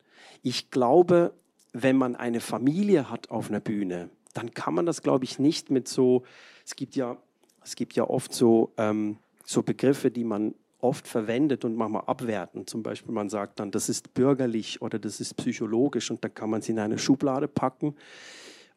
Ich 0.42 0.70
glaube, 0.70 1.32
wenn 1.72 1.96
man 1.96 2.16
eine 2.16 2.40
Familie 2.40 3.08
hat 3.08 3.30
auf 3.30 3.48
einer 3.48 3.60
Bühne, 3.60 4.10
dann 4.34 4.52
kann 4.52 4.74
man 4.74 4.84
das, 4.84 5.00
glaube 5.00 5.24
ich, 5.24 5.38
nicht 5.38 5.70
mit 5.70 5.86
so, 5.86 6.24
es 6.66 6.74
gibt 6.74 6.96
ja, 6.96 7.16
es 7.62 7.76
gibt 7.76 7.94
ja 7.94 8.04
oft 8.04 8.34
so, 8.34 8.72
ähm, 8.76 9.18
so 9.44 9.62
Begriffe, 9.62 10.10
die 10.10 10.24
man 10.24 10.54
oft 10.80 11.06
verwendet 11.06 11.64
und 11.64 11.76
manchmal 11.76 12.02
abwerten. 12.06 12.66
Zum 12.66 12.82
Beispiel 12.82 13.14
man 13.14 13.30
sagt 13.30 13.60
dann, 13.60 13.70
das 13.70 13.88
ist 13.88 14.12
bürgerlich 14.12 14.82
oder 14.82 14.98
das 14.98 15.20
ist 15.20 15.34
psychologisch 15.36 16.10
und 16.10 16.22
dann 16.24 16.34
kann 16.34 16.50
man 16.50 16.62
sie 16.62 16.72
in 16.72 16.80
eine 16.80 16.98
Schublade 16.98 17.46
packen 17.46 17.94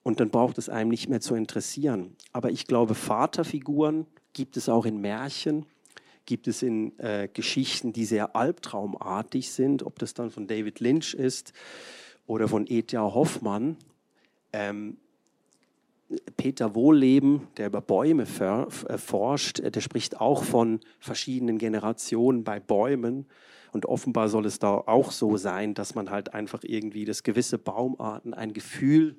und 0.04 0.20
dann 0.20 0.30
braucht 0.30 0.58
es 0.58 0.70
einem 0.70 0.90
nicht 0.90 1.10
mehr 1.10 1.22
zu 1.22 1.36
interessieren. 1.36 2.16
Aber 2.32 2.50
ich 2.52 2.68
glaube, 2.68 2.96
Vaterfiguren 2.96 4.06
gibt 4.34 4.58
es 4.58 4.70
auch 4.70 4.86
in 4.86 5.02
Märchen, 5.02 5.66
gibt 6.26 6.48
es 6.48 6.62
in 6.62 6.98
äh, 7.00 7.28
Geschichten, 7.32 7.94
die 7.94 8.06
sehr 8.06 8.36
albtraumartig 8.36 9.52
sind, 9.52 9.84
ob 9.84 10.00
das 10.00 10.14
dann 10.14 10.30
von 10.30 10.48
David 10.48 10.80
Lynch 10.80 11.14
ist 11.14 11.54
oder 12.28 12.48
von 12.48 12.66
E.T.A. 12.68 13.02
Hoffmann. 13.02 13.78
Ähm, 14.54 14.98
Peter 16.38 16.74
Wohlleben, 16.74 17.48
der 17.58 17.68
über 17.68 17.82
Bäume 17.82 18.24
äh, 18.24 18.98
forscht, 18.98 19.60
äh, 19.60 19.72
der 19.72 19.82
spricht 19.82 20.22
auch 20.22 20.44
von 20.44 20.80
verschiedenen 21.00 21.58
Generationen 21.58 22.44
bei 22.44 22.60
Bäumen. 22.60 23.26
Und 23.74 23.86
offenbar 23.86 24.30
soll 24.30 24.46
es 24.46 24.60
da 24.60 24.72
auch 24.72 25.12
so 25.12 25.38
sein, 25.38 25.74
dass 25.74 25.96
man 25.96 26.10
halt 26.10 26.34
einfach 26.34 26.64
irgendwie, 26.64 27.06
dass 27.06 27.24
gewisse 27.24 27.58
Baumarten 27.58 28.34
ein 28.34 28.54
Gefühl 28.54 29.18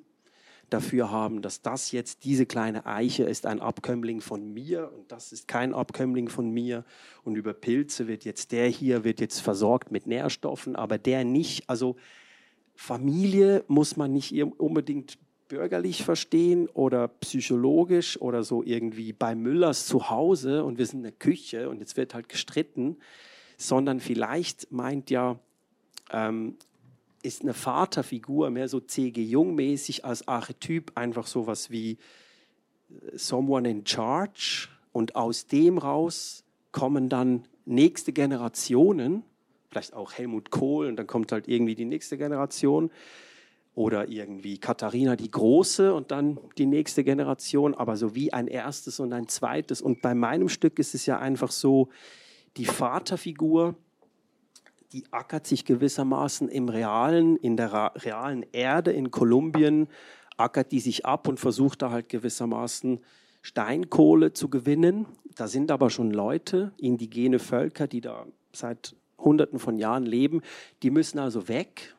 dafür 0.71 1.11
haben, 1.11 1.43
dass 1.43 1.63
das 1.63 1.93
jetzt, 1.93 2.25
diese 2.25 2.47
kleine 2.47 2.87
Eiche 2.87 3.25
ist 3.25 3.47
ein 3.47 3.61
Abkömmling 3.61 4.21
von 4.21 4.53
mir 4.53 4.93
und 4.97 5.11
das 5.11 5.33
ist 5.33 5.49
kein 5.49 5.75
Abkömmling 5.75 6.29
von 6.29 6.51
mir. 6.51 6.85
Und 7.25 7.37
über 7.37 7.55
Pilze 7.55 8.09
wird 8.09 8.25
jetzt 8.25 8.53
der 8.53 8.69
hier, 8.69 9.05
wird 9.05 9.21
jetzt 9.21 9.41
versorgt 9.41 9.91
mit 9.91 10.07
Nährstoffen, 10.07 10.77
aber 10.77 10.99
der 10.99 11.25
nicht. 11.25 11.69
Also 11.69 11.97
Familie 12.75 13.65
muss 13.69 13.97
man 13.97 14.13
nicht 14.13 14.33
unbedingt 14.59 15.19
bürgerlich 15.49 16.05
verstehen 16.05 16.69
oder 16.69 17.09
psychologisch 17.09 18.21
oder 18.21 18.45
so 18.45 18.63
irgendwie 18.63 19.13
bei 19.13 19.35
Müllers 19.35 19.87
zu 19.87 20.11
Hause 20.11 20.65
und 20.65 20.79
wir 20.79 20.87
sind 20.87 20.99
in 20.99 21.05
der 21.05 21.13
Küche 21.13 21.71
und 21.71 21.81
jetzt 21.81 21.97
wird 21.97 22.15
halt 22.15 22.29
gestritten, 22.29 22.99
sondern 23.57 23.99
vielleicht 23.99 24.71
meint 24.71 25.11
ja 25.11 25.39
ähm, 26.13 26.57
ist 27.23 27.43
eine 27.43 27.55
Vaterfigur 27.55 28.51
mehr 28.51 28.69
so 28.69 28.81
C.G. 28.81 29.23
Jung-mäßig 29.23 30.05
als 30.05 30.27
Archetyp 30.29 30.93
einfach 30.95 31.27
sowas 31.27 31.71
wie 31.71 31.93
äh, 31.93 33.17
someone 33.17 33.69
in 33.71 33.87
charge 33.87 34.69
und 34.93 35.17
aus 35.17 35.47
dem 35.47 35.79
raus 35.79 36.45
kommen 36.73 37.09
dann 37.09 37.47
nächste 37.65 38.13
Generationen, 38.13 39.25
vielleicht 39.71 39.95
auch 39.95 40.13
Helmut 40.13 40.51
Kohl 40.51 40.87
und 40.87 40.97
dann 40.97 41.07
kommt 41.07 41.33
halt 41.33 41.49
irgendwie 41.49 41.75
die 41.75 41.85
nächste 41.85 42.17
Generation 42.17 42.91
oder 43.75 44.09
irgendwie 44.09 44.59
Katharina 44.59 45.15
die 45.15 45.31
Große 45.31 45.95
und 45.95 46.11
dann 46.11 46.39
die 46.57 46.67
nächste 46.67 47.05
Generation, 47.05 47.75
aber 47.75 47.97
so 47.97 48.15
wie 48.15 48.33
ein 48.33 48.49
erstes 48.49 48.99
und 48.99 49.13
ein 49.13 49.29
zweites. 49.29 49.81
Und 49.81 50.03
bei 50.03 50.15
meinem 50.15 50.49
Stück 50.49 50.81
ist 50.81 50.95
es 50.95 51.07
ja 51.07 51.21
einfach 51.21 51.53
so, 51.53 51.89
die 52.57 52.65
Vaterfigur, 52.65 53.77
die 54.93 55.05
ackert 55.11 55.47
sich 55.47 55.65
gewissermaßen 55.65 56.49
im 56.49 56.69
realen, 56.69 57.37
in 57.37 57.57
der 57.57 57.93
realen 57.97 58.45
Erde 58.53 58.93
in 58.93 59.11
Kolumbien, 59.11 59.89
ackert 60.37 60.73
die 60.73 60.81
sich 60.81 61.05
ab 61.05 61.29
und 61.29 61.39
versucht 61.39 61.83
da 61.83 61.91
halt 61.91 62.09
gewissermaßen 62.09 63.01
Steinkohle 63.43 64.33
zu 64.33 64.49
gewinnen. 64.49 65.07
Da 65.35 65.49
sind 65.49 65.71
aber 65.71 65.91
schon 65.91 66.11
Leute, 66.11 66.73
indigene 66.79 67.39
Völker, 67.39 67.87
die 67.87 68.01
da 68.01 68.27
seit 68.53 68.97
Hunderten 69.19 69.59
von 69.59 69.77
Jahren 69.77 70.07
leben, 70.07 70.43
die 70.83 70.91
müssen 70.91 71.19
also 71.19 71.49
weg. 71.49 71.95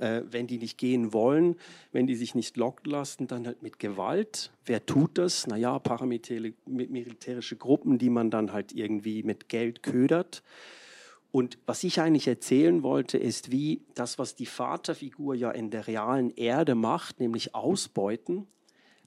Äh, 0.00 0.22
wenn 0.28 0.48
die 0.48 0.58
nicht 0.58 0.76
gehen 0.76 1.12
wollen, 1.12 1.54
wenn 1.92 2.08
die 2.08 2.16
sich 2.16 2.34
nicht 2.34 2.56
locken 2.56 2.90
lassen, 2.90 3.28
dann 3.28 3.46
halt 3.46 3.62
mit 3.62 3.78
Gewalt. 3.78 4.50
Wer 4.64 4.84
tut 4.84 5.18
das? 5.18 5.46
Naja, 5.46 5.78
paramilitärische 5.78 7.54
Gruppen, 7.54 7.98
die 7.98 8.10
man 8.10 8.28
dann 8.28 8.52
halt 8.52 8.72
irgendwie 8.72 9.22
mit 9.22 9.48
Geld 9.48 9.84
ködert. 9.84 10.42
Und 11.34 11.58
was 11.66 11.82
ich 11.82 12.00
eigentlich 12.00 12.28
erzählen 12.28 12.84
wollte, 12.84 13.18
ist, 13.18 13.50
wie 13.50 13.82
das, 13.96 14.20
was 14.20 14.36
die 14.36 14.46
Vaterfigur 14.46 15.34
ja 15.34 15.50
in 15.50 15.68
der 15.68 15.88
realen 15.88 16.30
Erde 16.30 16.76
macht, 16.76 17.18
nämlich 17.18 17.56
ausbeuten, 17.56 18.46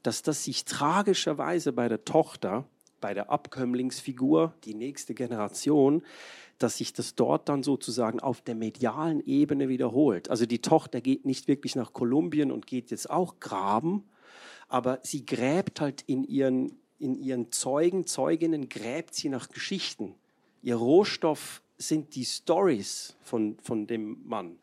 dass 0.03 0.23
das 0.23 0.43
sich 0.43 0.65
tragischerweise 0.65 1.71
bei 1.71 1.87
der 1.87 2.03
Tochter, 2.03 2.65
bei 2.99 3.13
der 3.13 3.31
Abkömmlingsfigur, 3.31 4.53
die 4.65 4.73
nächste 4.73 5.13
Generation, 5.13 6.03
dass 6.57 6.79
sich 6.79 6.91
das 6.91 7.15
dort 7.15 7.47
dann 7.47 7.63
sozusagen 7.63 8.19
auf 8.19 8.41
der 8.41 8.55
medialen 8.55 9.21
Ebene 9.21 9.69
wiederholt. 9.69 10.29
Also 10.29 10.45
die 10.45 10.59
Tochter 10.59 10.99
geht 10.99 11.23
nicht 11.23 11.47
wirklich 11.47 11.77
nach 11.77 11.93
Kolumbien 11.93 12.51
und 12.51 12.67
geht 12.67 12.91
jetzt 12.91 13.09
auch 13.09 13.39
graben, 13.39 14.03
aber 14.67 14.99
sie 15.01 15.25
gräbt 15.25 15.79
halt 15.79 16.01
in 16.07 16.25
ihren, 16.25 16.73
in 16.99 17.15
ihren 17.15 17.53
Zeugen, 17.53 18.05
Zeuginnen, 18.05 18.67
gräbt 18.67 19.15
sie 19.15 19.29
nach 19.29 19.47
Geschichten. 19.47 20.13
Ihr 20.61 20.75
Rohstoff 20.75 21.61
sind 21.77 22.15
die 22.15 22.25
Stories 22.25 23.15
von, 23.21 23.57
von 23.61 23.87
dem 23.87 24.25
Mann. 24.25 24.59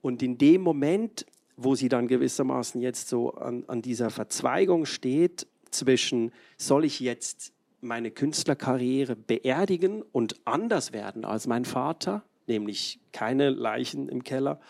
Und 0.00 0.22
in 0.22 0.38
dem 0.38 0.62
Moment, 0.62 1.26
wo 1.56 1.74
sie 1.74 1.88
dann 1.88 2.08
gewissermaßen 2.08 2.80
jetzt 2.80 3.08
so 3.08 3.34
an, 3.34 3.64
an 3.66 3.82
dieser 3.82 4.10
Verzweigung 4.10 4.86
steht 4.86 5.46
zwischen, 5.70 6.32
soll 6.56 6.84
ich 6.84 7.00
jetzt 7.00 7.52
meine 7.80 8.10
Künstlerkarriere 8.10 9.16
beerdigen 9.16 10.02
und 10.02 10.36
anders 10.44 10.92
werden 10.92 11.24
als 11.24 11.46
mein 11.46 11.64
Vater, 11.64 12.24
nämlich 12.46 13.00
keine 13.12 13.50
Leichen 13.50 14.08
im 14.08 14.24
Keller, 14.24 14.60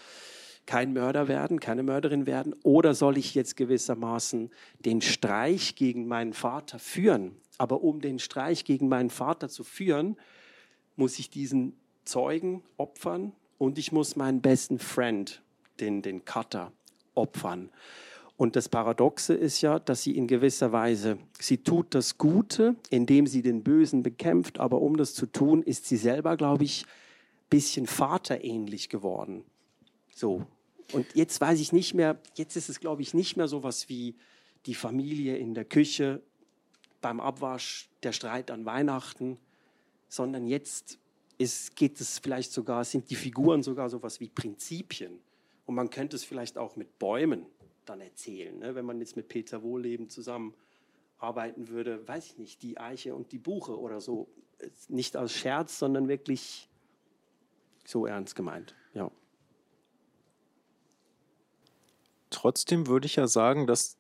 kein 0.67 0.93
Mörder 0.93 1.27
werden, 1.27 1.59
keine 1.59 1.83
Mörderin 1.83 2.27
werden, 2.27 2.55
oder 2.63 2.95
soll 2.95 3.19
ich 3.19 3.35
jetzt 3.35 3.57
gewissermaßen 3.57 4.51
den 4.79 5.01
Streich 5.01 5.75
gegen 5.75 6.07
meinen 6.07 6.33
Vater 6.33 6.79
führen? 6.79 7.37
Aber 7.59 7.83
um 7.83 8.01
den 8.01 8.19
Streich 8.19 8.65
gegen 8.65 8.89
meinen 8.89 9.11
Vater 9.11 9.49
zu 9.49 9.65
führen, 9.65 10.17
muss 11.01 11.19
ich 11.19 11.31
diesen 11.31 11.73
Zeugen 12.05 12.63
opfern 12.77 13.33
und 13.57 13.79
ich 13.79 13.91
muss 13.91 14.17
meinen 14.17 14.43
besten 14.43 14.79
Friend, 14.79 15.43
den, 15.81 16.03
den 16.03 16.27
Cutter, 16.27 16.73
opfern. 17.15 17.71
Und 18.37 18.55
das 18.55 18.69
Paradoxe 18.69 19.33
ist 19.33 19.63
ja, 19.63 19.79
dass 19.79 20.03
sie 20.03 20.15
in 20.15 20.27
gewisser 20.27 20.73
Weise, 20.73 21.17
sie 21.39 21.59
tut 21.59 21.95
das 21.95 22.19
Gute, 22.19 22.77
indem 22.91 23.27
sie 23.27 23.41
den 23.41 23.63
Bösen 23.63 24.03
bekämpft, 24.03 24.61
aber 24.61 24.83
um 24.83 24.99
das 24.99 25.15
zu 25.15 25.25
tun, 25.25 25.63
ist 25.63 25.87
sie 25.87 25.97
selber, 25.97 26.37
glaube 26.37 26.65
ich, 26.65 26.85
bisschen 27.49 27.87
vaterähnlich 27.87 28.91
geworden. 28.91 29.45
So. 30.15 30.47
Und 30.93 31.07
jetzt 31.15 31.41
weiß 31.41 31.61
ich 31.61 31.73
nicht 31.73 31.95
mehr, 31.95 32.21
jetzt 32.35 32.57
ist 32.57 32.69
es, 32.69 32.79
glaube 32.79 33.01
ich, 33.01 33.15
nicht 33.15 33.39
mehr 33.39 33.49
so 33.49 33.63
was 33.63 33.89
wie 33.89 34.17
die 34.67 34.75
Familie 34.75 35.39
in 35.39 35.55
der 35.55 35.65
Küche, 35.65 36.21
beim 37.01 37.21
Abwasch, 37.21 37.89
der 38.03 38.13
Streit 38.13 38.51
an 38.51 38.67
Weihnachten, 38.67 39.39
sondern 40.11 40.47
jetzt 40.47 40.99
ist, 41.39 41.75
geht 41.77 41.99
es 42.01 42.19
vielleicht 42.19 42.53
sogar, 42.53 42.85
sind 42.85 43.09
die 43.09 43.15
Figuren 43.15 43.63
sogar 43.63 43.89
so 43.89 43.97
etwas 43.97 44.21
wie 44.21 44.29
Prinzipien. 44.29 45.21
Und 45.65 45.77
man 45.77 45.89
könnte 45.89 46.17
es 46.17 46.25
vielleicht 46.25 46.59
auch 46.59 46.77
mit 46.77 46.99
Bäumen 46.99 47.47
dann 47.87 48.01
erzählen. 48.03 48.59
Ne? 48.59 48.75
Wenn 48.75 48.85
man 48.85 48.99
jetzt 48.99 49.17
mit 49.17 49.29
Peter 49.29 49.63
Wohlleben 49.63 50.11
zusammen 50.11 50.55
arbeiten 51.17 51.69
würde, 51.69 52.07
weiß 52.07 52.27
ich 52.27 52.39
nicht, 52.39 52.63
die 52.63 52.79
Eiche 52.79 53.15
und 53.15 53.33
die 53.33 53.39
Buche 53.39 53.79
oder 53.79 54.01
so. 54.01 54.29
Nicht 54.89 55.17
als 55.17 55.33
Scherz, 55.33 55.79
sondern 55.79 56.09
wirklich 56.09 56.69
so 57.87 58.05
ernst 58.05 58.35
gemeint. 58.35 58.75
Ja. 58.93 59.11
Trotzdem 62.31 62.87
würde 62.89 63.07
ich 63.07 63.17
ja 63.17 63.29
sagen, 63.29 63.67
dass 63.67 63.97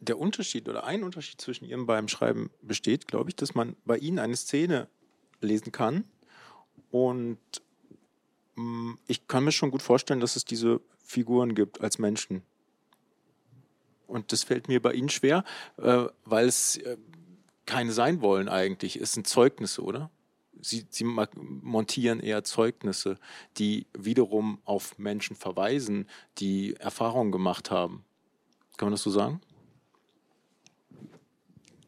der 0.00 0.18
Unterschied 0.18 0.68
oder 0.68 0.84
ein 0.84 1.04
Unterschied 1.04 1.40
zwischen 1.40 1.64
Ihrem 1.64 1.86
beim 1.86 2.08
Schreiben 2.08 2.50
besteht, 2.62 3.06
glaube 3.06 3.30
ich, 3.30 3.36
dass 3.36 3.54
man 3.54 3.76
bei 3.84 3.96
Ihnen 3.96 4.18
eine 4.18 4.36
Szene 4.36 4.88
lesen 5.40 5.72
kann. 5.72 6.04
Und 6.90 7.38
mh, 8.56 8.62
mm, 8.62 8.98
ich 9.06 9.28
kann 9.28 9.44
mir 9.44 9.52
schon 9.52 9.70
gut 9.70 9.82
vorstellen, 9.82 10.20
dass 10.20 10.36
es 10.36 10.44
diese 10.44 10.80
Figuren 10.98 11.54
gibt 11.54 11.80
als 11.80 11.98
Menschen. 11.98 12.42
Und 14.06 14.32
das 14.32 14.44
fällt 14.44 14.68
mir 14.68 14.80
bei 14.80 14.92
Ihnen 14.92 15.08
schwer, 15.08 15.44
äh, 15.78 16.06
weil 16.24 16.46
es 16.46 16.76
äh, 16.78 16.96
keine 17.66 17.92
sein 17.92 18.20
wollen 18.20 18.48
eigentlich. 18.48 18.96
Es 18.96 19.12
sind 19.12 19.26
Zeugnisse, 19.26 19.82
oder? 19.82 20.10
Sie, 20.60 20.86
Sie 20.88 21.04
montieren 21.04 22.20
eher 22.20 22.44
Zeugnisse, 22.44 23.18
die 23.58 23.86
wiederum 23.96 24.60
auf 24.64 24.98
Menschen 24.98 25.36
verweisen, 25.36 26.08
die 26.38 26.74
Erfahrungen 26.76 27.30
gemacht 27.30 27.70
haben. 27.70 28.04
Kann 28.76 28.86
man 28.86 28.92
das 28.92 29.02
so 29.02 29.10
sagen? 29.10 29.40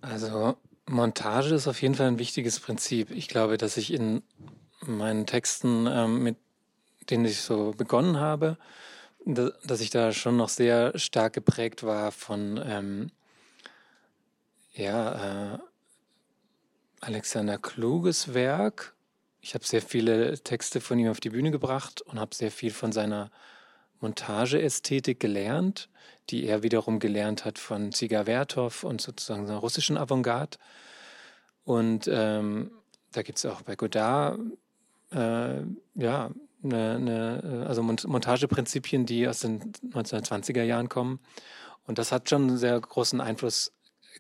Also 0.01 0.57
Montage 0.89 1.55
ist 1.55 1.69
auf 1.69 1.83
jeden 1.83 1.95
Fall 1.95 2.07
ein 2.07 2.19
wichtiges 2.19 2.61
Prinzip. 2.61 3.11
Ich 3.11 3.29
glaube, 3.29 3.59
dass 3.59 3.77
ich 3.77 3.93
in 3.93 4.23
meinen 4.81 5.27
Texten, 5.27 5.87
ähm, 5.87 6.23
mit 6.23 6.37
denen 7.11 7.25
ich 7.25 7.41
so 7.41 7.73
begonnen 7.77 8.19
habe, 8.19 8.57
dass 9.25 9.81
ich 9.81 9.91
da 9.91 10.13
schon 10.13 10.37
noch 10.37 10.49
sehr 10.49 10.97
stark 10.99 11.35
geprägt 11.35 11.83
war 11.83 12.13
von 12.13 12.61
ähm, 12.65 13.11
Ja, 14.73 15.55
äh, 15.55 15.59
Alexander 17.01 17.59
Kluges 17.59 18.35
Werk. 18.35 18.95
Ich 19.41 19.55
habe 19.55 19.65
sehr 19.65 19.83
viele 19.83 20.39
Texte 20.39 20.81
von 20.81 20.99
ihm 20.99 21.09
auf 21.09 21.21
die 21.21 21.31
Bühne 21.31 21.51
gebracht 21.51 22.03
und 22.03 22.19
habe 22.19 22.35
sehr 22.35 22.51
viel 22.51 22.71
von 22.73 22.93
seiner 22.93 23.31
Montageästhetik 24.01 25.21
gelernt, 25.21 25.89
die 26.31 26.47
er 26.47 26.63
wiederum 26.63 26.99
gelernt 26.99 27.45
hat 27.45 27.59
von 27.59 27.93
Ziga 27.93 28.25
Vertov 28.25 28.85
und 28.85 29.01
sozusagen 29.01 29.47
seiner 29.47 29.59
russischen 29.59 29.97
Avantgarde. 29.97 30.59
Und 31.65 32.09
ähm, 32.11 32.71
da 33.13 33.23
gibt 33.23 33.39
es 33.39 33.47
auch 33.47 33.63
bei 33.63 33.77
Godard 33.77 34.39
äh, 35.11 35.63
ja, 35.95 36.31
ne, 36.63 36.99
ne, 36.99 37.67
also 37.69 37.83
Montageprinzipien, 37.83 39.07
die 39.07 39.27
aus 39.29 39.41
den 39.41 39.73
1920er 39.93 40.63
Jahren 40.63 40.89
kommen. 40.89 41.21
Und 41.87 41.99
das 41.99 42.13
hat 42.13 42.29
schon 42.29 42.49
einen 42.49 42.59
sehr 42.59 42.79
großen 42.79 43.21
Einfluss 43.21 43.73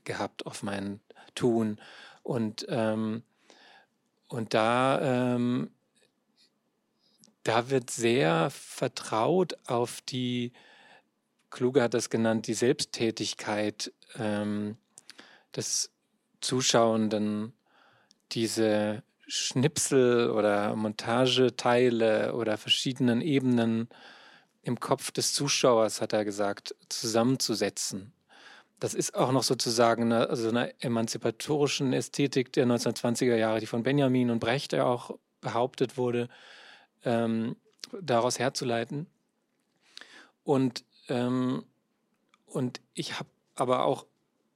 gehabt 0.05 0.47
auf 0.47 0.62
mein 0.62 1.01
Tun. 1.35 1.79
Und, 2.22 2.66
ähm, 2.68 3.22
und 4.29 4.55
da, 4.55 5.35
ähm, 5.35 5.70
da 7.49 7.70
wird 7.70 7.88
sehr 7.88 8.51
vertraut 8.51 9.57
auf 9.66 10.03
die, 10.03 10.53
Kluge 11.49 11.82
hat 11.82 11.94
das 11.94 12.11
genannt, 12.11 12.46
die 12.46 12.53
Selbsttätigkeit 12.53 13.90
ähm, 14.18 14.76
des 15.57 15.90
Zuschauenden, 16.42 17.55
diese 18.32 19.03
Schnipsel 19.26 20.30
oder 20.30 20.76
Montageteile 20.76 22.34
oder 22.34 22.59
verschiedenen 22.59 23.22
Ebenen 23.22 23.88
im 24.61 24.78
Kopf 24.78 25.11
des 25.11 25.32
Zuschauers, 25.32 26.03
hat 26.03 26.12
er 26.12 26.26
gesagt, 26.26 26.74
zusammenzusetzen. 26.90 28.12
Das 28.78 28.92
ist 28.92 29.14
auch 29.14 29.32
noch 29.32 29.42
sozusagen 29.42 30.12
eine, 30.12 30.28
also 30.28 30.51
eine 30.51 30.78
emanzipatorischen 30.82 31.94
Ästhetik 31.94 32.53
der 32.53 32.66
1920er 32.66 33.36
Jahre, 33.36 33.61
die 33.61 33.66
von 33.66 33.82
Benjamin 33.82 34.28
und 34.28 34.38
Brecht 34.38 34.74
ja 34.74 34.84
auch 34.84 35.18
behauptet 35.40 35.96
wurde, 35.96 36.28
ähm, 37.05 37.57
daraus 38.01 38.38
herzuleiten. 38.38 39.07
Und, 40.44 40.84
ähm, 41.09 41.64
und 42.46 42.80
ich 42.94 43.18
habe 43.18 43.28
aber 43.55 43.84
auch 43.84 44.07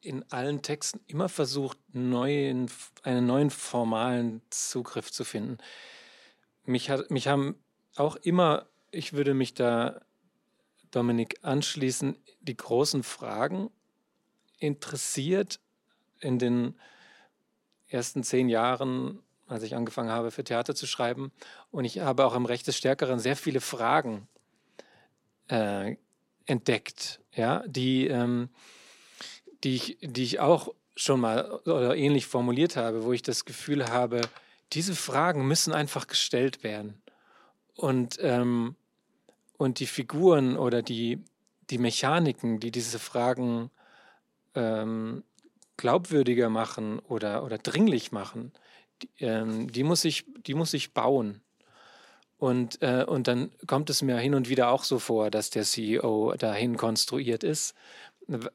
in 0.01 0.25
allen 0.33 0.63
Texten 0.63 1.01
immer 1.07 1.29
versucht, 1.29 1.79
neuen, 1.93 2.71
einen 3.03 3.27
neuen 3.27 3.51
formalen 3.51 4.43
Zugriff 4.51 5.13
zu 5.13 5.25
finden. 5.25 5.59
Mich, 6.65 6.91
hat, 6.91 7.11
mich 7.11 7.29
haben 7.29 7.57
auch 7.97 8.17
immer, 8.17 8.67
ich 8.91 9.13
würde 9.13 9.35
mich 9.35 9.55
da 9.55 10.01
Dominik 10.91 11.39
anschließen, 11.43 12.17
die 12.41 12.57
großen 12.57 13.03
Fragen 13.03 13.71
interessiert 14.59 15.61
in 16.21 16.39
den 16.39 16.75
ersten 17.89 18.23
zehn 18.23 18.49
Jahren, 18.49 19.23
als 19.47 19.63
ich 19.63 19.75
angefangen 19.75 20.11
habe, 20.11 20.31
für 20.31 20.45
Theater 20.45 20.75
zu 20.75 20.87
schreiben. 20.87 21.33
Und 21.71 21.85
ich 21.85 22.01
habe 22.01 22.25
auch 22.25 22.35
im 22.35 22.47
Recht 22.47 22.67
des 22.67 22.77
Stärkeren 22.77 23.19
sehr 23.19 23.37
viele 23.37 23.61
Fragen 23.61 24.29
äh, 25.49 25.97
entdeckt, 26.47 27.21
ja, 27.35 27.63
die, 27.67 28.07
ähm, 28.07 28.49
die, 29.65 29.75
ich, 29.75 29.99
die 30.01 30.25
ich 30.25 30.41
auch 30.41 30.75
schon 30.97 31.21
mal 31.21 31.61
oder 31.65 31.97
ähnlich 31.97 32.27
formuliert 32.27 32.77
habe, 32.77 33.05
wo 33.05 33.13
ich 33.13 33.23
das 33.23 33.45
Gefühl 33.45 33.89
habe, 33.89 34.21
diese 34.73 34.95
Fragen 34.95 35.47
müssen 35.47 35.73
einfach 35.73 36.07
gestellt 36.07 36.63
werden. 36.63 37.03
Und, 37.75 38.19
ähm, 38.21 38.77
und 39.57 39.81
die 39.81 39.87
Figuren 39.87 40.57
oder 40.57 40.83
die, 40.83 41.23
die 41.71 41.79
Mechaniken, 41.79 42.61
die 42.61 42.71
diese 42.71 42.99
Fragen 42.99 43.71
ähm, 44.55 45.25
glaubwürdiger 45.77 46.49
machen 46.49 46.99
oder, 47.01 47.45
oder 47.45 47.59
dringlich 47.59 48.13
machen, 48.13 48.53
ähm, 49.19 49.71
die, 49.71 49.83
muss 49.83 50.05
ich, 50.05 50.25
die 50.47 50.55
muss 50.55 50.75
ich 50.75 50.93
bauen. 50.93 51.41
Und, 52.39 52.83
äh, 52.83 53.05
und 53.07 53.29
dann 53.29 53.53
kommt 53.67 53.89
es 53.89 54.03
mir 54.03 54.17
hin 54.19 54.35
und 54.35 54.49
wieder 54.49 54.71
auch 54.71 54.83
so 54.83 54.99
vor, 54.99 55.31
dass 55.31 55.51
der 55.51 55.63
CEO 55.63 56.35
dahin 56.37 56.77
konstruiert 56.77 57.45
ist. 57.45 57.75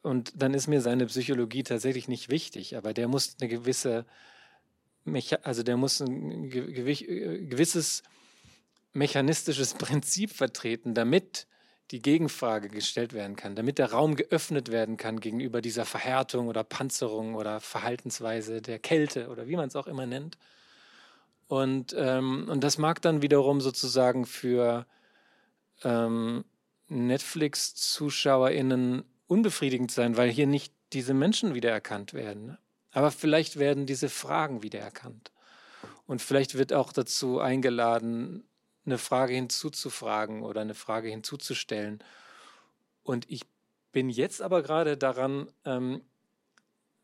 Und 0.02 0.32
dann 0.34 0.54
ist 0.54 0.66
mir 0.66 0.80
seine 0.80 1.06
Psychologie 1.06 1.62
tatsächlich 1.62 2.08
nicht 2.08 2.28
wichtig, 2.28 2.76
aber 2.76 2.92
der 2.92 3.08
muss 3.08 3.36
eine 3.40 3.48
gewisse, 3.48 4.04
Mecha 5.04 5.36
also 5.42 5.62
der 5.62 5.76
muss 5.76 6.00
ein 6.00 6.50
gewisses 6.50 8.02
mechanistisches 8.92 9.74
Prinzip 9.78 10.32
vertreten, 10.32 10.94
damit 10.94 11.46
die 11.90 12.02
Gegenfrage 12.02 12.68
gestellt 12.68 13.14
werden 13.14 13.36
kann, 13.36 13.56
damit 13.56 13.78
der 13.78 13.92
Raum 13.92 14.14
geöffnet 14.14 14.70
werden 14.70 14.96
kann 14.96 15.20
gegenüber 15.20 15.62
dieser 15.62 15.84
Verhärtung 15.84 16.48
oder 16.48 16.64
Panzerung 16.64 17.34
oder 17.34 17.60
Verhaltensweise 17.60 18.60
der 18.60 18.78
Kälte 18.78 19.28
oder 19.28 19.48
wie 19.48 19.56
man 19.56 19.68
es 19.68 19.76
auch 19.76 19.86
immer 19.86 20.06
nennt. 20.06 20.36
Und, 21.46 21.94
ähm, 21.96 22.46
und 22.48 22.62
das 22.62 22.78
mag 22.78 23.00
dann 23.00 23.22
wiederum 23.22 23.62
sozusagen 23.62 24.26
für 24.26 24.86
ähm, 25.82 26.44
Netflix-ZuschauerInnen 26.88 29.04
unbefriedigend 29.26 29.90
sein, 29.90 30.16
weil 30.16 30.30
hier 30.30 30.46
nicht 30.46 30.72
diese 30.92 31.14
Menschen 31.14 31.54
wiedererkannt 31.54 32.14
werden. 32.14 32.56
Aber 32.92 33.10
vielleicht 33.10 33.58
werden 33.58 33.86
diese 33.86 34.08
Fragen 34.08 34.62
wiedererkannt. 34.62 35.32
Und 36.06 36.22
vielleicht 36.22 36.56
wird 36.56 36.72
auch 36.72 36.92
dazu 36.92 37.40
eingeladen, 37.40 38.47
eine 38.88 38.98
Frage 38.98 39.34
hinzuzufragen 39.34 40.42
oder 40.42 40.60
eine 40.62 40.74
Frage 40.74 41.08
hinzuzustellen. 41.08 42.02
Und 43.02 43.30
ich 43.30 43.42
bin 43.92 44.10
jetzt 44.10 44.42
aber 44.42 44.62
gerade 44.62 44.96
daran, 44.96 45.52
ähm, 45.64 46.02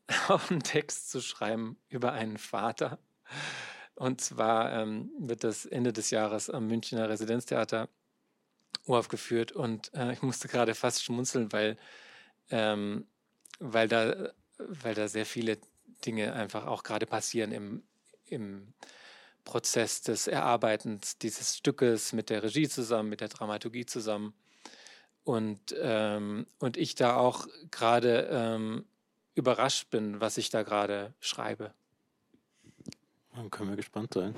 einen 0.49 0.63
Text 0.63 1.09
zu 1.09 1.21
schreiben 1.21 1.77
über 1.89 2.13
einen 2.13 2.37
Vater. 2.37 2.99
Und 3.95 4.19
zwar 4.21 4.73
ähm, 4.73 5.09
wird 5.19 5.43
das 5.43 5.65
Ende 5.65 5.93
des 5.93 6.09
Jahres 6.09 6.49
am 6.49 6.67
Münchner 6.67 7.07
Residenztheater 7.07 7.87
uraufgeführt. 8.85 9.51
Und 9.51 9.93
äh, 9.93 10.13
ich 10.13 10.21
musste 10.21 10.47
gerade 10.47 10.75
fast 10.75 11.03
schmunzeln, 11.03 11.51
weil, 11.53 11.77
ähm, 12.49 13.07
weil, 13.59 13.87
da, 13.87 14.33
weil 14.57 14.95
da 14.95 15.07
sehr 15.07 15.25
viele 15.25 15.57
Dinge 16.05 16.33
einfach 16.33 16.65
auch 16.65 16.83
gerade 16.83 17.05
passieren 17.05 17.51
im, 17.51 17.83
im 18.25 18.73
Prozess 19.45 20.01
des 20.01 20.27
Erarbeitens 20.27 21.17
dieses 21.17 21.57
Stückes 21.57 22.11
mit 22.11 22.29
der 22.29 22.43
Regie 22.43 22.67
zusammen, 22.67 23.09
mit 23.09 23.21
der 23.21 23.29
Dramaturgie 23.29 23.85
zusammen. 23.85 24.33
Und, 25.23 25.73
ähm, 25.79 26.45
und 26.59 26.77
ich 26.77 26.95
da 26.95 27.15
auch 27.15 27.47
gerade 27.71 28.27
ähm, 28.29 28.85
überrascht 29.33 29.89
bin, 29.89 30.19
was 30.19 30.37
ich 30.37 30.49
da 30.49 30.63
gerade 30.63 31.13
schreibe. 31.19 31.73
Dann 33.33 33.49
können 33.49 33.69
wir 33.69 33.77
gespannt 33.77 34.13
sein. 34.13 34.35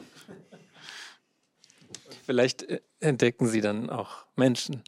Vielleicht 2.26 2.64
äh, 2.64 2.82
entdecken 2.99 3.47
Sie 3.47 3.62
dann 3.62 3.89
auch 3.89 4.26
Menschen. 4.36 4.84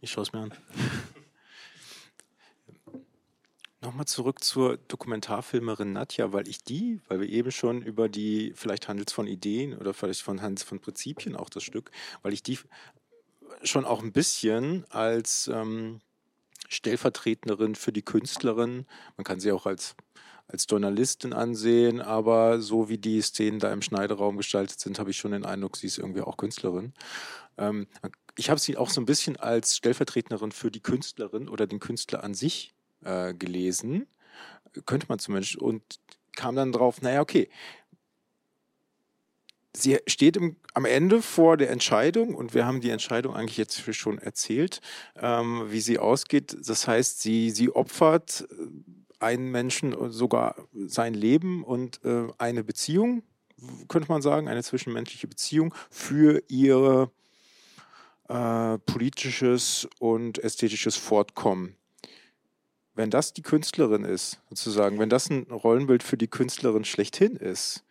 Ich 0.00 0.12
schaue 0.12 0.22
es 0.22 0.32
mir 0.32 0.40
an. 0.40 0.52
Nochmal 3.80 4.06
zurück 4.06 4.42
zur 4.42 4.76
Dokumentarfilmerin 4.76 5.92
Nadja, 5.92 6.32
weil 6.32 6.48
ich 6.48 6.64
die, 6.64 7.00
weil 7.06 7.20
wir 7.20 7.28
eben 7.28 7.52
schon 7.52 7.80
über 7.80 8.08
die, 8.08 8.52
vielleicht 8.56 8.88
handelt 8.88 9.10
es 9.10 9.14
von 9.14 9.28
Ideen 9.28 9.78
oder 9.78 9.94
vielleicht 9.94 10.22
von 10.22 10.42
handelt 10.42 10.66
von 10.66 10.80
Prinzipien 10.80 11.36
auch 11.36 11.48
das 11.48 11.62
Stück, 11.62 11.92
weil 12.22 12.32
ich 12.32 12.42
die 12.42 12.58
schon 13.62 13.84
auch 13.84 14.02
ein 14.02 14.10
bisschen 14.10 14.84
als 14.90 15.46
ähm, 15.46 16.00
Stellvertreterin 16.68 17.76
für 17.76 17.92
die 17.92 18.02
Künstlerin, 18.02 18.84
man 19.16 19.24
kann 19.24 19.38
sie 19.38 19.52
auch 19.52 19.64
als, 19.64 19.94
als 20.48 20.66
Journalistin 20.68 21.32
ansehen, 21.32 22.00
aber 22.00 22.60
so 22.60 22.88
wie 22.88 22.98
die 22.98 23.22
Szenen 23.22 23.60
da 23.60 23.72
im 23.72 23.82
Schneideraum 23.82 24.38
gestaltet 24.38 24.80
sind, 24.80 24.98
habe 24.98 25.10
ich 25.10 25.18
schon 25.18 25.30
den 25.30 25.46
Eindruck, 25.46 25.76
sie 25.76 25.86
ist 25.86 25.98
irgendwie 25.98 26.22
auch 26.22 26.36
Künstlerin. 26.36 26.94
Ähm, 27.56 27.86
ich 28.36 28.50
habe 28.50 28.58
sie 28.58 28.76
auch 28.76 28.90
so 28.90 29.00
ein 29.00 29.06
bisschen 29.06 29.36
als 29.36 29.76
Stellvertreterin 29.76 30.50
für 30.50 30.72
die 30.72 30.82
Künstlerin 30.82 31.48
oder 31.48 31.68
den 31.68 31.78
Künstler 31.78 32.24
an 32.24 32.34
sich 32.34 32.74
äh, 33.04 33.34
gelesen, 33.34 34.06
könnte 34.86 35.06
man 35.08 35.18
zumindest, 35.18 35.56
und 35.56 35.82
kam 36.36 36.54
dann 36.54 36.72
drauf, 36.72 37.02
naja, 37.02 37.20
okay, 37.20 37.48
sie 39.72 39.98
steht 40.06 40.36
im, 40.36 40.56
am 40.74 40.84
Ende 40.84 41.22
vor 41.22 41.56
der 41.56 41.70
Entscheidung 41.70 42.34
und 42.34 42.54
wir 42.54 42.66
haben 42.66 42.80
die 42.80 42.90
Entscheidung 42.90 43.34
eigentlich 43.34 43.56
jetzt 43.56 43.94
schon 43.94 44.18
erzählt, 44.18 44.80
ähm, 45.16 45.66
wie 45.68 45.80
sie 45.80 45.98
ausgeht. 45.98 46.56
Das 46.66 46.86
heißt, 46.86 47.20
sie, 47.20 47.50
sie 47.50 47.70
opfert 47.70 48.46
äh, 48.50 49.24
einen 49.24 49.50
Menschen 49.50 49.94
sogar 50.10 50.54
sein 50.72 51.14
Leben 51.14 51.64
und 51.64 52.04
äh, 52.04 52.28
eine 52.38 52.62
Beziehung, 52.62 53.22
könnte 53.88 54.08
man 54.08 54.22
sagen, 54.22 54.46
eine 54.46 54.62
zwischenmenschliche 54.62 55.26
Beziehung 55.26 55.74
für 55.90 56.40
ihr 56.46 57.10
äh, 58.28 58.78
politisches 58.78 59.88
und 59.98 60.38
ästhetisches 60.38 60.96
Fortkommen 60.96 61.77
wenn 62.98 63.10
das 63.10 63.32
die 63.32 63.42
Künstlerin 63.42 64.02
ist, 64.02 64.40
sozusagen, 64.48 64.98
wenn 64.98 65.08
das 65.08 65.30
ein 65.30 65.44
Rollenbild 65.52 66.02
für 66.02 66.16
die 66.16 66.26
Künstlerin 66.26 66.84
schlechthin 66.84 67.36
ist, 67.36 67.84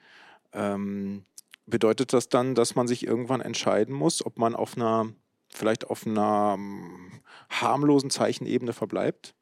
ähm, 0.52 1.24
bedeutet 1.66 2.12
das 2.12 2.28
dann, 2.28 2.56
dass 2.56 2.76
man 2.76 2.90
sich 2.90 3.08
irgendwann 3.08 3.40
entscheiden 3.40 3.96
muss, 3.96 4.26
ob 4.26 4.38
man 4.38 4.54
auf 4.54 4.76
einer, 4.76 5.08
vielleicht 5.48 5.90
auf 5.90 6.06
einer 6.06 6.56
ähm, 6.58 7.22
harmlosen 7.50 8.10
Zeichenebene 8.10 8.74
verbleibt 8.74 9.34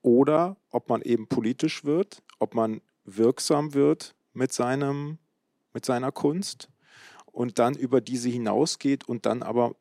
oder 0.00 0.56
ob 0.70 0.88
man 0.88 1.02
eben 1.02 1.28
politisch 1.28 1.84
wird, 1.84 2.22
ob 2.38 2.54
man 2.54 2.80
wirksam 3.04 3.74
wird 3.74 4.14
mit, 4.32 4.54
seinem, 4.54 5.18
mit 5.74 5.84
seiner 5.84 6.12
Kunst 6.12 6.70
und 7.26 7.58
dann 7.58 7.74
über 7.74 8.00
diese 8.00 8.30
hinausgeht 8.30 9.06
und 9.06 9.26
dann 9.26 9.42
aber 9.42 9.76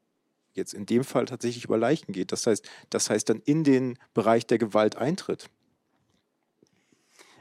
jetzt 0.55 0.73
in 0.73 0.85
dem 0.85 1.03
Fall 1.03 1.25
tatsächlich 1.25 1.65
über 1.65 1.77
Leichen 1.77 2.11
geht. 2.13 2.31
Das 2.31 2.47
heißt, 2.47 2.67
das 2.89 3.09
heißt 3.09 3.29
dann 3.29 3.41
in 3.45 3.63
den 3.63 3.97
Bereich 4.13 4.45
der 4.45 4.57
Gewalt 4.57 4.95
eintritt. 4.95 5.49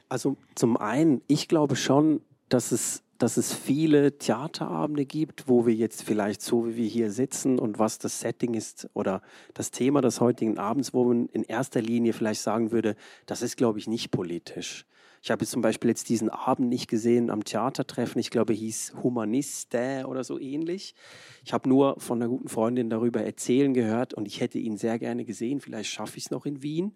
Also 0.09 0.37
zum 0.55 0.77
einen, 0.77 1.23
ich 1.27 1.49
glaube 1.49 1.77
schon, 1.77 2.21
dass 2.49 2.71
es, 2.71 3.03
dass 3.17 3.39
es 3.39 3.55
viele 3.55 4.19
Theaterabende 4.19 5.07
gibt, 5.07 5.49
wo 5.49 5.65
wir 5.65 5.75
jetzt 5.75 6.03
vielleicht 6.03 6.43
so, 6.43 6.67
wie 6.67 6.77
wir 6.77 6.87
hier 6.87 7.11
sitzen 7.11 7.59
und 7.59 7.79
was 7.79 7.99
das 7.99 8.21
Setting 8.21 8.53
ist 8.53 8.91
oder 8.93 9.23
das 9.55 9.71
Thema 9.71 10.03
des 10.03 10.21
heutigen 10.21 10.59
Abends, 10.59 10.93
wo 10.93 11.05
man 11.05 11.29
in 11.29 11.45
erster 11.45 11.81
Linie 11.81 12.13
vielleicht 12.13 12.43
sagen 12.43 12.73
würde, 12.73 12.97
das 13.25 13.41
ist, 13.41 13.57
glaube 13.57 13.79
ich, 13.79 13.87
nicht 13.87 14.11
politisch. 14.11 14.85
Ich 15.25 15.31
habe 15.31 15.47
zum 15.47 15.63
Beispiel 15.63 15.89
jetzt 15.89 16.09
diesen 16.09 16.31
Abend 16.31 16.69
nicht 16.69 16.89
gesehen 16.89 17.31
am 17.31 17.45
Theatertreffen. 17.45 18.21
Ich 18.21 18.31
glaube, 18.31 18.55
hieß 18.55 18.95
Humaniste 19.05 20.05
oder 20.09 20.25
so 20.25 20.37
ähnlich. 20.41 20.97
Ich 21.45 21.53
habe 21.53 21.69
nur 21.69 22.01
von 22.01 22.21
einer 22.21 22.29
guten 22.29 22.49
Freundin 22.49 22.91
darüber 22.91 23.23
erzählen 23.23 23.73
gehört 23.73 24.15
und 24.15 24.27
ich 24.27 24.41
hätte 24.41 24.59
ihn 24.59 24.77
sehr 24.77 24.99
gerne 24.99 25.25
gesehen. 25.25 25.61
Vielleicht 25.61 25.91
schaffe 25.91 26.19
ich 26.19 26.25
es 26.25 26.31
noch 26.33 26.45
in 26.45 26.65
Wien. 26.65 26.93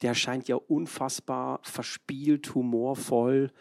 Der 0.00 0.14
scheint 0.14 0.48
ja 0.48 0.56
unfassbar 0.56 1.60
verspielt, 1.62 2.54
humorvoll, 2.54 3.52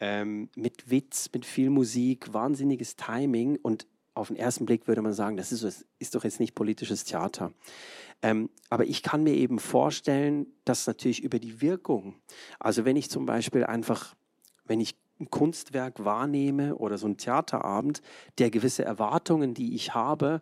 ähm, 0.00 0.50
mit 0.54 0.90
Witz, 0.90 1.30
mit 1.32 1.46
viel 1.46 1.70
Musik, 1.70 2.34
wahnsinniges 2.34 2.96
Timing 2.96 3.56
und 3.62 3.86
auf 4.12 4.28
den 4.28 4.36
ersten 4.36 4.66
Blick 4.66 4.86
würde 4.86 5.02
man 5.02 5.12
sagen, 5.12 5.36
das 5.36 5.52
ist, 5.52 5.62
das 5.62 5.84
ist 5.98 6.14
doch 6.14 6.24
jetzt 6.24 6.40
nicht 6.40 6.54
politisches 6.54 7.04
Theater. 7.04 7.52
Ähm, 8.22 8.50
aber 8.70 8.84
ich 8.84 9.02
kann 9.02 9.22
mir 9.22 9.34
eben 9.34 9.58
vorstellen, 9.58 10.46
dass 10.64 10.86
natürlich 10.86 11.22
über 11.22 11.38
die 11.38 11.60
Wirkung, 11.60 12.16
also 12.58 12.84
wenn 12.84 12.96
ich 12.96 13.10
zum 13.10 13.26
Beispiel 13.26 13.64
einfach, 13.64 14.14
wenn 14.64 14.80
ich 14.80 14.96
ein 15.20 15.30
Kunstwerk 15.30 16.04
wahrnehme 16.04 16.76
oder 16.76 16.98
so 16.98 17.06
ein 17.06 17.16
Theaterabend, 17.16 18.02
der 18.38 18.50
gewisse 18.50 18.84
Erwartungen, 18.84 19.54
die 19.54 19.74
ich 19.74 19.94
habe, 19.94 20.40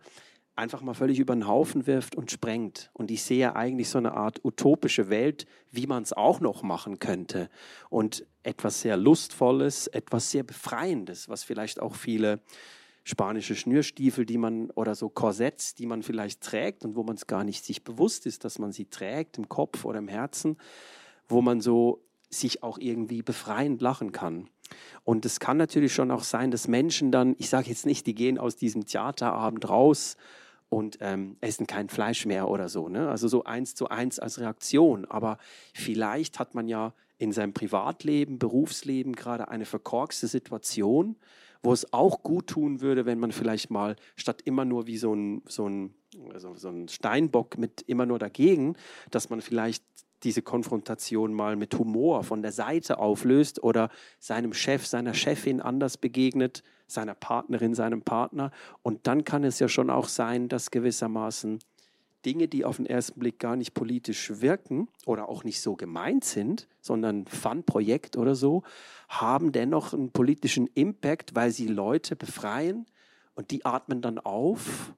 einfach 0.56 0.82
mal 0.82 0.94
völlig 0.94 1.18
über 1.18 1.34
den 1.34 1.48
Haufen 1.48 1.86
wirft 1.86 2.14
und 2.14 2.30
sprengt. 2.30 2.90
Und 2.92 3.10
ich 3.10 3.22
sehe 3.22 3.56
eigentlich 3.56 3.88
so 3.88 3.98
eine 3.98 4.14
Art 4.14 4.44
utopische 4.44 5.10
Welt, 5.10 5.46
wie 5.70 5.86
man 5.86 6.02
es 6.02 6.12
auch 6.12 6.40
noch 6.40 6.62
machen 6.62 6.98
könnte. 6.98 7.50
Und 7.90 8.26
etwas 8.42 8.80
sehr 8.80 8.96
Lustvolles, 8.96 9.88
etwas 9.88 10.30
sehr 10.30 10.44
Befreiendes, 10.44 11.28
was 11.28 11.44
vielleicht 11.44 11.80
auch 11.80 11.94
viele 11.94 12.40
spanische 13.04 13.54
Schnürstiefel, 13.54 14.24
die 14.24 14.38
man 14.38 14.70
oder 14.70 14.94
so 14.94 15.08
Korsetts, 15.10 15.74
die 15.74 15.86
man 15.86 16.02
vielleicht 16.02 16.40
trägt 16.40 16.84
und 16.84 16.96
wo 16.96 17.02
man 17.02 17.16
es 17.16 17.26
gar 17.26 17.44
nicht 17.44 17.64
sich 17.64 17.84
bewusst 17.84 18.26
ist, 18.26 18.44
dass 18.44 18.58
man 18.58 18.72
sie 18.72 18.86
trägt 18.86 19.38
im 19.38 19.48
Kopf 19.48 19.84
oder 19.84 19.98
im 19.98 20.08
Herzen, 20.08 20.56
wo 21.28 21.42
man 21.42 21.60
so 21.60 22.02
sich 22.30 22.62
auch 22.62 22.78
irgendwie 22.78 23.22
befreiend 23.22 23.80
lachen 23.80 24.10
kann. 24.10 24.48
Und 25.04 25.24
es 25.26 25.38
kann 25.38 25.58
natürlich 25.58 25.94
schon 25.94 26.10
auch 26.10 26.24
sein, 26.24 26.50
dass 26.50 26.66
Menschen 26.66 27.12
dann, 27.12 27.36
ich 27.38 27.50
sage 27.50 27.68
jetzt 27.68 27.86
nicht, 27.86 28.06
die 28.06 28.14
gehen 28.14 28.38
aus 28.38 28.56
diesem 28.56 28.86
Theaterabend 28.86 29.68
raus 29.68 30.16
und 30.70 30.98
ähm, 31.00 31.36
essen 31.40 31.66
kein 31.66 31.88
Fleisch 31.88 32.26
mehr 32.26 32.48
oder 32.48 32.68
so. 32.68 32.88
Ne? 32.88 33.08
Also 33.08 33.28
so 33.28 33.44
eins 33.44 33.74
zu 33.74 33.88
eins 33.88 34.18
als 34.18 34.40
Reaktion. 34.40 35.04
Aber 35.04 35.38
vielleicht 35.74 36.38
hat 36.38 36.54
man 36.54 36.68
ja 36.68 36.94
in 37.18 37.32
seinem 37.32 37.52
Privatleben, 37.52 38.38
Berufsleben 38.38 39.14
gerade 39.14 39.48
eine 39.48 39.66
verkorkste 39.66 40.26
Situation, 40.26 41.16
wo 41.64 41.72
es 41.72 41.92
auch 41.92 42.22
gut 42.22 42.48
tun 42.48 42.80
würde, 42.80 43.06
wenn 43.06 43.18
man 43.18 43.32
vielleicht 43.32 43.70
mal 43.70 43.96
statt 44.16 44.42
immer 44.44 44.64
nur 44.64 44.86
wie 44.86 44.98
so 44.98 45.14
ein, 45.14 45.42
so 45.48 45.68
ein, 45.68 45.94
also 46.32 46.54
so 46.54 46.68
ein 46.68 46.88
Steinbock 46.88 47.58
mit 47.58 47.82
immer 47.82 48.06
nur 48.06 48.18
dagegen, 48.18 48.76
dass 49.10 49.30
man 49.30 49.40
vielleicht 49.40 49.82
diese 50.22 50.42
Konfrontation 50.42 51.34
mal 51.34 51.56
mit 51.56 51.78
Humor 51.78 52.22
von 52.22 52.42
der 52.42 52.52
Seite 52.52 52.98
auflöst 52.98 53.62
oder 53.62 53.90
seinem 54.18 54.52
Chef, 54.52 54.86
seiner 54.86 55.14
Chefin 55.14 55.60
anders 55.60 55.96
begegnet, 55.96 56.62
seiner 56.86 57.14
Partnerin, 57.14 57.74
seinem 57.74 58.02
Partner. 58.02 58.50
Und 58.82 59.06
dann 59.06 59.24
kann 59.24 59.44
es 59.44 59.58
ja 59.58 59.68
schon 59.68 59.90
auch 59.90 60.08
sein, 60.08 60.48
dass 60.48 60.70
gewissermaßen 60.70 61.58
Dinge, 62.24 62.48
die 62.48 62.64
auf 62.64 62.76
den 62.76 62.86
ersten 62.86 63.20
Blick 63.20 63.38
gar 63.38 63.56
nicht 63.56 63.74
politisch 63.74 64.40
wirken 64.40 64.88
oder 65.06 65.28
auch 65.28 65.44
nicht 65.44 65.60
so 65.60 65.76
gemeint 65.76 66.24
sind, 66.24 66.68
sondern 66.80 67.26
Fun-Projekt 67.26 68.16
oder 68.16 68.34
so, 68.34 68.62
haben 69.08 69.52
dennoch 69.52 69.92
einen 69.92 70.10
politischen 70.10 70.66
Impact, 70.68 71.34
weil 71.34 71.50
sie 71.50 71.66
Leute 71.66 72.16
befreien 72.16 72.86
und 73.34 73.50
die 73.50 73.64
atmen 73.64 74.02
dann 74.02 74.18
auf 74.18 74.94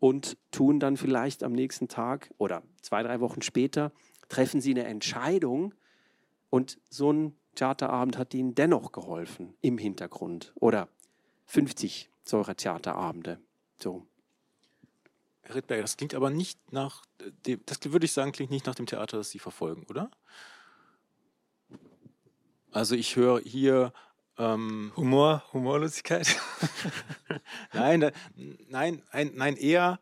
und 0.00 0.36
tun 0.50 0.80
dann 0.80 0.96
vielleicht 0.96 1.42
am 1.42 1.52
nächsten 1.52 1.88
Tag 1.88 2.30
oder 2.38 2.62
zwei, 2.82 3.02
drei 3.02 3.20
Wochen 3.20 3.42
später, 3.42 3.92
treffen 4.28 4.60
sie 4.60 4.72
eine 4.72 4.84
Entscheidung 4.84 5.74
und 6.50 6.78
so 6.90 7.12
ein 7.12 7.36
Theaterabend 7.54 8.18
hat 8.18 8.34
ihnen 8.34 8.54
dennoch 8.54 8.92
geholfen 8.92 9.54
im 9.60 9.78
Hintergrund 9.78 10.52
oder 10.56 10.88
50 11.46 12.10
solcher 12.24 12.56
Theaterabende. 12.56 13.38
So. 13.80 14.06
Herr 15.44 15.56
Rittberger, 15.56 15.82
das 15.82 15.96
klingt 15.96 16.14
aber 16.14 16.30
nicht 16.30 16.58
nach 16.72 17.04
dem, 17.46 17.60
das 17.66 17.78
würde 17.84 18.06
ich 18.06 18.12
sagen, 18.12 18.32
klingt 18.32 18.50
nicht 18.50 18.66
nach 18.66 18.74
dem 18.74 18.86
Theater, 18.86 19.18
das 19.18 19.30
Sie 19.30 19.38
verfolgen, 19.38 19.84
oder? 19.88 20.10
Also 22.72 22.94
ich 22.94 23.14
höre 23.16 23.40
hier 23.40 23.92
ähm, 24.38 24.92
Humor, 24.96 25.44
Humorlosigkeit. 25.52 26.40
nein, 27.72 28.00
da, 28.00 28.10
nein, 28.34 29.02
nein, 29.12 29.32
nein, 29.34 29.56
eher 29.56 30.00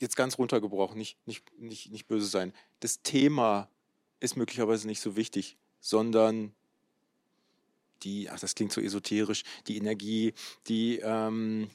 jetzt 0.00 0.16
ganz 0.16 0.38
runtergebrochen, 0.38 0.98
nicht, 0.98 1.18
nicht, 1.26 1.44
nicht, 1.58 1.90
nicht 1.90 2.06
böse 2.08 2.26
sein. 2.26 2.52
Das 2.80 3.02
Thema 3.02 3.70
ist 4.20 4.36
möglicherweise 4.36 4.86
nicht 4.86 5.00
so 5.00 5.16
wichtig, 5.16 5.56
sondern 5.80 6.52
die, 8.02 8.28
ach, 8.28 8.38
das 8.38 8.54
klingt 8.54 8.72
so 8.72 8.80
esoterisch, 8.80 9.44
die 9.66 9.76
Energie, 9.76 10.34
die, 10.66 10.98
ähm, 10.98 11.70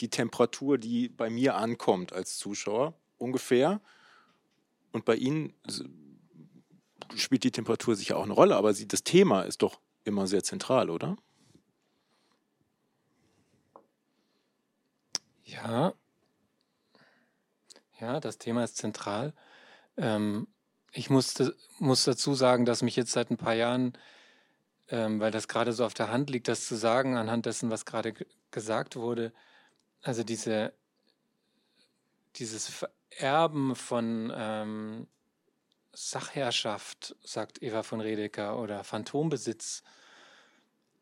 die 0.00 0.10
Temperatur, 0.10 0.78
die 0.78 1.08
bei 1.08 1.30
mir 1.30 1.56
ankommt 1.56 2.12
als 2.12 2.38
Zuschauer, 2.38 2.94
ungefähr. 3.18 3.80
Und 4.92 5.04
bei 5.04 5.16
Ihnen 5.16 5.54
spielt 7.16 7.44
die 7.44 7.50
Temperatur 7.50 7.96
sicher 7.96 8.16
auch 8.16 8.24
eine 8.24 8.32
Rolle, 8.32 8.56
aber 8.56 8.74
sie, 8.74 8.86
das 8.86 9.02
Thema 9.02 9.42
ist 9.42 9.62
doch 9.62 9.80
immer 10.04 10.26
sehr 10.26 10.42
zentral, 10.42 10.90
oder? 10.90 11.16
Ja. 15.44 15.94
Ja, 18.00 18.20
das 18.20 18.38
Thema 18.38 18.64
ist 18.64 18.76
zentral. 18.76 19.34
Ähm, 19.96 20.46
ich 20.92 21.10
musste, 21.10 21.54
muss 21.78 22.04
dazu 22.04 22.34
sagen, 22.34 22.64
dass 22.64 22.82
mich 22.82 22.96
jetzt 22.96 23.12
seit 23.12 23.30
ein 23.30 23.36
paar 23.36 23.54
Jahren, 23.54 23.92
ähm, 24.88 25.20
weil 25.20 25.30
das 25.30 25.48
gerade 25.48 25.72
so 25.72 25.84
auf 25.84 25.94
der 25.94 26.10
Hand 26.10 26.30
liegt, 26.30 26.48
das 26.48 26.66
zu 26.66 26.76
sagen, 26.76 27.16
anhand 27.16 27.46
dessen, 27.46 27.70
was 27.70 27.84
gerade 27.84 28.14
gesagt 28.50 28.96
wurde, 28.96 29.32
also 30.02 30.22
diese, 30.22 30.72
dieses 32.36 32.68
Vererben 32.68 33.74
von 33.74 34.32
ähm, 34.34 35.06
Sachherrschaft, 35.92 37.16
sagt 37.24 37.62
Eva 37.62 37.82
von 37.82 38.00
Redeker, 38.00 38.58
oder 38.58 38.84
Phantombesitz, 38.84 39.82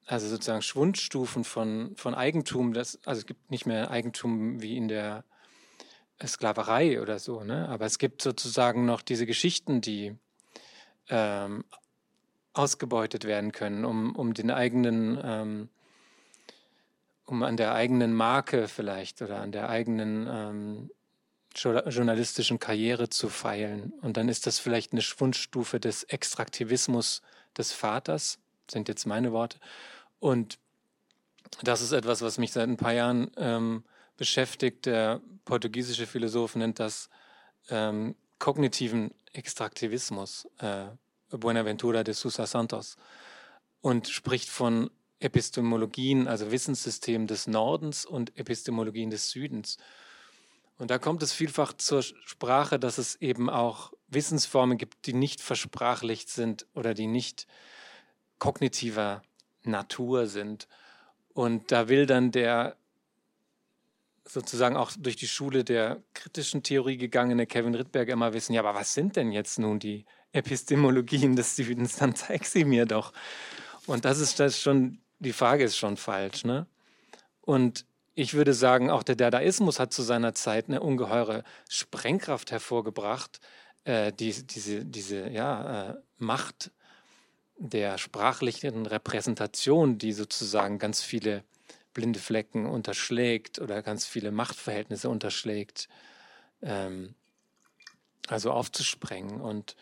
also 0.06 0.28
sozusagen 0.28 0.62
Schwundstufen 0.62 1.44
von, 1.44 1.94
von 1.96 2.14
Eigentum, 2.14 2.72
das, 2.72 2.98
also 3.04 3.20
es 3.20 3.26
gibt 3.26 3.50
nicht 3.50 3.66
mehr 3.66 3.90
Eigentum 3.90 4.62
wie 4.62 4.76
in 4.76 4.88
der 4.88 5.24
Sklaverei 6.24 7.02
oder 7.02 7.18
so, 7.18 7.42
ne? 7.42 7.68
aber 7.68 7.84
es 7.84 7.98
gibt 7.98 8.22
sozusagen 8.22 8.86
noch 8.86 9.02
diese 9.02 9.26
Geschichten, 9.26 9.80
die 9.80 10.16
ähm, 11.08 11.64
ausgebeutet 12.54 13.24
werden 13.24 13.52
können, 13.52 13.84
um, 13.84 14.16
um 14.16 14.32
den 14.32 14.50
eigenen 14.50 15.20
ähm, 15.22 15.68
um 17.26 17.42
an 17.42 17.56
der 17.56 17.74
eigenen 17.74 18.14
Marke 18.14 18.68
vielleicht 18.68 19.20
oder 19.20 19.40
an 19.40 19.52
der 19.52 19.68
eigenen 19.68 20.26
ähm, 20.30 20.90
journalistischen 21.54 22.58
Karriere 22.58 23.08
zu 23.08 23.28
feilen. 23.28 23.92
Und 24.02 24.16
dann 24.16 24.28
ist 24.28 24.46
das 24.46 24.58
vielleicht 24.58 24.92
eine 24.92 25.02
Schwundstufe 25.02 25.80
des 25.80 26.04
Extraktivismus 26.04 27.22
des 27.56 27.72
Vaters, 27.72 28.38
sind 28.70 28.88
jetzt 28.88 29.06
meine 29.06 29.32
Worte. 29.32 29.58
Und 30.20 30.58
das 31.62 31.80
ist 31.80 31.92
etwas, 31.92 32.22
was 32.22 32.38
mich 32.38 32.52
seit 32.52 32.68
ein 32.68 32.76
paar 32.76 32.92
Jahren 32.92 33.30
ähm, 33.36 33.84
beschäftigt. 34.16 34.86
Der 34.86 35.20
portugiesische 35.44 36.06
Philosoph 36.06 36.56
nennt 36.56 36.78
das 36.78 37.08
ähm, 37.70 38.14
kognitiven 38.38 39.12
Extraktivismus, 39.32 40.48
äh, 40.58 40.86
Buenaventura 41.30 42.04
de 42.04 42.14
Sousa 42.14 42.46
Santos, 42.46 42.96
und 43.80 44.08
spricht 44.08 44.48
von 44.48 44.90
Epistemologien, 45.20 46.28
also 46.28 46.50
Wissenssystem 46.50 47.26
des 47.26 47.46
Nordens 47.46 48.04
und 48.04 48.36
Epistemologien 48.38 49.10
des 49.10 49.30
Südens. 49.30 49.78
Und 50.78 50.90
da 50.90 50.98
kommt 50.98 51.22
es 51.22 51.32
vielfach 51.32 51.72
zur 51.72 52.02
Sprache, 52.02 52.78
dass 52.78 52.98
es 52.98 53.16
eben 53.16 53.48
auch 53.48 53.92
Wissensformen 54.08 54.76
gibt, 54.76 55.06
die 55.06 55.14
nicht 55.14 55.40
versprachlicht 55.40 56.28
sind 56.28 56.66
oder 56.74 56.92
die 56.92 57.06
nicht 57.06 57.46
kognitiver 58.38 59.22
Natur 59.62 60.26
sind. 60.26 60.68
Und 61.32 61.72
da 61.72 61.88
will 61.88 62.06
dann 62.06 62.30
der 62.30 62.76
sozusagen 64.28 64.76
auch 64.76 64.92
durch 64.98 65.16
die 65.16 65.28
Schule 65.28 65.64
der 65.64 66.02
kritischen 66.12 66.62
Theorie 66.62 66.96
gegangene 66.96 67.46
Kevin 67.46 67.74
Rittberger 67.74 68.12
immer 68.12 68.32
wissen, 68.32 68.52
ja, 68.52 68.60
aber 68.60 68.74
was 68.74 68.92
sind 68.92 69.16
denn 69.16 69.32
jetzt 69.32 69.58
nun 69.58 69.78
die 69.78 70.04
Epistemologien 70.32 71.36
des 71.36 71.56
Südens? 71.56 71.96
Dann 71.96 72.14
zeig 72.14 72.44
sie 72.44 72.64
mir 72.64 72.86
doch. 72.86 73.12
Und 73.86 74.04
das 74.04 74.18
ist 74.18 74.40
das 74.40 74.60
schon, 74.60 74.98
die 75.18 75.32
Frage 75.32 75.64
ist 75.64 75.76
schon 75.76 75.96
falsch. 75.96 76.44
Ne? 76.44 76.66
Und 77.40 77.86
ich 78.14 78.34
würde 78.34 78.54
sagen, 78.54 78.90
auch 78.90 79.02
der 79.02 79.16
Dadaismus 79.16 79.78
hat 79.78 79.92
zu 79.92 80.02
seiner 80.02 80.34
Zeit 80.34 80.68
eine 80.68 80.80
ungeheure 80.80 81.44
Sprengkraft 81.68 82.50
hervorgebracht, 82.50 83.40
äh, 83.84 84.12
die, 84.12 84.32
diese, 84.46 84.84
diese 84.84 85.28
ja, 85.28 85.90
äh, 85.90 85.94
Macht 86.18 86.70
der 87.58 87.98
sprachlichen 87.98 88.86
Repräsentation, 88.86 89.98
die 89.98 90.12
sozusagen 90.12 90.78
ganz 90.78 91.02
viele 91.02 91.44
blinde 91.94 92.18
Flecken 92.18 92.66
unterschlägt 92.66 93.58
oder 93.58 93.82
ganz 93.82 94.06
viele 94.06 94.30
Machtverhältnisse 94.30 95.08
unterschlägt, 95.08 95.88
ähm, 96.62 97.14
also 98.28 98.50
aufzusprengen. 98.50 99.40
Und 99.40 99.76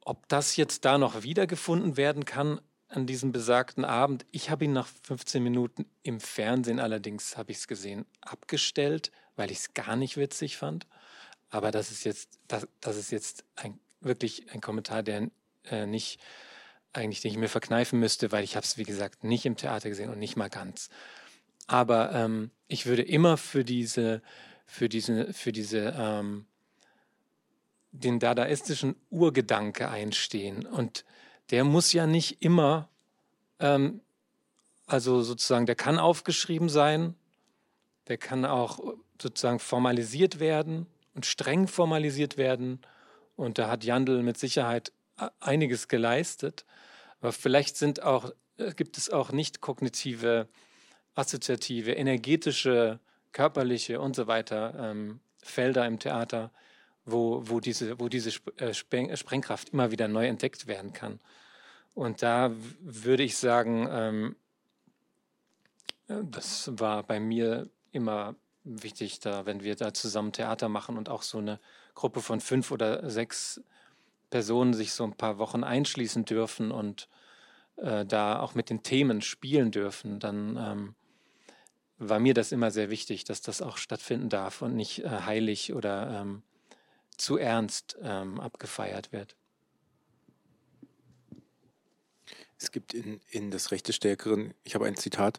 ob 0.00 0.28
das 0.28 0.56
jetzt 0.56 0.84
da 0.84 0.98
noch 0.98 1.22
wiedergefunden 1.22 1.96
werden 1.96 2.24
kann 2.24 2.60
an 2.88 3.06
diesem 3.06 3.32
besagten 3.32 3.84
Abend, 3.84 4.24
ich 4.30 4.50
habe 4.50 4.64
ihn 4.64 4.72
nach 4.72 4.88
15 5.04 5.42
Minuten 5.42 5.86
im 6.02 6.20
Fernsehen 6.20 6.80
allerdings, 6.80 7.36
habe 7.36 7.52
ich 7.52 7.58
es 7.58 7.68
gesehen, 7.68 8.06
abgestellt, 8.20 9.12
weil 9.36 9.50
ich 9.50 9.58
es 9.58 9.74
gar 9.74 9.94
nicht 9.96 10.16
witzig 10.16 10.56
fand. 10.56 10.86
Aber 11.50 11.70
das 11.70 11.90
ist 11.90 12.04
jetzt, 12.04 12.38
das, 12.48 12.66
das 12.80 12.96
ist 12.96 13.10
jetzt 13.10 13.44
ein, 13.56 13.78
wirklich 14.00 14.50
ein 14.52 14.60
Kommentar, 14.60 15.02
der 15.02 15.30
äh, 15.70 15.86
nicht 15.86 16.20
eigentlich, 16.92 17.20
den 17.20 17.30
ich 17.30 17.38
mir 17.38 17.48
verkneifen 17.48 18.00
müsste, 18.00 18.32
weil 18.32 18.44
ich 18.44 18.56
habe 18.56 18.64
es, 18.64 18.78
wie 18.78 18.84
gesagt, 18.84 19.22
nicht 19.22 19.44
im 19.44 19.56
Theater 19.56 19.88
gesehen 19.88 20.10
und 20.10 20.18
nicht 20.18 20.36
mal 20.36 20.48
ganz. 20.48 20.88
Aber 21.66 22.12
ähm, 22.12 22.50
ich 22.66 22.86
würde 22.86 23.02
immer 23.02 23.36
für 23.36 23.64
diese, 23.64 24.22
für 24.64 24.88
diese, 24.88 25.32
für 25.34 25.52
diese, 25.52 25.94
ähm, 25.96 26.46
den 27.92 28.18
dadaistischen 28.18 28.96
Urgedanke 29.10 29.88
einstehen. 29.88 30.66
Und 30.66 31.04
der 31.50 31.64
muss 31.64 31.92
ja 31.92 32.06
nicht 32.06 32.42
immer, 32.42 32.88
ähm, 33.58 34.00
also 34.86 35.22
sozusagen, 35.22 35.66
der 35.66 35.74
kann 35.74 35.98
aufgeschrieben 35.98 36.68
sein, 36.68 37.14
der 38.08 38.18
kann 38.18 38.44
auch 38.44 38.80
sozusagen 39.20 39.58
formalisiert 39.58 40.40
werden 40.40 40.86
und 41.14 41.26
streng 41.26 41.68
formalisiert 41.68 42.36
werden. 42.36 42.80
Und 43.36 43.58
da 43.58 43.68
hat 43.68 43.84
Jandl 43.84 44.22
mit 44.22 44.38
Sicherheit 44.38 44.92
einiges 45.40 45.88
geleistet. 45.88 46.64
Aber 47.20 47.32
vielleicht 47.32 47.76
sind 47.76 48.02
auch, 48.02 48.32
äh, 48.56 48.72
gibt 48.74 48.96
es 48.96 49.10
auch 49.10 49.32
nicht 49.32 49.60
kognitive 49.60 50.48
assoziative, 51.14 51.92
energetische, 51.92 53.00
körperliche 53.32 54.00
und 54.00 54.14
so 54.14 54.26
weiter 54.26 54.74
ähm, 54.78 55.20
Felder 55.42 55.86
im 55.86 55.98
Theater, 55.98 56.50
wo, 57.10 57.42
wo 57.44 57.60
diese, 57.60 57.98
wo 57.98 58.08
diese 58.08 58.30
äh, 58.56 58.74
Sprengkraft 58.74 59.70
immer 59.70 59.90
wieder 59.90 60.08
neu 60.08 60.26
entdeckt 60.26 60.66
werden 60.66 60.92
kann. 60.92 61.20
Und 61.94 62.22
da 62.22 62.52
würde 62.80 63.22
ich 63.22 63.36
sagen, 63.36 63.88
ähm, 63.90 64.36
äh, 66.08 66.22
das 66.30 66.70
war 66.78 67.02
bei 67.02 67.20
mir 67.20 67.68
immer 67.92 68.36
wichtig, 68.64 69.20
da, 69.20 69.46
wenn 69.46 69.62
wir 69.62 69.76
da 69.76 69.94
zusammen 69.94 70.32
Theater 70.32 70.68
machen 70.68 70.96
und 70.96 71.08
auch 71.08 71.22
so 71.22 71.38
eine 71.38 71.58
Gruppe 71.94 72.20
von 72.20 72.40
fünf 72.40 72.70
oder 72.70 73.08
sechs 73.10 73.60
Personen 74.30 74.74
sich 74.74 74.92
so 74.92 75.04
ein 75.04 75.14
paar 75.14 75.38
Wochen 75.38 75.64
einschließen 75.64 76.24
dürfen 76.24 76.70
und 76.70 77.08
äh, 77.76 78.04
da 78.04 78.40
auch 78.40 78.54
mit 78.54 78.70
den 78.70 78.82
Themen 78.82 79.22
spielen 79.22 79.70
dürfen, 79.70 80.20
dann 80.20 80.56
ähm, 80.56 80.94
war 81.98 82.20
mir 82.20 82.34
das 82.34 82.52
immer 82.52 82.70
sehr 82.70 82.90
wichtig, 82.90 83.24
dass 83.24 83.40
das 83.40 83.62
auch 83.62 83.76
stattfinden 83.76 84.28
darf 84.28 84.62
und 84.62 84.76
nicht 84.76 85.00
äh, 85.04 85.08
heilig 85.08 85.72
oder 85.72 86.20
ähm, 86.20 86.42
zu 87.18 87.36
ernst 87.36 87.96
ähm, 88.02 88.40
abgefeiert 88.40 89.12
wird. 89.12 89.36
Es 92.58 92.72
gibt 92.72 92.94
in, 92.94 93.20
in 93.30 93.50
das 93.50 93.70
Recht 93.70 93.86
des 93.86 93.96
Stärkeren, 93.96 94.54
ich 94.64 94.74
habe 94.74 94.86
ein 94.86 94.96
Zitat, 94.96 95.38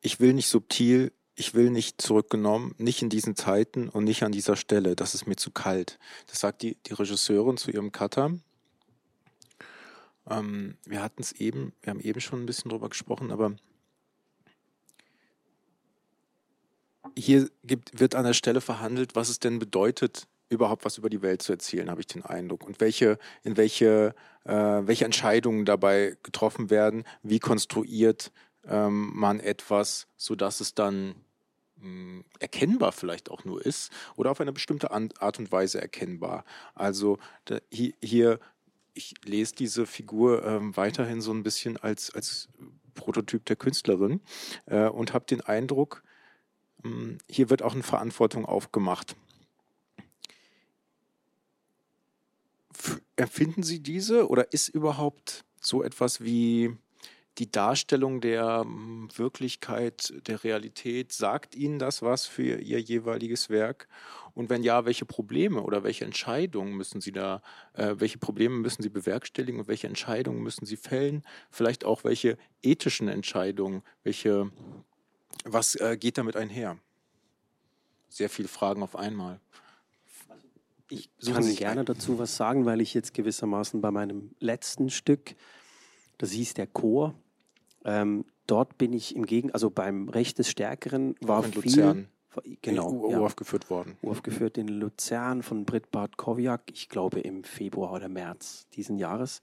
ich 0.00 0.20
will 0.20 0.34
nicht 0.34 0.48
subtil, 0.48 1.12
ich 1.34 1.54
will 1.54 1.70
nicht 1.70 2.00
zurückgenommen, 2.00 2.74
nicht 2.78 3.02
in 3.02 3.08
diesen 3.08 3.34
Zeiten 3.34 3.88
und 3.88 4.04
nicht 4.04 4.22
an 4.22 4.32
dieser 4.32 4.56
Stelle, 4.56 4.94
das 4.94 5.14
ist 5.14 5.26
mir 5.26 5.36
zu 5.36 5.50
kalt. 5.50 5.98
Das 6.26 6.40
sagt 6.40 6.62
die, 6.62 6.76
die 6.86 6.92
Regisseurin 6.92 7.56
zu 7.56 7.70
ihrem 7.70 7.92
Cutter. 7.92 8.38
Ähm, 10.28 10.76
wir 10.84 11.02
hatten 11.02 11.22
es 11.22 11.32
eben, 11.32 11.72
wir 11.82 11.90
haben 11.90 12.00
eben 12.00 12.20
schon 12.20 12.42
ein 12.42 12.46
bisschen 12.46 12.70
drüber 12.70 12.88
gesprochen, 12.88 13.30
aber 13.30 13.56
hier 17.16 17.50
gibt, 17.64 17.98
wird 17.98 18.14
an 18.14 18.24
der 18.24 18.34
Stelle 18.34 18.60
verhandelt, 18.60 19.16
was 19.16 19.28
es 19.28 19.40
denn 19.40 19.58
bedeutet, 19.58 20.28
überhaupt 20.50 20.84
was 20.84 20.98
über 20.98 21.08
die 21.08 21.22
Welt 21.22 21.40
zu 21.42 21.52
erzählen, 21.52 21.90
habe 21.90 22.00
ich 22.00 22.06
den 22.06 22.24
Eindruck. 22.24 22.66
Und 22.66 22.80
welche, 22.80 23.18
in 23.42 23.56
welche, 23.56 24.14
äh, 24.44 24.52
welche 24.52 25.04
Entscheidungen 25.04 25.64
dabei 25.64 26.16
getroffen 26.22 26.68
werden, 26.68 27.04
wie 27.22 27.38
konstruiert 27.38 28.32
ähm, 28.66 29.12
man 29.14 29.40
etwas, 29.40 30.06
sodass 30.16 30.60
es 30.60 30.74
dann 30.74 31.14
mh, 31.76 31.82
hm, 31.82 32.24
erkennbar 32.40 32.92
vielleicht 32.92 33.30
auch 33.30 33.44
nur 33.44 33.64
ist 33.64 33.90
oder 34.16 34.32
auf 34.32 34.40
eine 34.40 34.52
bestimmte 34.52 34.90
Art 34.90 35.38
und 35.38 35.52
Weise 35.52 35.80
erkennbar. 35.80 36.44
Also 36.74 37.18
da, 37.44 37.58
hier, 37.70 37.94
hier, 38.02 38.40
ich 38.92 39.14
lese 39.24 39.54
diese 39.54 39.86
Figur 39.86 40.44
ähm, 40.44 40.76
weiterhin 40.76 41.20
so 41.20 41.32
ein 41.32 41.44
bisschen 41.44 41.76
als, 41.76 42.12
als 42.12 42.48
Prototyp 42.94 43.46
der 43.46 43.56
Künstlerin 43.56 44.20
äh, 44.66 44.88
und 44.88 45.14
habe 45.14 45.24
den 45.26 45.42
Eindruck, 45.42 46.02
hm, 46.82 47.18
hier 47.30 47.50
wird 47.50 47.62
auch 47.62 47.74
eine 47.74 47.84
Verantwortung 47.84 48.44
aufgemacht. 48.44 49.14
Empfinden 53.16 53.62
Sie 53.62 53.80
diese 53.80 54.28
oder 54.28 54.52
ist 54.52 54.68
überhaupt 54.68 55.44
so 55.60 55.82
etwas 55.82 56.22
wie 56.22 56.76
die 57.38 57.50
Darstellung 57.50 58.20
der 58.20 58.60
hm, 58.60 59.08
Wirklichkeit, 59.14 60.12
der 60.26 60.44
Realität, 60.44 61.12
sagt 61.12 61.54
Ihnen 61.54 61.78
das 61.78 62.02
was 62.02 62.26
für 62.26 62.58
Ihr 62.58 62.80
jeweiliges 62.80 63.50
Werk? 63.50 63.88
Und 64.34 64.48
wenn 64.50 64.62
ja, 64.62 64.84
welche 64.84 65.06
Probleme 65.06 65.62
oder 65.62 65.82
welche 65.82 66.04
Entscheidungen 66.04 66.76
müssen 66.76 67.00
Sie 67.00 67.12
da, 67.12 67.42
äh, 67.74 67.96
welche 67.98 68.18
Probleme 68.18 68.56
müssen 68.56 68.82
Sie 68.82 68.88
bewerkstelligen 68.88 69.60
und 69.60 69.68
welche 69.68 69.86
Entscheidungen 69.86 70.42
müssen 70.42 70.66
Sie 70.66 70.76
fällen? 70.76 71.22
Vielleicht 71.50 71.84
auch 71.84 72.04
welche 72.04 72.36
ethischen 72.62 73.08
Entscheidungen, 73.08 73.82
welche 74.02 74.50
was 75.44 75.74
äh, 75.76 75.96
geht 75.98 76.18
damit 76.18 76.36
einher? 76.36 76.78
Sehr 78.08 78.28
viele 78.28 78.48
Fragen 78.48 78.82
auf 78.82 78.96
einmal. 78.96 79.40
Ich 80.90 81.10
kann 81.24 81.54
gerne 81.54 81.84
dazu 81.84 82.18
was 82.18 82.36
sagen, 82.36 82.66
weil 82.66 82.80
ich 82.80 82.94
jetzt 82.94 83.14
gewissermaßen 83.14 83.80
bei 83.80 83.90
meinem 83.90 84.32
letzten 84.40 84.90
Stück, 84.90 85.36
das 86.18 86.32
hieß 86.32 86.54
der 86.54 86.66
Chor, 86.66 87.14
ähm, 87.84 88.24
dort 88.46 88.76
bin 88.76 88.92
ich 88.92 89.14
im 89.14 89.24
Gegenteil, 89.24 89.54
also 89.54 89.70
beim 89.70 90.08
Recht 90.08 90.38
des 90.38 90.50
Stärkeren 90.50 91.14
war 91.20 91.44
in 91.44 91.52
Luzern. 91.52 92.08
viel, 92.28 92.58
genau, 92.60 92.90
U 92.90 93.10
ja, 93.10 93.20
aufgeführt 93.20 93.70
worden. 93.70 93.96
Aufgeführt 94.02 94.58
in 94.58 94.68
Luzern 94.68 95.42
von 95.42 95.64
Brit 95.64 95.90
Bartkowiak, 95.90 96.62
ich 96.72 96.88
glaube 96.88 97.20
im 97.20 97.44
Februar 97.44 97.92
oder 97.92 98.08
März 98.08 98.66
diesen 98.74 98.98
Jahres. 98.98 99.40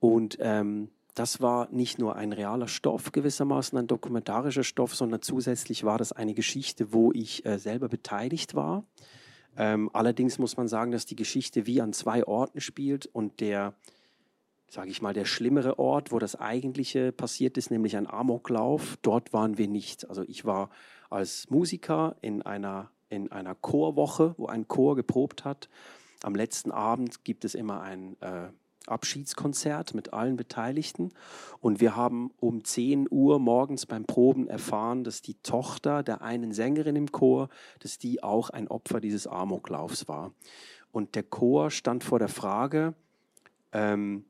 Und 0.00 0.38
ähm, 0.40 0.90
das 1.14 1.40
war 1.40 1.68
nicht 1.72 1.98
nur 1.98 2.14
ein 2.14 2.32
realer 2.32 2.68
Stoff 2.68 3.10
gewissermaßen, 3.10 3.76
ein 3.76 3.88
dokumentarischer 3.88 4.62
Stoff, 4.62 4.94
sondern 4.94 5.20
zusätzlich 5.20 5.82
war 5.82 5.98
das 5.98 6.12
eine 6.12 6.34
Geschichte, 6.34 6.92
wo 6.92 7.10
ich 7.12 7.44
äh, 7.44 7.58
selber 7.58 7.88
beteiligt 7.88 8.54
war. 8.54 8.84
Ähm, 9.58 9.90
allerdings 9.92 10.38
muss 10.38 10.56
man 10.56 10.68
sagen, 10.68 10.92
dass 10.92 11.04
die 11.04 11.16
Geschichte 11.16 11.66
wie 11.66 11.80
an 11.80 11.92
zwei 11.92 12.24
Orten 12.24 12.60
spielt 12.60 13.06
und 13.06 13.40
der, 13.40 13.74
sage 14.68 14.88
ich 14.90 15.02
mal, 15.02 15.12
der 15.12 15.24
schlimmere 15.24 15.80
Ort, 15.80 16.12
wo 16.12 16.20
das 16.20 16.36
eigentliche 16.36 17.10
passiert 17.10 17.58
ist, 17.58 17.72
nämlich 17.72 17.96
ein 17.96 18.06
Amoklauf, 18.06 18.96
dort 19.02 19.32
waren 19.32 19.58
wir 19.58 19.66
nicht. 19.66 20.08
Also 20.08 20.22
ich 20.22 20.44
war 20.44 20.70
als 21.10 21.50
Musiker 21.50 22.14
in 22.20 22.42
einer, 22.42 22.92
in 23.08 23.32
einer 23.32 23.56
Chorwoche, 23.56 24.36
wo 24.38 24.46
ein 24.46 24.68
Chor 24.68 24.94
geprobt 24.94 25.44
hat. 25.44 25.68
Am 26.22 26.36
letzten 26.36 26.70
Abend 26.70 27.24
gibt 27.24 27.44
es 27.44 27.56
immer 27.56 27.80
ein 27.80 28.16
äh, 28.20 28.50
Abschiedskonzert 28.88 29.94
mit 29.94 30.12
allen 30.12 30.36
Beteiligten. 30.36 31.12
Und 31.60 31.80
wir 31.80 31.96
haben 31.96 32.30
um 32.40 32.64
10 32.64 33.08
Uhr 33.10 33.38
morgens 33.38 33.86
beim 33.86 34.04
Proben 34.04 34.48
erfahren, 34.48 35.04
dass 35.04 35.22
die 35.22 35.34
Tochter 35.42 36.02
der 36.02 36.22
einen 36.22 36.52
Sängerin 36.52 36.96
im 36.96 37.12
Chor, 37.12 37.48
dass 37.80 37.98
die 37.98 38.22
auch 38.22 38.50
ein 38.50 38.68
Opfer 38.68 39.00
dieses 39.00 39.26
Amoklaufs 39.26 40.08
war. 40.08 40.32
Und 40.92 41.14
der 41.14 41.22
Chor 41.22 41.70
stand 41.70 42.04
vor 42.04 42.18
der 42.18 42.28
Frage, 42.28 42.94
ähm, 43.72 44.24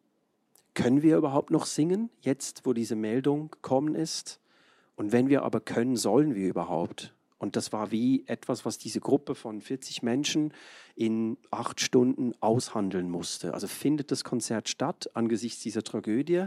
können 0.75 1.03
wir 1.03 1.17
überhaupt 1.17 1.51
noch 1.51 1.67
singen, 1.67 2.11
jetzt 2.21 2.65
wo 2.65 2.73
diese 2.73 2.95
Meldung 2.95 3.51
gekommen 3.51 3.95
ist? 3.95 4.41
Und 4.97 5.13
wenn 5.13 5.29
wir 5.29 5.43
aber 5.43 5.61
können, 5.61 5.97
sollen 5.97 6.35
wir 6.35 6.49
überhaupt? 6.49 7.15
Und 7.39 7.55
das 7.55 7.73
war 7.73 7.91
wie 7.93 8.25
etwas, 8.27 8.65
was 8.65 8.79
diese 8.79 9.01
Gruppe 9.01 9.35
von 9.35 9.61
40 9.61 10.03
Menschen 10.03 10.53
in 10.97 11.39
acht 11.51 11.81
Stunden 11.81 12.33
aushandeln 12.41 13.09
musste. 13.09 13.55
Also 13.55 13.69
findet 13.69 14.11
das 14.11 14.25
Konzert 14.25 14.69
statt 14.69 15.09
angesichts 15.15 15.63
dieser 15.63 15.85
Tragödie? 15.85 16.47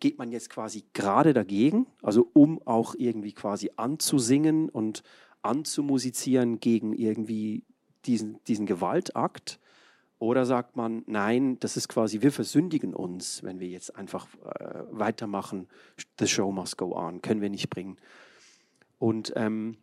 Geht 0.00 0.18
man 0.18 0.30
jetzt 0.32 0.50
quasi 0.50 0.84
gerade 0.92 1.32
dagegen, 1.32 1.86
also 2.02 2.28
um 2.32 2.60
auch 2.66 2.94
irgendwie 2.96 3.32
quasi 3.32 3.70
anzusingen 3.76 4.68
und 4.68 5.02
anzumusizieren 5.42 6.60
gegen 6.60 6.92
irgendwie 6.92 7.64
diesen, 8.04 8.42
diesen 8.44 8.66
Gewaltakt? 8.66 9.60
Oder 10.20 10.46
sagt 10.46 10.74
man, 10.74 11.04
nein, 11.06 11.58
das 11.60 11.76
ist 11.76 11.86
quasi, 11.86 12.22
wir 12.22 12.32
versündigen 12.32 12.92
uns, 12.92 13.44
wenn 13.44 13.60
wir 13.60 13.68
jetzt 13.68 13.94
einfach 13.94 14.26
äh, 14.44 14.82
weitermachen, 14.90 15.68
the 16.18 16.26
show 16.26 16.50
must 16.50 16.76
go 16.76 16.96
on, 16.96 17.22
können 17.22 17.40
wir 17.40 17.50
nicht 17.50 17.70
bringen. 17.70 17.98
Und 18.98 19.32
ähm, 19.36 19.76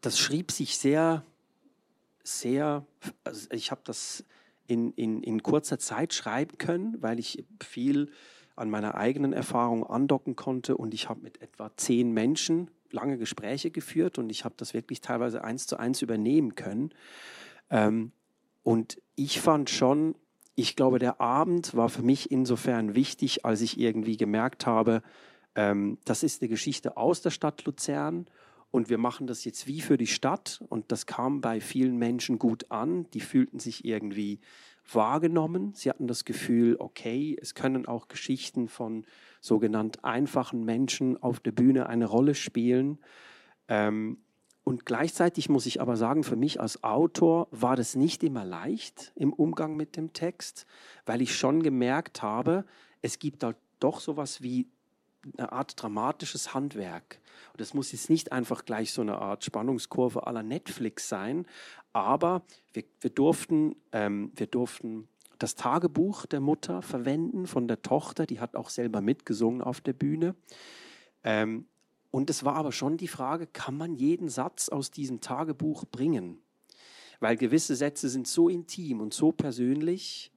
das 0.00 0.18
schrieb 0.18 0.52
sich 0.52 0.78
sehr, 0.78 1.24
sehr, 2.22 2.86
also 3.24 3.48
ich 3.50 3.70
habe 3.70 3.80
das 3.84 4.24
in, 4.66 4.92
in, 4.92 5.22
in 5.22 5.42
kurzer 5.42 5.78
Zeit 5.78 6.14
schreiben 6.14 6.58
können, 6.58 6.96
weil 7.00 7.18
ich 7.18 7.44
viel 7.62 8.10
an 8.56 8.70
meiner 8.70 8.94
eigenen 8.94 9.32
Erfahrung 9.32 9.84
andocken 9.84 10.36
konnte 10.36 10.76
und 10.76 10.94
ich 10.94 11.08
habe 11.08 11.20
mit 11.20 11.42
etwa 11.42 11.70
zehn 11.76 12.12
Menschen 12.12 12.70
lange 12.90 13.18
Gespräche 13.18 13.70
geführt 13.70 14.18
und 14.18 14.30
ich 14.30 14.44
habe 14.44 14.54
das 14.56 14.72
wirklich 14.72 15.00
teilweise 15.00 15.42
eins 15.42 15.66
zu 15.66 15.76
eins 15.76 16.02
übernehmen 16.02 16.54
können. 16.54 16.90
Ähm, 17.70 18.12
und 18.62 19.00
ich 19.16 19.40
fand 19.40 19.68
schon, 19.70 20.14
ich 20.54 20.76
glaube, 20.76 21.00
der 21.00 21.20
Abend 21.20 21.74
war 21.74 21.88
für 21.88 22.02
mich 22.02 22.30
insofern 22.30 22.94
wichtig, 22.94 23.44
als 23.44 23.60
ich 23.60 23.78
irgendwie 23.78 24.16
gemerkt 24.16 24.66
habe, 24.66 25.02
ähm, 25.54 25.98
das 26.04 26.22
ist 26.22 26.42
eine 26.42 26.48
Geschichte 26.48 26.96
aus 26.96 27.22
der 27.22 27.30
Stadt 27.30 27.64
Luzern 27.64 28.26
und 28.70 28.88
wir 28.88 28.98
machen 28.98 29.26
das 29.26 29.44
jetzt 29.44 29.66
wie 29.68 29.80
für 29.80 29.96
die 29.96 30.08
Stadt 30.08 30.62
und 30.68 30.90
das 30.90 31.06
kam 31.06 31.40
bei 31.40 31.60
vielen 31.60 31.96
Menschen 31.96 32.38
gut 32.38 32.70
an. 32.70 33.08
Die 33.12 33.20
fühlten 33.20 33.60
sich 33.60 33.84
irgendwie 33.84 34.40
wahrgenommen. 34.92 35.72
Sie 35.74 35.88
hatten 35.88 36.08
das 36.08 36.24
Gefühl, 36.24 36.76
okay, 36.78 37.36
es 37.40 37.54
können 37.54 37.86
auch 37.86 38.08
Geschichten 38.08 38.68
von 38.68 39.06
sogenannt 39.40 40.04
einfachen 40.04 40.64
Menschen 40.64 41.22
auf 41.22 41.40
der 41.40 41.52
Bühne 41.52 41.88
eine 41.88 42.06
Rolle 42.06 42.34
spielen. 42.34 42.98
Ähm, 43.68 44.18
und 44.64 44.86
gleichzeitig 44.86 45.48
muss 45.48 45.66
ich 45.66 45.80
aber 45.80 45.96
sagen, 45.96 46.24
für 46.24 46.36
mich 46.36 46.60
als 46.60 46.82
Autor 46.82 47.48
war 47.50 47.76
das 47.76 47.96
nicht 47.96 48.22
immer 48.24 48.44
leicht 48.44 49.12
im 49.14 49.32
Umgang 49.32 49.76
mit 49.76 49.96
dem 49.96 50.14
Text, 50.14 50.66
weil 51.04 51.22
ich 51.22 51.36
schon 51.36 51.62
gemerkt 51.62 52.22
habe, 52.22 52.64
es 53.02 53.18
gibt 53.18 53.42
da 53.42 53.54
doch 53.78 54.00
sowas 54.00 54.42
wie 54.42 54.66
eine 55.36 55.52
Art 55.52 55.80
dramatisches 55.80 56.54
Handwerk. 56.54 57.20
Und 57.52 57.60
das 57.60 57.74
muss 57.74 57.92
jetzt 57.92 58.10
nicht 58.10 58.32
einfach 58.32 58.64
gleich 58.64 58.92
so 58.92 59.02
eine 59.02 59.18
Art 59.18 59.44
Spannungskurve 59.44 60.26
aller 60.26 60.42
Netflix 60.42 61.08
sein, 61.08 61.46
aber 61.92 62.42
wir, 62.72 62.84
wir, 63.00 63.10
durften, 63.10 63.76
ähm, 63.92 64.32
wir 64.34 64.46
durften 64.46 65.08
das 65.38 65.54
Tagebuch 65.54 66.26
der 66.26 66.40
Mutter 66.40 66.82
verwenden 66.82 67.46
von 67.46 67.68
der 67.68 67.82
Tochter, 67.82 68.26
die 68.26 68.40
hat 68.40 68.56
auch 68.56 68.68
selber 68.68 69.00
mitgesungen 69.00 69.62
auf 69.62 69.80
der 69.80 69.92
Bühne. 69.92 70.34
Ähm, 71.22 71.66
und 72.10 72.30
es 72.30 72.44
war 72.44 72.56
aber 72.56 72.72
schon 72.72 72.96
die 72.96 73.08
Frage, 73.08 73.46
kann 73.46 73.76
man 73.76 73.94
jeden 73.94 74.28
Satz 74.28 74.68
aus 74.68 74.90
diesem 74.90 75.20
Tagebuch 75.20 75.84
bringen? 75.84 76.38
Weil 77.20 77.36
gewisse 77.36 77.74
Sätze 77.74 78.08
sind 78.08 78.26
so 78.26 78.48
intim 78.48 79.00
und 79.00 79.14
so 79.14 79.32
persönlich, 79.32 80.30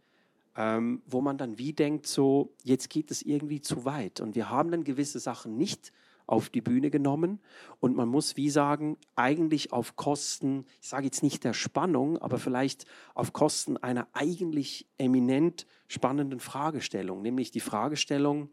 ähm, 0.58 1.04
wo 1.06 1.22
man 1.22 1.38
dann 1.38 1.60
wie 1.60 1.72
denkt, 1.72 2.08
so, 2.08 2.52
jetzt 2.64 2.90
geht 2.90 3.12
es 3.12 3.22
irgendwie 3.22 3.62
zu 3.62 3.86
weit. 3.86 4.20
Und 4.20 4.36
wir 4.36 4.50
haben 4.50 4.72
dann 4.72 4.84
gewisse 4.84 5.20
Sachen 5.20 5.56
nicht 5.56 5.94
auf 6.26 6.50
die 6.50 6.62
Bühne 6.62 6.90
genommen. 6.90 7.40
Und 7.80 7.96
man 7.96 8.10
muss 8.10 8.36
wie 8.36 8.50
sagen, 8.50 8.98
eigentlich 9.16 9.72
auf 9.72 9.96
Kosten, 9.96 10.66
ich 10.82 10.90
sage 10.90 11.06
jetzt 11.06 11.24
nicht 11.24 11.44
der 11.44 11.54
Spannung, 11.54 12.18
aber 12.18 12.40
vielleicht 12.40 12.86
auf 13.14 13.34
Kosten 13.34 13.78
einer 13.78 14.08
eigentlich 14.14 14.88
eminent 14.98 15.68
spannenden 15.88 16.40
Fragestellung, 16.40 17.22
nämlich 17.22 17.52
die 17.52 17.62
Fragestellung, 17.62 18.50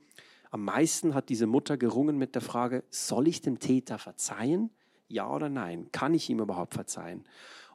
am 0.51 0.65
meisten 0.65 1.15
hat 1.15 1.31
diese 1.31 1.49
Mutter 1.49 1.77
gerungen 1.77 2.17
mit 2.17 2.37
der 2.37 2.43
Frage, 2.43 2.85
soll 2.89 3.27
ich 3.27 3.41
dem 3.41 3.59
Täter 3.59 3.99
verzeihen? 3.99 4.71
Ja 5.09 5.29
oder 5.29 5.49
nein? 5.49 5.89
Kann 5.91 6.15
ich 6.15 6.31
ihm 6.31 6.39
überhaupt 6.39 6.75
verzeihen? 6.75 7.25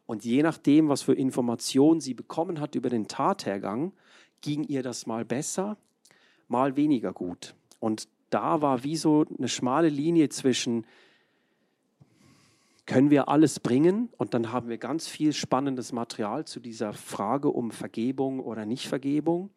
Und 0.05 0.23
je 0.23 0.41
nachdem, 0.43 0.87
was 0.87 1.01
für 1.01 1.13
Informationen 1.13 1.99
sie 1.99 2.13
bekommen 2.13 2.61
hat 2.61 2.75
über 2.75 2.89
den 2.89 3.09
Tathergang, 3.09 3.91
ging 4.41 4.63
ihr 4.63 4.83
das 4.83 5.05
mal 5.05 5.25
besser, 5.25 5.77
mal 6.47 6.75
weniger 6.75 7.13
gut. 7.13 7.55
Und 7.79 8.07
da 8.29 8.61
war 8.61 8.83
wie 8.83 8.97
so 8.97 9.25
eine 9.37 9.47
schmale 9.47 9.89
Linie 9.89 10.29
zwischen, 10.29 10.85
können 12.85 13.09
wir 13.09 13.29
alles 13.29 13.59
bringen? 13.59 14.09
Und 14.17 14.33
dann 14.33 14.51
haben 14.51 14.69
wir 14.69 14.77
ganz 14.77 15.07
viel 15.07 15.33
spannendes 15.33 15.91
Material 15.91 16.45
zu 16.45 16.59
dieser 16.59 16.93
Frage 16.93 17.49
um 17.49 17.71
Vergebung 17.71 18.39
oder 18.39 18.65
Nichtvergebung. 18.65 19.51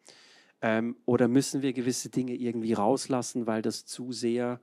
Ähm, 0.61 0.95
oder 1.05 1.27
müssen 1.27 1.61
wir 1.61 1.73
gewisse 1.73 2.09
Dinge 2.09 2.35
irgendwie 2.35 2.73
rauslassen, 2.73 3.47
weil 3.47 3.61
das 3.61 3.85
zu 3.85 4.11
sehr 4.11 4.61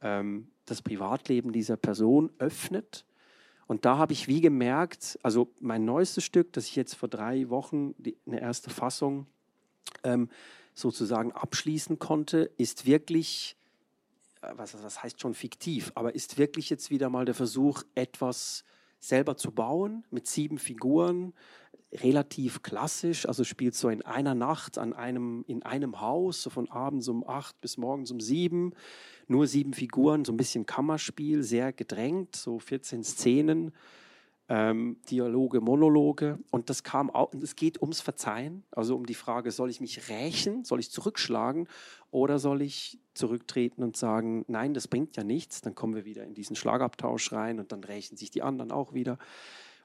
ähm, 0.00 0.48
das 0.64 0.80
Privatleben 0.82 1.52
dieser 1.52 1.76
Person 1.76 2.30
öffnet? 2.38 3.04
Und 3.66 3.84
da 3.84 3.96
habe 3.96 4.12
ich 4.12 4.28
wie 4.28 4.40
gemerkt, 4.40 5.18
also 5.22 5.50
mein 5.58 5.84
neuestes 5.84 6.24
Stück, 6.24 6.52
das 6.52 6.66
ich 6.66 6.76
jetzt 6.76 6.94
vor 6.94 7.08
drei 7.08 7.48
Wochen, 7.48 7.94
die, 7.98 8.16
eine 8.26 8.40
erste 8.40 8.70
Fassung 8.70 9.26
ähm, 10.02 10.28
sozusagen 10.74 11.32
abschließen 11.32 11.98
konnte, 11.98 12.50
ist 12.56 12.86
wirklich, 12.86 13.56
äh, 14.42 14.52
was, 14.56 14.80
was 14.82 15.02
heißt 15.02 15.20
schon 15.20 15.34
fiktiv, 15.34 15.92
aber 15.94 16.14
ist 16.14 16.38
wirklich 16.38 16.70
jetzt 16.70 16.90
wieder 16.90 17.10
mal 17.10 17.24
der 17.24 17.34
Versuch, 17.34 17.82
etwas 17.94 18.64
selber 18.98 19.36
zu 19.36 19.50
bauen 19.52 20.04
mit 20.10 20.26
sieben 20.26 20.58
Figuren, 20.58 21.34
relativ 21.92 22.62
klassisch, 22.62 23.26
also 23.26 23.44
spielt 23.44 23.74
so 23.74 23.88
in 23.88 24.02
einer 24.02 24.34
Nacht 24.34 24.78
an 24.78 24.92
einem, 24.92 25.44
in 25.46 25.62
einem 25.62 26.00
Haus, 26.00 26.42
so 26.42 26.50
von 26.50 26.70
abends 26.70 27.08
um 27.08 27.26
acht 27.26 27.60
bis 27.60 27.76
morgens 27.76 28.10
um 28.10 28.20
sieben, 28.20 28.72
nur 29.28 29.46
sieben 29.46 29.74
Figuren, 29.74 30.24
so 30.24 30.32
ein 30.32 30.36
bisschen 30.36 30.66
Kammerspiel, 30.66 31.42
sehr 31.42 31.72
gedrängt, 31.72 32.34
so 32.34 32.58
14 32.58 33.04
Szenen, 33.04 33.72
ähm, 34.48 34.98
Dialoge, 35.10 35.60
Monologe. 35.60 36.38
Und 36.50 36.70
das 36.70 36.82
kam 36.82 37.10
auch, 37.10 37.32
es 37.34 37.56
geht 37.56 37.80
ums 37.80 38.00
Verzeihen, 38.00 38.64
also 38.70 38.96
um 38.96 39.06
die 39.06 39.14
Frage, 39.14 39.50
soll 39.50 39.70
ich 39.70 39.80
mich 39.80 40.08
rächen, 40.08 40.64
soll 40.64 40.80
ich 40.80 40.90
zurückschlagen 40.90 41.68
oder 42.10 42.38
soll 42.38 42.62
ich 42.62 42.98
zurücktreten 43.14 43.82
und 43.82 43.96
sagen, 43.96 44.44
nein, 44.48 44.74
das 44.74 44.88
bringt 44.88 45.16
ja 45.16 45.24
nichts, 45.24 45.60
dann 45.60 45.74
kommen 45.74 45.94
wir 45.94 46.04
wieder 46.04 46.24
in 46.24 46.34
diesen 46.34 46.56
Schlagabtausch 46.56 47.32
rein 47.32 47.58
und 47.58 47.72
dann 47.72 47.82
rächen 47.82 48.16
sich 48.16 48.30
die 48.30 48.42
anderen 48.42 48.70
auch 48.70 48.92
wieder. 48.92 49.18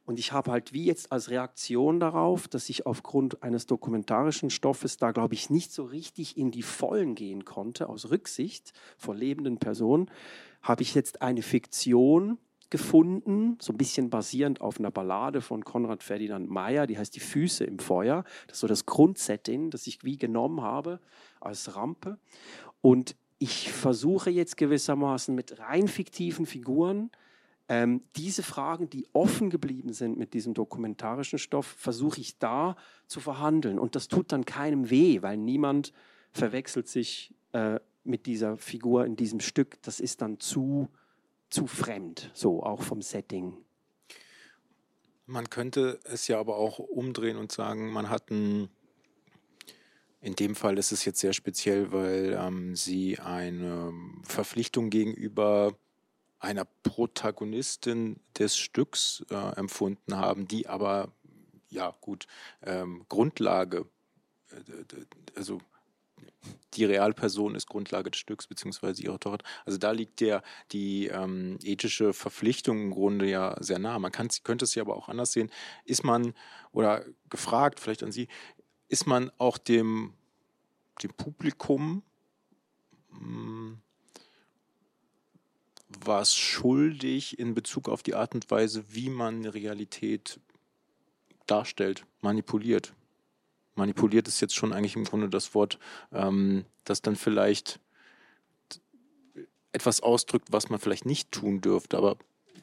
Und 0.06 0.18
ich 0.18 0.32
habe 0.32 0.52
halt 0.52 0.74
wie 0.74 0.86
jetzt 0.86 1.12
als 1.12 1.30
Reaktion 1.30 2.00
darauf, 2.00 2.48
dass 2.48 2.68
ich 2.70 2.88
aufgrund 2.88 3.44
eines 3.44 3.68
dokumentarischen 3.68 4.50
Stoffes 4.50 4.98
da, 4.98 5.12
glaube 5.12 5.36
ich, 5.36 5.52
nicht 5.52 5.72
so 5.72 5.84
richtig 5.84 6.36
in 6.36 6.50
die 6.50 6.64
Vollen 6.64 7.14
gehen 7.14 7.46
konnte, 7.46 7.88
aus 7.88 8.10
Rücksicht 8.10 8.74
vor 8.98 9.14
lebenden 9.14 9.60
Personen, 9.60 10.10
habe 10.64 10.82
ich 10.82 10.96
jetzt 10.96 11.22
eine 11.22 11.44
Fiktion 11.44 12.40
gefunden, 12.70 13.58
so 13.60 13.74
ein 13.74 13.78
bisschen 13.78 14.10
basierend 14.10 14.62
auf 14.62 14.80
einer 14.80 14.92
Ballade 14.92 15.42
von 15.42 15.64
Konrad 15.64 16.04
Ferdinand 16.04 16.50
Meyer, 16.50 16.88
die 16.88 16.98
heißt 16.98 17.16
Die 17.16 17.20
Füße 17.20 17.64
im 17.64 17.80
Feuer. 17.80 18.24
Das 18.48 18.58
ist 18.58 18.62
so 18.62 18.68
das 18.68 18.86
Grundsetting, 18.86 19.70
das 19.70 19.88
ich 19.88 20.04
wie 20.04 20.18
genommen 20.18 20.62
habe 20.62 21.00
als 21.40 21.76
Rampe. 21.76 22.20
Und 22.82 23.16
ich 23.40 23.72
versuche 23.72 24.30
jetzt 24.30 24.58
gewissermaßen 24.58 25.34
mit 25.34 25.60
rein 25.60 25.88
fiktiven 25.88 26.46
Figuren 26.46 27.10
ähm, 27.70 28.02
diese 28.16 28.42
Fragen, 28.42 28.90
die 28.90 29.08
offen 29.14 29.52
geblieben 29.52 29.94
sind 29.94 30.18
mit 30.18 30.34
diesem 30.34 30.56
dokumentarischen 30.56 31.38
Stoff, 31.38 31.68
versuche 31.68 32.20
ich 32.20 32.40
da 32.40 32.76
zu 33.06 33.20
verhandeln. 33.20 33.78
Und 33.78 33.96
das 33.96 34.08
tut 34.08 34.32
dann 34.32 34.44
keinem 34.44 34.90
weh, 34.90 35.22
weil 35.22 35.38
niemand 35.38 35.94
verwechselt 36.32 36.88
sich 36.88 37.34
äh, 37.54 37.80
mit 38.04 38.26
dieser 38.26 38.58
Figur 38.58 39.06
in 39.06 39.16
diesem 39.16 39.40
Stück. 39.40 39.80
Das 39.84 40.00
ist 40.00 40.24
dann 40.24 40.40
zu, 40.40 40.90
zu 41.50 41.68
fremd, 41.68 42.32
so 42.34 42.64
auch 42.64 42.82
vom 42.82 43.02
Setting. 43.02 43.58
Man 45.26 45.50
könnte 45.50 46.00
es 46.06 46.28
ja 46.28 46.40
aber 46.40 46.58
auch 46.58 46.80
umdrehen 46.80 47.38
und 47.38 47.52
sagen, 47.52 47.92
man 47.92 48.10
hat 48.10 48.32
ein 48.32 48.70
in 50.22 50.36
dem 50.36 50.56
Fall 50.56 50.78
ist 50.78 50.92
es 50.92 51.06
jetzt 51.06 51.20
sehr 51.20 51.34
speziell, 51.34 51.92
weil 51.92 52.38
ähm, 52.40 52.76
sie 52.76 53.20
eine 53.20 53.94
Verpflichtung 54.24 54.90
gegenüber 54.90 55.78
einer 56.40 56.66
Protagonistin 56.84 58.20
des 58.38 58.58
Stücks 58.58 59.26
äh, 59.30 59.36
empfunden 59.56 60.16
haben, 60.16 60.48
die 60.48 60.68
aber, 60.68 61.12
ja 61.70 61.96
gut, 62.02 62.28
ähm, 62.64 63.06
Grundlage, 63.10 63.86
äh, 64.52 65.06
also 65.36 65.60
die 66.76 66.86
Realperson 66.86 67.56
ist 67.56 67.68
Grundlage 67.68 68.12
des 68.12 68.20
Stücks, 68.20 68.48
beziehungsweise 68.48 69.04
ihre 69.04 69.20
Tochter. 69.20 69.46
Also 69.66 69.78
da 69.78 69.92
liegt 69.92 70.20
der, 70.22 70.44
die 70.72 71.08
ähm, 71.08 71.58
ethische 71.64 72.14
Verpflichtung 72.14 72.82
im 72.84 72.92
Grunde 72.92 73.28
ja 73.28 73.56
sehr 73.60 73.80
nah. 73.80 74.00
Man 74.00 74.12
kann, 74.12 74.30
könnte 74.44 74.66
es 74.66 74.76
ja 74.76 74.84
aber 74.84 74.96
auch 74.96 75.10
anders 75.10 75.32
sehen. 75.32 75.52
Ist 75.84 76.04
man, 76.04 76.34
oder 76.72 77.04
gefragt 77.30 77.80
vielleicht 77.80 78.04
an 78.04 78.12
Sie, 78.12 78.28
ist 78.88 79.08
man 79.08 79.32
auch 79.38 79.58
dem, 79.58 80.14
dem 81.04 81.14
Publikum 81.14 82.04
mh, 83.12 83.20
hm, 83.20 83.82
was 86.06 86.36
schuldig 86.36 87.40
in 87.40 87.56
Bezug 87.56 87.90
auf 87.90 88.04
die 88.04 88.14
Art 88.14 88.36
und 88.36 88.50
Weise, 88.52 88.86
wie 88.90 89.10
man 89.10 89.46
Realität 89.46 90.40
darstellt, 91.48 92.06
manipuliert. 92.22 92.94
Manipuliert 93.80 94.28
ist 94.28 94.42
jetzt 94.42 94.56
schon 94.56 94.74
eigentlich 94.74 94.96
im 94.96 95.06
Grunde 95.06 95.30
das 95.30 95.56
Wort, 95.56 95.80
ähm, 96.14 96.66
das 96.84 97.02
dann 97.02 97.16
vielleicht 97.16 97.80
etwas 99.72 100.02
ausdrückt, 100.02 100.50
was 100.52 100.70
man 100.70 100.80
vielleicht 100.80 101.06
nicht 101.06 101.32
tun 101.32 101.62
dürfte. 101.62 101.98
Aber 101.98 102.18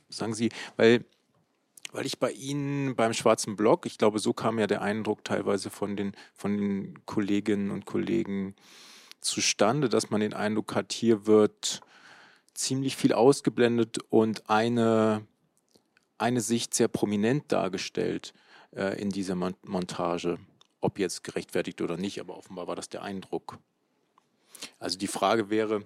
sagen 0.09 0.35
Sie, 0.35 0.51
weil, 0.77 1.05
weil 1.93 2.07
ich 2.07 2.19
bei 2.19 2.31
Ihnen 2.31 2.95
beim 2.97 3.13
Schwarzen 3.13 3.57
Block, 3.57 3.87
ich 3.87 3.99
glaube, 3.99 4.19
so 4.19 4.33
kam 4.33 4.59
ja 4.59 4.67
der 4.67 4.83
Eindruck 4.83 5.25
teilweise 5.25 5.71
von 5.71 5.97
den, 5.97 6.13
von 6.35 6.57
den 6.57 7.07
Kolleginnen 7.07 7.71
und 7.71 7.87
Kollegen 7.87 8.55
zustande, 9.21 9.89
dass 9.89 10.11
man 10.11 10.21
den 10.21 10.35
Eindruck 10.35 10.75
hat, 10.75 10.93
hier 10.93 11.27
wird 11.27 11.81
ziemlich 12.55 12.97
viel 12.97 13.13
ausgeblendet 13.13 13.99
und 14.09 14.49
eine, 14.49 15.27
eine 16.19 16.41
Sicht 16.41 16.75
sehr 16.75 16.89
prominent 16.89 17.53
dargestellt 17.53 18.33
äh, 18.75 19.01
in 19.01 19.11
dieser 19.11 19.35
Montage. 19.35 20.39
Ob 20.87 21.01
jetzt 21.01 21.25
gerechtfertigt 21.25 21.83
oder 21.83 21.97
nicht, 21.97 22.21
aber 22.21 22.37
offenbar 22.37 22.69
war 22.69 22.77
das 22.77 22.89
der 22.89 23.03
Eindruck. 23.03 23.59
Also 24.79 24.97
die 24.97 25.09
Frage 25.09 25.51
wäre, 25.51 25.85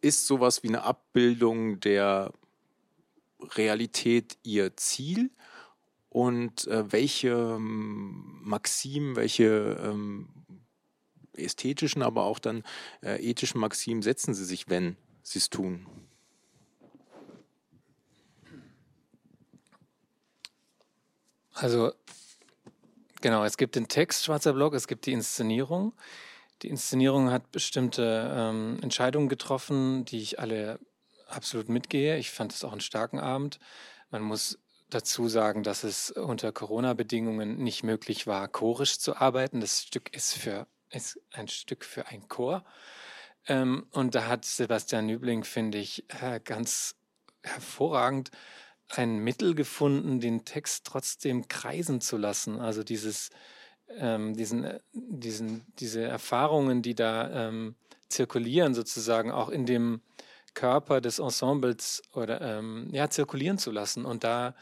ist 0.00 0.28
sowas 0.28 0.62
wie 0.62 0.68
eine 0.68 0.84
Abbildung 0.84 1.80
der 1.80 2.32
Realität 3.40 4.38
Ihr 4.44 4.76
Ziel? 4.76 5.32
Und 6.10 6.68
äh, 6.68 6.92
welche 6.92 7.30
ähm, 7.30 8.38
Maximen, 8.44 9.16
welche 9.16 9.80
ähm, 9.82 10.28
ästhetischen, 11.32 12.02
aber 12.02 12.22
auch 12.22 12.38
dann 12.38 12.62
äh, 13.02 13.16
ethischen 13.16 13.60
Maximen 13.60 14.02
setzen 14.02 14.32
Sie 14.32 14.44
sich, 14.44 14.68
wenn 14.68 14.96
Sie 15.24 15.40
es 15.40 15.50
tun? 15.50 15.88
Also 21.52 21.92
genau, 23.22 23.44
es 23.44 23.56
gibt 23.56 23.76
den 23.76 23.88
Text 23.88 24.24
Schwarzer 24.24 24.52
Block, 24.52 24.74
es 24.74 24.86
gibt 24.86 25.06
die 25.06 25.12
Inszenierung. 25.12 25.94
Die 26.60 26.68
Inszenierung 26.68 27.30
hat 27.30 27.50
bestimmte 27.50 28.30
ähm, 28.36 28.78
Entscheidungen 28.82 29.28
getroffen, 29.28 30.04
die 30.04 30.20
ich 30.20 30.38
alle 30.38 30.78
absolut 31.26 31.68
mitgehe. 31.68 32.18
Ich 32.18 32.30
fand 32.30 32.52
es 32.52 32.62
auch 32.62 32.72
einen 32.72 32.80
starken 32.80 33.18
Abend. 33.18 33.58
Man 34.10 34.22
muss 34.22 34.58
dazu 34.90 35.28
sagen, 35.28 35.62
dass 35.62 35.84
es 35.84 36.10
unter 36.10 36.52
Corona-Bedingungen 36.52 37.56
nicht 37.56 37.82
möglich 37.82 38.26
war, 38.26 38.46
chorisch 38.48 38.98
zu 38.98 39.16
arbeiten. 39.16 39.60
Das 39.60 39.82
Stück 39.82 40.14
ist, 40.14 40.34
für, 40.34 40.66
ist 40.90 41.18
ein 41.32 41.48
Stück 41.48 41.84
für 41.84 42.06
ein 42.08 42.28
Chor. 42.28 42.64
Ähm, 43.48 43.86
und 43.90 44.14
da 44.14 44.26
hat 44.26 44.44
Sebastian 44.44 45.06
Nübling, 45.06 45.44
finde 45.44 45.78
ich, 45.78 46.04
äh, 46.20 46.40
ganz 46.44 46.96
hervorragend 47.42 48.30
ein 48.94 49.18
Mittel 49.18 49.54
gefunden, 49.54 50.20
den 50.20 50.44
Text 50.44 50.86
trotzdem 50.86 51.48
kreisen 51.48 52.00
zu 52.00 52.16
lassen. 52.16 52.60
Also 52.60 52.82
dieses 52.82 53.30
ähm, 53.98 54.34
diesen, 54.34 54.64
äh, 54.64 54.80
diesen, 54.92 55.64
diese 55.78 56.02
Erfahrungen, 56.02 56.82
die 56.82 56.94
da 56.94 57.48
ähm, 57.48 57.74
zirkulieren, 58.08 58.74
sozusagen 58.74 59.30
auch 59.30 59.48
in 59.48 59.66
dem 59.66 60.00
Körper 60.54 61.00
des 61.00 61.18
Ensembles 61.18 62.02
oder 62.12 62.40
ähm, 62.40 62.88
ja, 62.92 63.08
zirkulieren 63.08 63.58
zu 63.58 63.70
lassen 63.70 64.04
und 64.04 64.24
da 64.24 64.54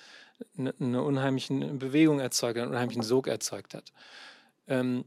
eine, 0.56 0.74
eine 0.80 1.02
unheimliche 1.02 1.52
Bewegung 1.54 2.20
erzeugt 2.20 2.58
einen 2.58 2.70
unheimlichen 2.70 3.02
Sog 3.02 3.26
erzeugt 3.26 3.74
hat. 3.74 3.92
Ähm, 4.68 5.04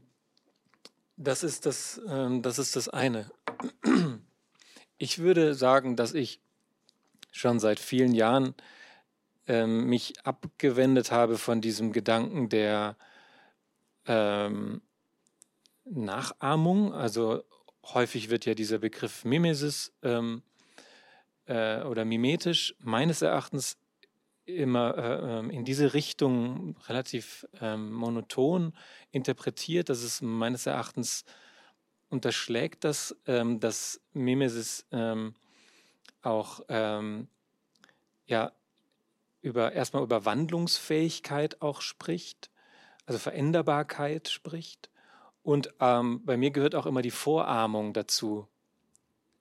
das, 1.16 1.42
ist 1.42 1.66
das, 1.66 2.00
ähm, 2.08 2.42
das 2.42 2.58
ist 2.58 2.76
das 2.76 2.88
eine. 2.88 3.30
Ich 4.98 5.18
würde 5.18 5.54
sagen, 5.54 5.96
dass 5.96 6.14
ich 6.14 6.40
schon 7.32 7.58
seit 7.58 7.80
vielen 7.80 8.14
Jahren 8.14 8.54
ähm, 9.46 9.86
mich 9.88 10.14
abgewendet 10.24 11.10
habe 11.10 11.38
von 11.38 11.60
diesem 11.60 11.92
Gedanken 11.92 12.48
der 12.48 12.96
ähm, 14.06 14.82
Nachahmung. 15.84 16.92
Also 16.92 17.42
häufig 17.84 18.30
wird 18.30 18.46
ja 18.46 18.54
dieser 18.54 18.78
Begriff 18.78 19.24
Mimesis 19.24 19.92
ähm, 20.02 20.42
äh, 21.46 21.82
oder 21.82 22.04
mimetisch 22.04 22.74
meines 22.78 23.22
Erachtens 23.22 23.76
immer 24.46 24.96
äh, 24.96 25.38
ähm, 25.38 25.50
in 25.50 25.64
diese 25.64 25.94
Richtung 25.94 26.76
relativ 26.86 27.46
ähm, 27.60 27.92
monoton 27.92 28.74
interpretiert. 29.10 29.88
Das 29.88 30.02
ist 30.02 30.22
meines 30.22 30.66
Erachtens 30.66 31.24
unterschlägt 32.10 32.84
das, 32.84 33.16
ähm, 33.26 33.58
dass 33.60 34.00
Mimesis 34.12 34.86
ähm, 34.92 35.34
auch 36.22 36.60
ähm, 36.68 37.28
ja 38.26 38.52
über 39.44 39.72
erstmal 39.72 40.02
über 40.02 40.24
Wandlungsfähigkeit 40.24 41.62
auch 41.62 41.80
spricht 41.80 42.50
also 43.06 43.18
Veränderbarkeit 43.18 44.28
spricht. 44.28 44.90
Und 45.42 45.74
ähm, 45.80 46.22
bei 46.24 46.36
mir 46.36 46.50
gehört 46.50 46.74
auch 46.74 46.86
immer 46.86 47.02
die 47.02 47.10
Vorahmung 47.10 47.92
dazu. 47.92 48.48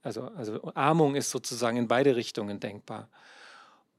Also, 0.02 0.24
also 0.24 0.62
Ahmung 0.74 1.16
ist 1.16 1.30
sozusagen 1.30 1.78
in 1.78 1.88
beide 1.88 2.16
Richtungen 2.16 2.60
denkbar. 2.60 3.10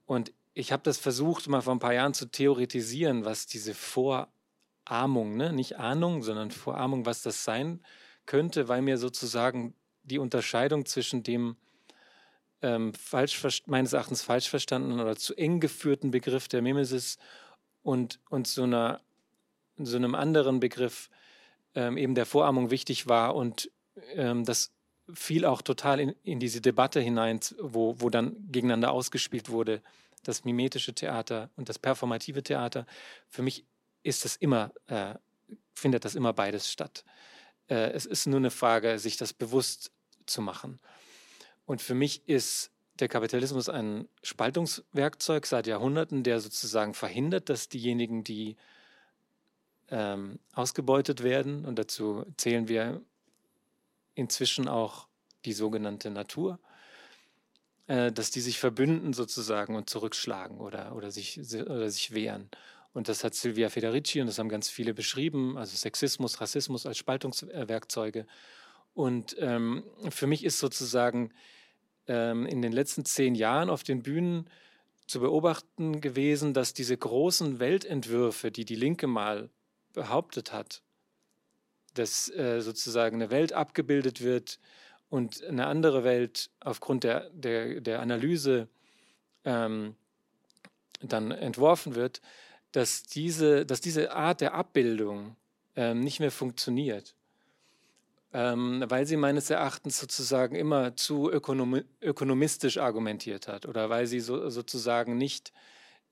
Und 0.05 0.31
ich 0.53 0.71
habe 0.71 0.83
das 0.83 0.97
versucht, 0.99 1.47
mal 1.47 1.61
vor 1.61 1.73
ein 1.73 1.79
paar 1.79 1.93
Jahren 1.93 2.13
zu 2.13 2.27
theoretisieren, 2.27 3.25
was 3.25 3.47
diese 3.47 3.73
Vorahmung, 3.73 5.35
ne? 5.35 5.51
nicht 5.51 5.77
Ahnung, 5.77 6.21
sondern 6.21 6.51
Vorahmung, 6.51 7.07
was 7.07 7.23
das 7.23 7.43
sein 7.43 7.81
könnte, 8.27 8.67
weil 8.67 8.83
mir 8.83 8.99
sozusagen 8.99 9.73
die 10.03 10.19
Unterscheidung 10.19 10.85
zwischen 10.85 11.23
dem 11.23 11.57
ähm, 12.65 12.93
falsch, 12.95 13.63
meines 13.67 13.93
Erachtens 13.93 14.23
falsch 14.23 14.49
verstandenen 14.49 14.99
oder 14.99 15.15
zu 15.15 15.35
eng 15.35 15.59
geführten 15.59 16.09
Begriff 16.09 16.47
der 16.47 16.63
Mimesis 16.63 17.17
und, 17.83 18.19
und 18.29 18.47
so 18.47 18.63
einer 18.63 19.01
so 19.77 19.97
einem 19.97 20.15
anderen 20.15 20.61
Begriff 20.61 21.09
ähm, 21.75 21.97
eben 21.97 22.15
der 22.15 22.25
Vorahmung 22.25 22.71
wichtig 22.71 23.07
war 23.07 23.35
und 23.35 23.69
ähm, 24.13 24.45
das 24.45 24.71
fiel 25.13 25.45
auch 25.45 25.61
total 25.61 25.99
in, 25.99 26.15
in 26.23 26.39
diese 26.39 26.61
Debatte 26.61 27.01
hinein, 27.01 27.39
wo, 27.59 27.99
wo 27.99 28.09
dann 28.09 28.35
gegeneinander 28.51 28.91
ausgespielt 28.91 29.49
wurde, 29.49 29.81
das 30.23 30.45
mimetische 30.45 30.95
Theater 30.95 31.49
und 31.57 31.69
das 31.69 31.77
performative 31.77 32.41
Theater. 32.41 32.85
Für 33.27 33.41
mich 33.41 33.65
ist 34.01 34.25
das 34.25 34.37
immer, 34.37 34.71
äh, 34.87 35.15
findet 35.73 36.05
das 36.05 36.15
immer 36.15 36.33
beides 36.33 36.71
statt. 36.71 37.03
Äh, 37.67 37.91
es 37.91 38.05
ist 38.05 38.25
nur 38.25 38.37
eine 38.37 38.51
Frage, 38.51 38.97
sich 38.97 39.17
das 39.17 39.33
bewusst 39.33 39.91
zu 40.25 40.41
machen. 40.41 40.79
Und 41.65 41.81
für 41.81 41.95
mich 41.95 42.27
ist 42.27 42.71
der 42.99 43.07
Kapitalismus 43.07 43.69
ein 43.69 44.07
Spaltungswerkzeug 44.23 45.45
seit 45.45 45.67
Jahrhunderten, 45.67 46.23
der 46.23 46.39
sozusagen 46.39 46.93
verhindert, 46.93 47.49
dass 47.49 47.67
diejenigen, 47.67 48.23
die 48.23 48.55
ähm, 49.89 50.39
ausgebeutet 50.53 51.23
werden. 51.23 51.65
Und 51.65 51.77
dazu 51.77 52.25
zählen 52.37 52.67
wir 52.67 53.01
inzwischen 54.15 54.67
auch 54.67 55.07
die 55.43 55.53
sogenannte 55.53 56.09
Natur, 56.09 56.59
äh, 57.87 58.11
dass 58.11 58.31
die 58.31 58.41
sich 58.41 58.59
verbünden 58.59 59.13
sozusagen 59.13 59.75
und 59.75 59.89
zurückschlagen 59.89 60.59
oder, 60.59 60.95
oder, 60.95 61.11
sich, 61.11 61.39
oder 61.39 61.89
sich 61.89 62.13
wehren. 62.13 62.49
Und 62.93 63.09
das 63.09 63.25
hat 63.25 63.35
Silvia 63.35 63.69
Federici 63.69 64.21
und 64.21 64.27
das 64.27 64.39
haben 64.39 64.47
ganz 64.47 64.69
viele 64.69 64.93
beschrieben, 64.93 65.57
also 65.57 65.75
Sexismus, 65.75 66.39
Rassismus 66.39 66.85
als 66.85 66.97
Spaltungswerkzeuge. 66.97 68.25
Und 68.95 69.35
ähm, 69.39 69.83
für 70.09 70.25
mich 70.25 70.43
ist 70.43 70.57
sozusagen 70.57 71.31
ähm, 72.07 72.45
in 72.47 72.61
den 72.61 72.71
letzten 72.71 73.05
zehn 73.05 73.35
Jahren 73.35 73.69
auf 73.69 73.83
den 73.83 74.01
Bühnen 74.01 74.49
zu 75.05 75.19
beobachten 75.19 76.01
gewesen, 76.01 76.53
dass 76.53 76.73
diese 76.73 76.97
großen 76.97 77.59
Weltentwürfe, 77.59 78.51
die 78.51 78.65
die 78.65 78.75
Linke 78.75 79.05
mal 79.05 79.49
behauptet 79.93 80.51
hat, 80.51 80.81
dass 81.93 82.29
äh, 82.29 82.61
sozusagen 82.61 83.17
eine 83.17 83.29
Welt 83.29 83.53
abgebildet 83.53 84.21
wird 84.21 84.59
und 85.09 85.43
eine 85.43 85.67
andere 85.67 86.03
Welt 86.03 86.49
aufgrund 86.61 87.03
der, 87.03 87.29
der, 87.31 87.81
der 87.81 87.99
Analyse 88.01 88.67
ähm, 89.43 89.95
dann 91.01 91.31
entworfen 91.31 91.95
wird, 91.95 92.21
dass 92.71 93.03
diese, 93.03 93.65
dass 93.65 93.81
diese 93.81 94.13
Art 94.13 94.41
der 94.41 94.53
Abbildung 94.53 95.35
ähm, 95.75 95.99
nicht 95.99 96.19
mehr 96.19 96.31
funktioniert, 96.31 97.15
ähm, 98.35 98.83
weil 98.89 99.05
sie 99.05 99.15
meines 99.15 99.49
Erachtens 99.49 99.97
sozusagen 99.97 100.57
immer 100.57 100.97
zu 100.97 101.31
ökonomi 101.31 101.83
ökonomistisch 102.01 102.77
argumentiert 102.77 103.47
hat 103.47 103.65
oder 103.65 103.89
weil 103.89 104.07
sie 104.07 104.19
so, 104.19 104.49
sozusagen 104.49 105.17
nicht 105.17 105.53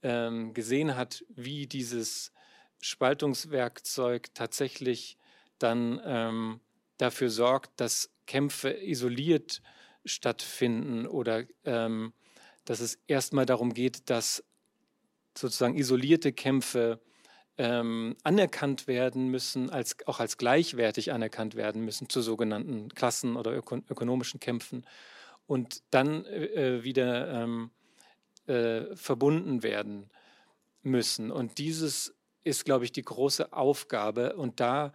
ähm, 0.04 0.54
gesehen 0.54 0.96
hat, 0.96 1.26
wie 1.28 1.68
dieses 1.68 2.32
Spaltungswerkzeug 2.80 4.34
tatsächlich 4.34 5.18
dann 5.60 6.00
ähm, 6.06 6.62
dafür 6.98 7.30
sorgt, 7.30 7.82
dass 7.82 8.10
Kämpfe 8.26 8.70
isoliert 8.70 9.62
stattfinden 10.06 11.06
oder 11.06 11.44
ähm, 11.66 12.14
dass 12.64 12.80
es 12.80 13.00
erstmal 13.06 13.46
darum 13.46 13.74
geht, 13.74 14.10
dass 14.10 14.46
sozusagen 15.38 15.76
isolierte 15.76 16.32
Kämpfe 16.32 17.02
ähm, 17.58 18.16
anerkannt 18.24 18.88
werden 18.88 19.28
müssen, 19.28 19.70
als, 19.70 19.96
auch 20.06 20.20
als 20.20 20.38
gleichwertig 20.38 21.12
anerkannt 21.12 21.56
werden 21.56 21.84
müssen 21.86 22.10
zu 22.10 22.22
sogenannten 22.22 22.90
Klassen- 22.90 23.36
oder 23.36 23.56
öko 23.56 23.78
ökonomischen 23.90 24.40
Kämpfen 24.40 24.86
und 25.46 25.84
dann 25.92 26.26
äh, 26.26 26.84
wieder 26.84 27.44
ähm, 27.44 27.72
äh, 28.48 28.96
verbunden 28.96 29.64
werden 29.64 30.10
müssen. 30.82 31.32
Und 31.32 31.58
dieses 31.58 32.16
ist, 32.44 32.66
glaube 32.66 32.86
ich, 32.86 32.92
die 32.92 33.04
große 33.04 33.54
Aufgabe. 33.54 34.36
Und 34.36 34.60
da 34.60 34.94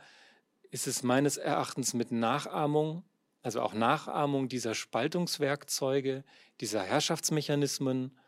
ist 0.70 0.86
es 0.86 1.02
meines 1.02 1.36
Erachtens 1.36 1.94
mit 1.94 2.12
Nachahmung, 2.12 3.04
also 3.42 3.62
auch 3.62 3.72
Nachahmung 3.72 4.48
dieser 4.48 4.74
Spaltungswerkzeuge, 4.74 6.24
dieser 6.60 6.82
Herrschaftsmechanismen. 6.82 8.18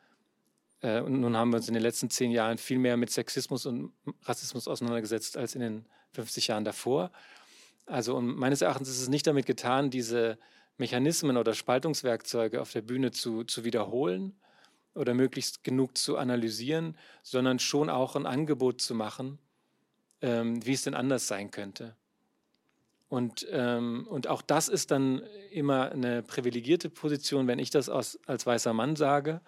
Äh, 0.80 1.00
und 1.00 1.20
nun 1.20 1.36
haben 1.36 1.50
wir 1.50 1.56
uns 1.56 1.68
in 1.68 1.74
den 1.74 1.82
letzten 1.82 2.10
zehn 2.10 2.30
Jahren 2.30 2.58
viel 2.58 2.78
mehr 2.78 2.96
mit 2.96 3.10
Sexismus 3.10 3.66
und 3.66 3.92
Rassismus 4.22 4.68
auseinandergesetzt 4.68 5.36
als 5.36 5.54
in 5.54 5.60
den 5.60 5.86
50 6.12 6.48
Jahren 6.48 6.64
davor. 6.64 7.10
Also 7.86 8.16
und 8.16 8.36
meines 8.36 8.62
Erachtens 8.62 8.88
ist 8.88 9.00
es 9.00 9.08
nicht 9.08 9.26
damit 9.26 9.46
getan, 9.46 9.90
diese 9.90 10.38
Mechanismen 10.76 11.36
oder 11.36 11.54
Spaltungswerkzeuge 11.54 12.60
auf 12.60 12.72
der 12.72 12.82
Bühne 12.82 13.10
zu, 13.10 13.44
zu 13.44 13.64
wiederholen 13.64 14.34
oder 14.94 15.14
möglichst 15.14 15.62
genug 15.62 15.96
zu 15.96 16.16
analysieren, 16.16 16.96
sondern 17.22 17.58
schon 17.58 17.90
auch 17.90 18.16
ein 18.16 18.26
Angebot 18.26 18.80
zu 18.80 18.94
machen, 18.94 19.38
ähm, 20.22 20.64
wie 20.64 20.72
es 20.72 20.82
denn 20.82 20.94
anders 20.94 21.28
sein 21.28 21.50
könnte. 21.50 21.94
Und, 23.08 23.46
ähm, 23.50 24.06
und 24.08 24.28
auch 24.28 24.40
das 24.40 24.68
ist 24.68 24.92
dann 24.92 25.22
immer 25.50 25.90
eine 25.90 26.22
privilegierte 26.22 26.88
Position, 26.88 27.48
wenn 27.48 27.58
ich 27.58 27.70
das 27.70 27.88
aus, 27.88 28.18
als 28.26 28.46
weißer 28.46 28.72
Mann 28.72 28.94
sage. 28.94 29.40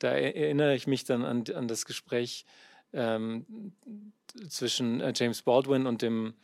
Da 0.00 0.12
erinnere 0.12 0.74
ich 0.74 0.86
mich 0.86 1.04
dann 1.04 1.24
an, 1.24 1.44
an 1.54 1.68
das 1.68 1.84
Gespräch 1.84 2.44
ähm, 2.92 3.46
zwischen 4.48 5.00
äh, 5.00 5.12
James 5.14 5.42
Baldwin 5.42 5.86
und 5.86 6.02
dem 6.02 6.34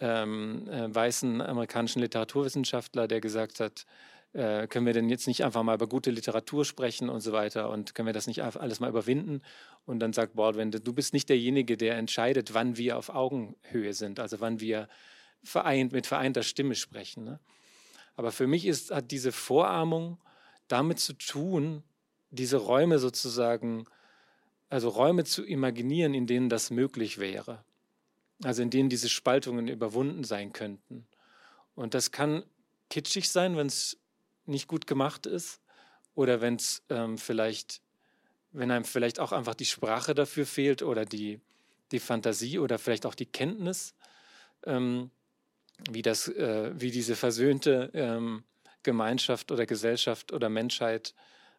ähm, 0.00 0.68
äh, 0.68 0.94
weißen 0.94 1.40
amerikanischen 1.40 2.00
Literaturwissenschaftler, 2.02 3.08
der 3.08 3.20
gesagt 3.20 3.60
hat, 3.60 3.86
äh, 4.32 4.66
können 4.66 4.84
wir 4.84 4.92
denn 4.92 5.08
jetzt 5.08 5.26
nicht 5.26 5.44
einfach 5.44 5.62
mal 5.62 5.76
über 5.76 5.86
gute 5.86 6.10
Literatur 6.10 6.64
sprechen 6.64 7.08
und 7.08 7.20
so 7.20 7.32
weiter 7.32 7.70
und 7.70 7.94
können 7.94 8.06
wir 8.06 8.12
das 8.12 8.26
nicht 8.26 8.42
alles 8.42 8.80
mal 8.80 8.90
überwinden? 8.90 9.40
Und 9.86 10.00
dann 10.00 10.12
sagt 10.12 10.34
Baldwin, 10.34 10.70
du 10.70 10.92
bist 10.92 11.14
nicht 11.14 11.28
derjenige, 11.28 11.76
der 11.76 11.96
entscheidet, 11.96 12.52
wann 12.52 12.76
wir 12.76 12.98
auf 12.98 13.08
Augenhöhe 13.08 13.94
sind, 13.94 14.20
also 14.20 14.40
wann 14.40 14.60
wir 14.60 14.88
vereint, 15.42 15.92
mit 15.92 16.06
vereinter 16.06 16.42
Stimme 16.42 16.74
sprechen. 16.74 17.24
Ne? 17.24 17.40
Aber 18.16 18.32
für 18.32 18.46
mich 18.46 18.66
ist, 18.66 18.90
hat 18.90 19.10
diese 19.10 19.32
Vorahmung 19.32 20.18
damit 20.68 20.98
zu 20.98 21.14
tun, 21.14 21.82
diese 22.36 22.58
Räume 22.58 22.98
sozusagen, 22.98 23.86
also 24.68 24.88
Räume 24.88 25.24
zu 25.24 25.44
imaginieren, 25.44 26.14
in 26.14 26.26
denen 26.26 26.48
das 26.48 26.70
möglich 26.70 27.18
wäre. 27.18 27.64
Also 28.44 28.62
in 28.62 28.70
denen 28.70 28.88
diese 28.88 29.08
Spaltungen 29.08 29.68
überwunden 29.68 30.22
sein 30.24 30.52
könnten. 30.52 31.06
Und 31.74 31.94
das 31.94 32.12
kann 32.12 32.44
kitschig 32.90 33.30
sein, 33.30 33.56
wenn 33.56 33.66
es 33.66 33.98
nicht 34.44 34.68
gut 34.68 34.86
gemacht 34.86 35.26
ist 35.26 35.60
oder 36.14 36.40
wenn 36.40 36.56
es 36.56 36.82
ähm, 36.88 37.18
vielleicht, 37.18 37.80
wenn 38.52 38.70
einem 38.70 38.84
vielleicht 38.84 39.20
auch 39.20 39.32
einfach 39.32 39.54
die 39.54 39.64
Sprache 39.64 40.14
dafür 40.14 40.46
fehlt 40.46 40.82
oder 40.82 41.04
die, 41.04 41.40
die 41.92 41.98
Fantasie 41.98 42.58
oder 42.58 42.78
vielleicht 42.78 43.06
auch 43.06 43.14
die 43.14 43.26
Kenntnis. 43.26 43.94
Ähm, 44.64 45.10
wie, 45.90 46.02
das, 46.02 46.28
äh, 46.28 46.72
wie 46.74 46.90
diese 46.90 47.16
versöhnte 47.16 47.90
ähm, 47.92 48.44
Gemeinschaft 48.82 49.50
oder 49.52 49.66
Gesellschaft 49.66 50.32
oder 50.32 50.48
Menschheit 50.48 51.14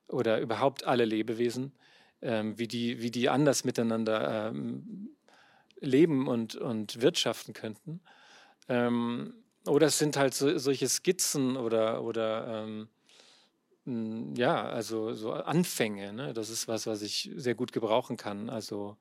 oder 0.08 0.40
überhaupt 0.40 0.86
alle 0.86 1.06
Lebewesen, 1.06 1.72
ähm, 2.22 2.58
wie, 2.58 2.68
die, 2.68 3.02
wie 3.02 3.12
die 3.12 3.30
anders 3.30 3.64
miteinander 3.64 4.50
ähm, 4.50 5.10
leben 5.80 6.28
und, 6.28 6.56
und 6.56 7.02
wirtschaften 7.02 7.54
könnten. 7.54 8.02
Ähm, 8.70 9.34
oder 9.66 9.88
es 9.88 10.00
sind 10.00 10.18
halt 10.18 10.34
so, 10.34 10.58
solche 10.58 10.88
Skizzen 10.88 11.58
oder, 11.58 12.04
oder 12.04 12.66
ähm, 12.66 14.36
ja, 14.36 14.66
also 14.66 15.14
so 15.14 15.34
Anfänge. 15.34 16.14
Ne? 16.14 16.34
Das 16.34 16.50
ist 16.50 16.68
was, 16.68 16.88
was 16.88 17.02
ich 17.02 17.32
sehr 17.36 17.56
gut 17.56 17.72
gebrauchen 17.72 18.18
kann. 18.18 18.50
Also 18.50 18.98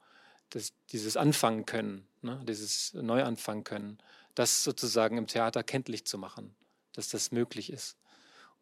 das, 0.50 0.72
dieses 0.92 1.16
Anfangen 1.16 1.66
können, 1.66 2.06
ne? 2.22 2.40
dieses 2.46 2.94
Neuanfangen 2.94 3.64
können 3.64 3.98
das 4.36 4.62
sozusagen 4.62 5.18
im 5.18 5.26
Theater 5.26 5.64
kenntlich 5.64 6.04
zu 6.06 6.18
machen, 6.18 6.54
dass 6.92 7.08
das 7.08 7.32
möglich 7.32 7.72
ist. 7.72 7.96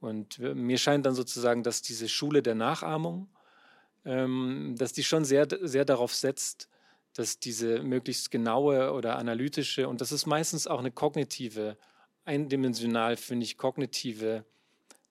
Und 0.00 0.38
mir 0.38 0.78
scheint 0.78 1.06
dann 1.06 1.14
sozusagen, 1.14 1.62
dass 1.62 1.82
diese 1.82 2.08
Schule 2.08 2.42
der 2.42 2.54
Nachahmung, 2.54 3.28
ähm, 4.04 4.74
dass 4.78 4.92
die 4.92 5.04
schon 5.04 5.24
sehr, 5.24 5.46
sehr 5.62 5.84
darauf 5.84 6.14
setzt, 6.14 6.68
dass 7.14 7.38
diese 7.38 7.82
möglichst 7.82 8.30
genaue 8.30 8.92
oder 8.92 9.16
analytische, 9.16 9.88
und 9.88 10.00
das 10.00 10.12
ist 10.12 10.26
meistens 10.26 10.66
auch 10.66 10.80
eine 10.80 10.90
kognitive, 10.90 11.76
eindimensional, 12.24 13.16
finde 13.16 13.44
ich, 13.44 13.56
kognitive 13.56 14.44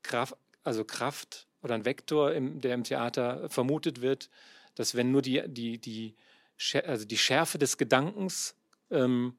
Kraft, 0.02 0.36
also 0.64 0.84
Kraft 0.84 1.48
oder 1.62 1.76
ein 1.76 1.86
Vektor, 1.86 2.34
im, 2.34 2.60
der 2.62 2.74
im 2.74 2.84
Theater 2.84 3.50
vermutet 3.50 4.02
wird, 4.02 4.30
dass 4.76 4.96
wenn 4.96 5.12
nur 5.12 5.22
die, 5.22 5.44
die, 5.48 5.78
die, 5.78 6.16
also 6.86 7.06
die 7.06 7.18
Schärfe 7.18 7.58
des 7.58 7.78
Gedankens 7.78 8.56
ähm, 8.92 9.38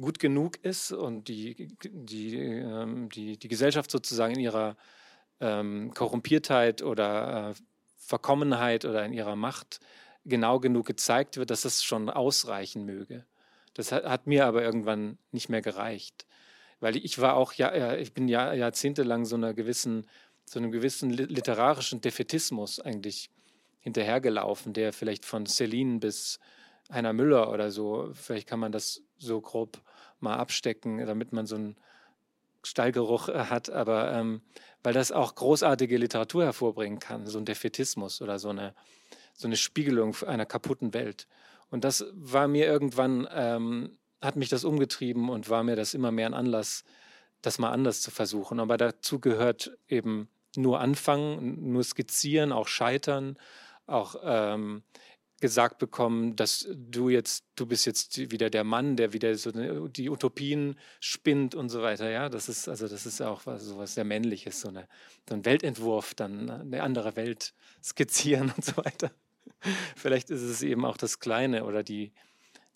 gut 0.00 0.18
genug 0.18 0.56
ist 0.64 0.92
und 0.92 1.28
die, 1.28 1.68
die, 1.82 2.36
ähm, 2.36 3.08
die, 3.08 3.36
die 3.36 3.48
Gesellschaft 3.48 3.90
sozusagen 3.90 4.34
in 4.34 4.40
ihrer 4.40 4.76
ähm, 5.40 5.92
Korrumpiertheit 5.94 6.82
oder 6.82 7.50
äh, 7.50 7.54
Verkommenheit 7.96 8.84
oder 8.84 9.04
in 9.04 9.12
ihrer 9.12 9.36
Macht 9.36 9.80
genau 10.24 10.60
genug 10.60 10.86
gezeigt 10.86 11.36
wird, 11.36 11.50
dass 11.50 11.62
das 11.62 11.82
schon 11.82 12.10
ausreichen 12.10 12.84
möge. 12.84 13.24
Das 13.74 13.92
hat, 13.92 14.04
hat 14.04 14.26
mir 14.26 14.46
aber 14.46 14.62
irgendwann 14.62 15.18
nicht 15.32 15.48
mehr 15.48 15.62
gereicht. 15.62 16.26
Weil 16.80 16.96
ich 16.96 17.18
war 17.18 17.36
auch, 17.36 17.52
ja, 17.52 17.94
ich 17.94 18.14
bin 18.14 18.26
ja, 18.26 18.52
jahrzehntelang 18.52 19.26
so 19.26 19.36
einer 19.36 19.54
gewissen, 19.54 20.06
so 20.46 20.58
einem 20.58 20.72
gewissen 20.72 21.10
literarischen 21.10 22.00
Defetismus 22.00 22.80
eigentlich 22.80 23.30
hinterhergelaufen, 23.80 24.72
der 24.72 24.92
vielleicht 24.92 25.24
von 25.24 25.46
Celine 25.46 25.98
bis 25.98 26.38
Heiner 26.90 27.12
Müller 27.12 27.52
oder 27.52 27.70
so, 27.70 28.10
vielleicht 28.14 28.48
kann 28.48 28.58
man 28.60 28.72
das 28.72 29.02
so 29.18 29.40
grob 29.40 29.80
mal 30.22 30.36
abstecken, 30.36 30.98
damit 31.06 31.32
man 31.32 31.46
so 31.46 31.56
einen 31.56 31.76
Stallgeruch 32.62 33.28
äh, 33.28 33.46
hat, 33.46 33.70
aber 33.70 34.12
ähm, 34.12 34.42
weil 34.82 34.92
das 34.92 35.12
auch 35.12 35.34
großartige 35.34 35.96
Literatur 35.96 36.44
hervorbringen 36.44 36.98
kann, 36.98 37.26
so 37.26 37.38
ein 37.38 37.44
Defetismus 37.44 38.20
oder 38.22 38.38
so 38.38 38.50
eine, 38.50 38.74
so 39.34 39.48
eine 39.48 39.56
Spiegelung 39.56 40.16
einer 40.26 40.46
kaputten 40.46 40.94
Welt. 40.94 41.26
Und 41.70 41.84
das 41.84 42.04
war 42.12 42.48
mir 42.48 42.66
irgendwann, 42.66 43.28
ähm, 43.32 43.98
hat 44.20 44.36
mich 44.36 44.48
das 44.48 44.64
umgetrieben 44.64 45.30
und 45.30 45.48
war 45.48 45.62
mir 45.62 45.76
das 45.76 45.94
immer 45.94 46.10
mehr 46.10 46.26
ein 46.26 46.34
Anlass, 46.34 46.84
das 47.42 47.58
mal 47.58 47.70
anders 47.70 48.02
zu 48.02 48.10
versuchen. 48.10 48.60
Aber 48.60 48.76
dazu 48.76 49.18
gehört 49.18 49.76
eben 49.88 50.28
nur 50.56 50.80
anfangen, 50.80 51.72
nur 51.72 51.84
skizzieren, 51.84 52.52
auch 52.52 52.68
scheitern, 52.68 53.36
auch 53.86 54.16
ähm, 54.22 54.82
gesagt 55.40 55.78
bekommen, 55.78 56.36
dass 56.36 56.68
du 56.74 57.08
jetzt, 57.08 57.44
du 57.56 57.66
bist 57.66 57.86
jetzt 57.86 58.30
wieder 58.30 58.50
der 58.50 58.62
Mann, 58.62 58.96
der 58.96 59.12
wieder 59.12 59.34
so 59.36 59.88
die 59.88 60.10
Utopien 60.10 60.78
spinnt 61.00 61.54
und 61.54 61.70
so 61.70 61.82
weiter. 61.82 62.10
Ja, 62.10 62.28
das 62.28 62.48
ist 62.48 62.68
also 62.68 62.86
das 62.88 63.06
ist 63.06 63.20
auch 63.22 63.46
was, 63.46 63.64
so 63.64 63.78
was 63.78 63.94
sehr 63.94 64.04
männliches, 64.04 64.60
so, 64.60 64.68
eine, 64.68 64.86
so 65.28 65.34
ein 65.34 65.44
Weltentwurf, 65.44 66.14
dann 66.14 66.50
eine 66.50 66.82
andere 66.82 67.16
Welt 67.16 67.54
skizzieren 67.82 68.52
und 68.54 68.64
so 68.64 68.76
weiter. 68.76 69.10
Vielleicht 69.96 70.30
ist 70.30 70.42
es 70.42 70.62
eben 70.62 70.84
auch 70.84 70.96
das 70.96 71.18
Kleine 71.18 71.64
oder 71.64 71.82
die, 71.82 72.12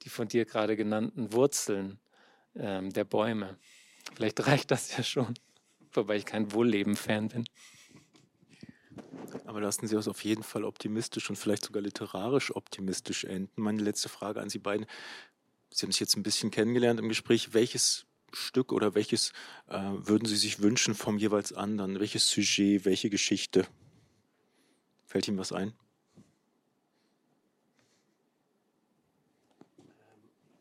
die 0.03 0.09
von 0.09 0.28
dir 0.28 0.47
gerade 0.47 0.77
genannten 0.77 1.32
Wurzeln 1.32 1.99
ähm, 2.57 2.91
der 2.91 3.05
Bäume. 3.05 3.59
Vielleicht 4.15 4.47
reicht 4.47 4.70
das 4.70 4.97
ja 4.97 5.03
schon, 5.03 5.35
wobei 5.93 6.16
ich 6.16 6.24
kein 6.24 6.53
Wohlleben-Fan 6.53 7.28
bin. 7.28 7.45
Aber 9.47 9.61
lassen 9.61 9.87
Sie 9.87 9.97
uns 9.97 10.09
auf 10.09 10.25
jeden 10.25 10.43
Fall 10.43 10.65
optimistisch 10.65 11.29
und 11.31 11.37
vielleicht 11.37 11.65
sogar 11.65 11.83
literarisch 11.83 12.55
optimistisch 12.55 13.25
enden. 13.25 13.61
Meine 13.61 13.83
letzte 13.83 14.09
Frage 14.09 14.41
an 14.41 14.51
Sie 14.51 14.59
beiden. 14.59 14.87
Sie 15.71 15.85
haben 15.85 15.93
sich 15.93 16.01
jetzt 16.01 16.16
ein 16.16 16.23
bisschen 16.23 16.51
kennengelernt 16.51 17.01
im 17.01 17.09
Gespräch. 17.09 17.53
Welches 17.53 18.07
Stück 18.33 18.73
oder 18.73 18.95
welches 18.95 19.33
äh, 19.69 19.79
würden 19.79 20.27
Sie 20.27 20.37
sich 20.37 20.61
wünschen 20.61 20.95
vom 20.95 21.19
jeweils 21.19 21.53
anderen? 21.53 22.01
Welches 22.01 22.29
Sujet, 22.29 22.85
welche 22.85 23.11
Geschichte? 23.11 23.66
Fällt 25.07 25.29
Ihnen 25.29 25.39
was 25.39 25.53
ein? 25.53 25.73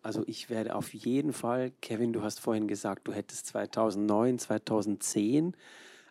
Also 0.04 0.24
ich 0.28 0.50
werde 0.50 0.76
auf 0.76 0.94
jeden 0.94 1.32
Fall, 1.32 1.72
Kevin, 1.82 2.12
du 2.12 2.24
hast 2.24 2.42
vorhin 2.42 2.68
gesagt, 2.68 3.08
du 3.08 3.14
hättest 3.14 3.48
2009, 3.48 4.38
2010 4.38 5.56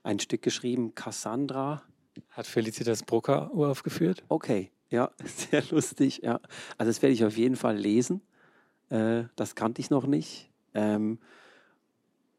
ein 0.02 0.18
Stück 0.18 0.40
geschrieben, 0.40 0.94
Cassandra, 0.94 1.82
hat 2.30 2.46
Felicitas 2.46 3.02
Brucker 3.02 3.52
uraufgeführt? 3.52 4.24
Okay, 4.28 4.70
ja, 4.90 5.10
sehr 5.24 5.62
lustig. 5.70 6.20
Ja. 6.22 6.40
Also 6.78 6.90
das 6.90 7.02
werde 7.02 7.14
ich 7.14 7.24
auf 7.24 7.36
jeden 7.36 7.56
Fall 7.56 7.76
lesen. 7.76 8.22
Äh, 8.90 9.24
das 9.36 9.54
kannte 9.54 9.80
ich 9.80 9.90
noch 9.90 10.06
nicht. 10.06 10.50
Ähm, 10.74 11.18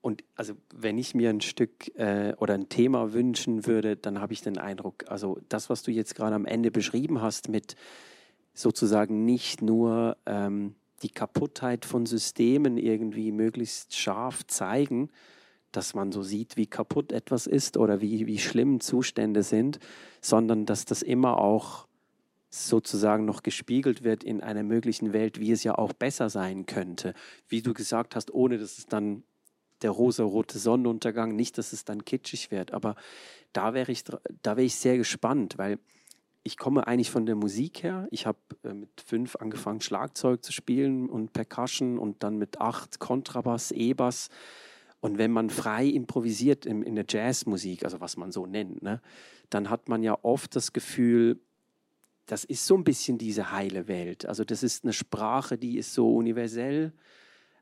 und 0.02 0.24
also 0.36 0.56
wenn 0.74 0.98
ich 0.98 1.16
mir 1.16 1.30
ein 1.30 1.42
Stück 1.42 1.96
äh, 1.96 2.34
oder 2.38 2.56
ein 2.56 2.68
Thema 2.68 3.14
wünschen 3.14 3.66
würde, 3.66 3.96
dann 3.96 4.20
habe 4.20 4.34
ich 4.34 4.42
den 4.42 4.58
Eindruck, 4.58 5.06
also 5.08 5.40
das, 5.48 5.70
was 5.70 5.82
du 5.82 5.92
jetzt 5.92 6.16
gerade 6.16 6.36
am 6.36 6.46
Ende 6.46 6.72
beschrieben 6.72 7.22
hast, 7.22 7.48
mit 7.48 7.76
sozusagen 8.54 9.24
nicht 9.24 9.62
nur 9.62 10.18
ähm, 10.26 10.76
die 11.04 11.10
Kaputtheit 11.10 11.86
von 11.86 12.06
Systemen 12.06 12.78
irgendwie 12.78 13.32
möglichst 13.32 13.96
scharf 13.96 14.46
zeigen, 14.46 15.10
dass 15.76 15.94
man 15.94 16.12
so 16.12 16.24
sieht, 16.24 16.58
wie 16.58 16.68
kaputt 16.68 17.12
etwas 17.12 17.48
ist 17.48 17.78
oder 17.78 18.02
wie, 18.02 18.26
wie 18.28 18.40
schlimm 18.40 18.80
Zustände 18.80 19.44
sind, 19.44 19.80
sondern 20.22 20.66
dass 20.66 20.86
das 20.86 21.02
immer 21.02 21.38
auch 21.40 21.88
sozusagen 22.50 23.26
noch 23.26 23.42
gespiegelt 23.42 24.04
wird 24.04 24.24
in 24.24 24.42
einer 24.42 24.64
möglichen 24.64 25.12
Welt, 25.12 25.40
wie 25.40 25.52
es 25.52 25.64
ja 25.64 25.76
auch 25.76 25.92
besser 25.94 26.30
sein 26.30 26.66
könnte. 26.66 27.14
Wie 27.48 27.62
du 27.62 27.74
gesagt 27.74 28.16
hast, 28.16 28.32
ohne 28.32 28.60
dass 28.60 28.78
es 28.78 28.86
dann 28.86 29.24
der 29.82 29.92
rosa-rote 29.92 30.60
Sonnenuntergang. 30.60 31.36
Nicht, 31.36 31.58
dass 31.58 31.74
es 31.74 31.86
dann 31.86 32.06
kitschig 32.06 32.52
wird, 32.52 32.72
aber 32.72 32.96
da 33.52 33.74
wäre 33.74 33.92
ich, 33.92 34.04
da 34.04 34.56
wäre 34.56 34.66
ich 34.66 34.76
sehr 34.76 34.98
gespannt, 34.98 35.58
weil 35.58 35.80
ich 36.44 36.58
komme 36.58 36.88
eigentlich 36.88 37.10
von 37.10 37.26
der 37.26 37.36
Musik 37.36 37.84
her. 37.84 38.08
Ich 38.12 38.26
habe 38.26 38.38
äh, 38.64 38.74
mit 38.74 38.90
fünf 39.06 39.36
angefangen, 39.38 39.82
Schlagzeug 39.82 40.44
zu 40.44 40.52
spielen 40.52 41.10
und 41.10 41.32
Percussion 41.34 41.98
und 41.98 42.22
dann 42.24 42.38
mit 42.38 42.60
acht 42.60 43.00
Kontrabass, 43.00 43.72
E-Bass. 43.72 44.30
Und 45.04 45.18
wenn 45.18 45.32
man 45.32 45.50
frei 45.50 45.86
improvisiert 45.86 46.66
in, 46.66 46.82
in 46.82 46.96
der 46.96 47.04
Jazzmusik, 47.06 47.84
also 47.84 48.00
was 48.00 48.16
man 48.16 48.32
so 48.32 48.46
nennt, 48.46 48.82
ne, 48.84 49.02
dann 49.50 49.70
hat 49.70 49.90
man 49.90 50.02
ja 50.02 50.18
oft 50.22 50.56
das 50.56 50.72
Gefühl, 50.72 51.42
das 52.26 52.46
ist 52.46 52.66
so 52.66 52.78
ein 52.78 52.86
bisschen 52.86 53.18
diese 53.18 53.52
heile 53.52 53.90
Welt. 53.90 54.26
Also 54.26 54.46
das 54.46 54.64
ist 54.64 54.86
eine 54.86 54.94
Sprache, 54.94 55.58
die 55.58 55.78
ist 55.78 55.94
so 55.94 56.16
universell. 56.16 56.94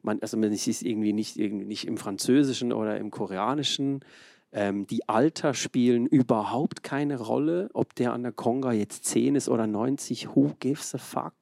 Man, 0.04 0.22
also 0.22 0.38
man 0.38 0.52
ist 0.52 0.68
irgendwie 0.84 1.14
nicht, 1.14 1.36
irgendwie 1.36 1.66
nicht 1.66 1.88
im 1.88 1.98
Französischen 1.98 2.72
oder 2.72 3.00
im 3.00 3.10
Koreanischen. 3.10 4.06
Ähm, 4.52 4.86
die 4.86 5.10
Alter 5.10 5.56
spielen 5.56 6.06
überhaupt 6.06 6.84
keine 6.84 7.20
Rolle, 7.20 7.72
ob 7.74 7.96
der 7.96 8.14
an 8.14 8.22
der 8.22 8.34
Conga 8.34 8.72
jetzt 8.72 9.06
10 9.06 9.34
ist 9.34 9.50
oder 9.50 9.66
90, 9.66 10.36
who 10.36 10.54
gives 10.60 10.94
a 10.94 11.00
fuck? 11.00 11.34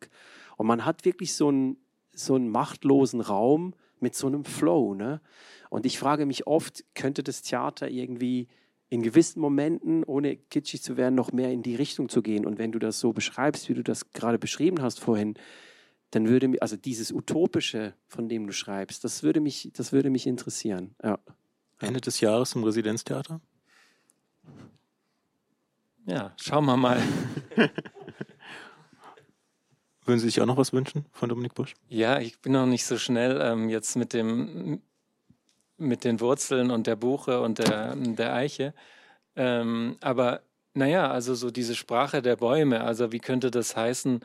Und 0.56 0.66
man 0.66 0.86
hat 0.86 1.04
wirklich 1.04 1.34
so 1.34 1.50
einen, 1.50 1.76
so 2.14 2.36
einen 2.36 2.48
machtlosen 2.48 3.20
Raum 3.20 3.74
mit 4.00 4.16
so 4.16 4.28
einem 4.28 4.46
Flow. 4.46 4.94
Ne? 4.94 5.20
Und 5.70 5.86
ich 5.86 6.00
frage 6.00 6.26
mich 6.26 6.48
oft, 6.48 6.84
könnte 6.96 7.24
das 7.24 7.42
Theater 7.42 7.90
irgendwie 7.90 8.48
in 8.90 9.04
gewissen 9.04 9.40
Momenten, 9.40 10.04
ohne 10.04 10.36
kitschig 10.36 10.82
zu 10.82 10.98
werden, 10.98 11.14
noch 11.16 11.32
mehr 11.32 11.52
in 11.52 11.62
die 11.62 11.76
Richtung 11.76 12.10
zu 12.10 12.24
gehen. 12.24 12.46
Und 12.46 12.58
wenn 12.58 12.72
du 12.72 12.80
das 12.80 13.00
so 13.00 13.14
beschreibst, 13.14 13.70
wie 13.70 13.76
du 13.76 13.84
das 13.84 14.12
gerade 14.12 14.40
beschrieben 14.40 14.82
hast 14.82 15.00
vorhin, 15.00 15.36
dann 16.12 16.28
würde 16.28 16.48
mich, 16.48 16.64
also 16.64 16.76
dieses 16.76 17.12
Utopische, 17.12 17.94
von 18.08 18.28
dem 18.28 18.48
du 18.48 18.54
schreibst, 18.54 19.04
das 19.04 19.22
würde 19.22 19.42
mich, 19.42 19.70
das 19.74 19.92
würde 19.92 20.10
mich 20.10 20.26
interessieren. 20.26 20.96
Ja. 21.04 21.20
Ende 21.80 22.02
des 22.02 22.20
Jahres 22.20 22.56
im 22.56 22.64
Residenztheater? 22.64 23.40
Ja, 26.06 26.34
schauen 26.38 26.66
wir 26.66 26.76
mal. 26.76 27.00
Würden 30.06 30.20
Sie 30.20 30.26
sich 30.26 30.42
auch 30.42 30.48
noch 30.48 30.58
was 30.58 30.74
wünschen 30.74 31.06
von 31.12 31.30
Dominik 31.30 31.54
Busch? 31.54 31.76
Ja, 31.88 32.20
ich 32.20 32.40
bin 32.40 32.54
noch 32.54 32.66
nicht 32.66 32.84
so 32.84 32.98
schnell 32.98 33.40
ähm, 33.42 33.70
jetzt 33.70 33.96
mit 33.96 34.14
dem 34.14 34.82
mit 35.80 36.04
den 36.04 36.20
Wurzeln 36.20 36.72
und 36.72 36.88
der 36.88 36.96
Buche 36.96 37.42
und 37.42 37.60
der, 37.60 37.96
der 37.96 38.34
Eiche. 38.34 38.74
Ähm, 39.36 39.98
aber 40.02 40.42
naja, 40.74 41.12
also 41.12 41.34
so 41.36 41.52
diese 41.52 41.76
Sprache 41.76 42.22
der 42.22 42.36
Bäume, 42.36 42.82
also 42.82 43.12
wie 43.12 43.20
könnte 43.20 43.52
das 43.52 43.76
heißen? 43.76 44.20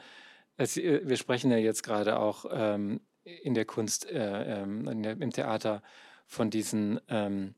Es, 0.56 0.76
wir 0.76 1.16
sprechen 1.16 1.50
ja 1.50 1.56
jetzt 1.56 1.82
gerade 1.82 2.18
auch 2.18 2.44
ähm, 2.50 3.00
in 3.24 3.54
der 3.54 3.64
Kunst, 3.64 4.10
äh, 4.10 4.62
ähm, 4.62 5.02
der, 5.02 5.12
im 5.12 5.30
Theater 5.30 5.82
von 6.26 6.50
diesen, 6.50 7.00
ähm, 7.08 7.54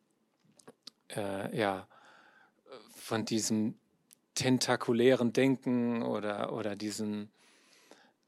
äh, 1.15 1.57
ja, 1.57 1.87
von 2.95 3.25
diesem 3.25 3.75
tentakulären 4.35 5.33
Denken 5.33 6.03
oder, 6.03 6.53
oder 6.53 6.77
diesen 6.77 7.31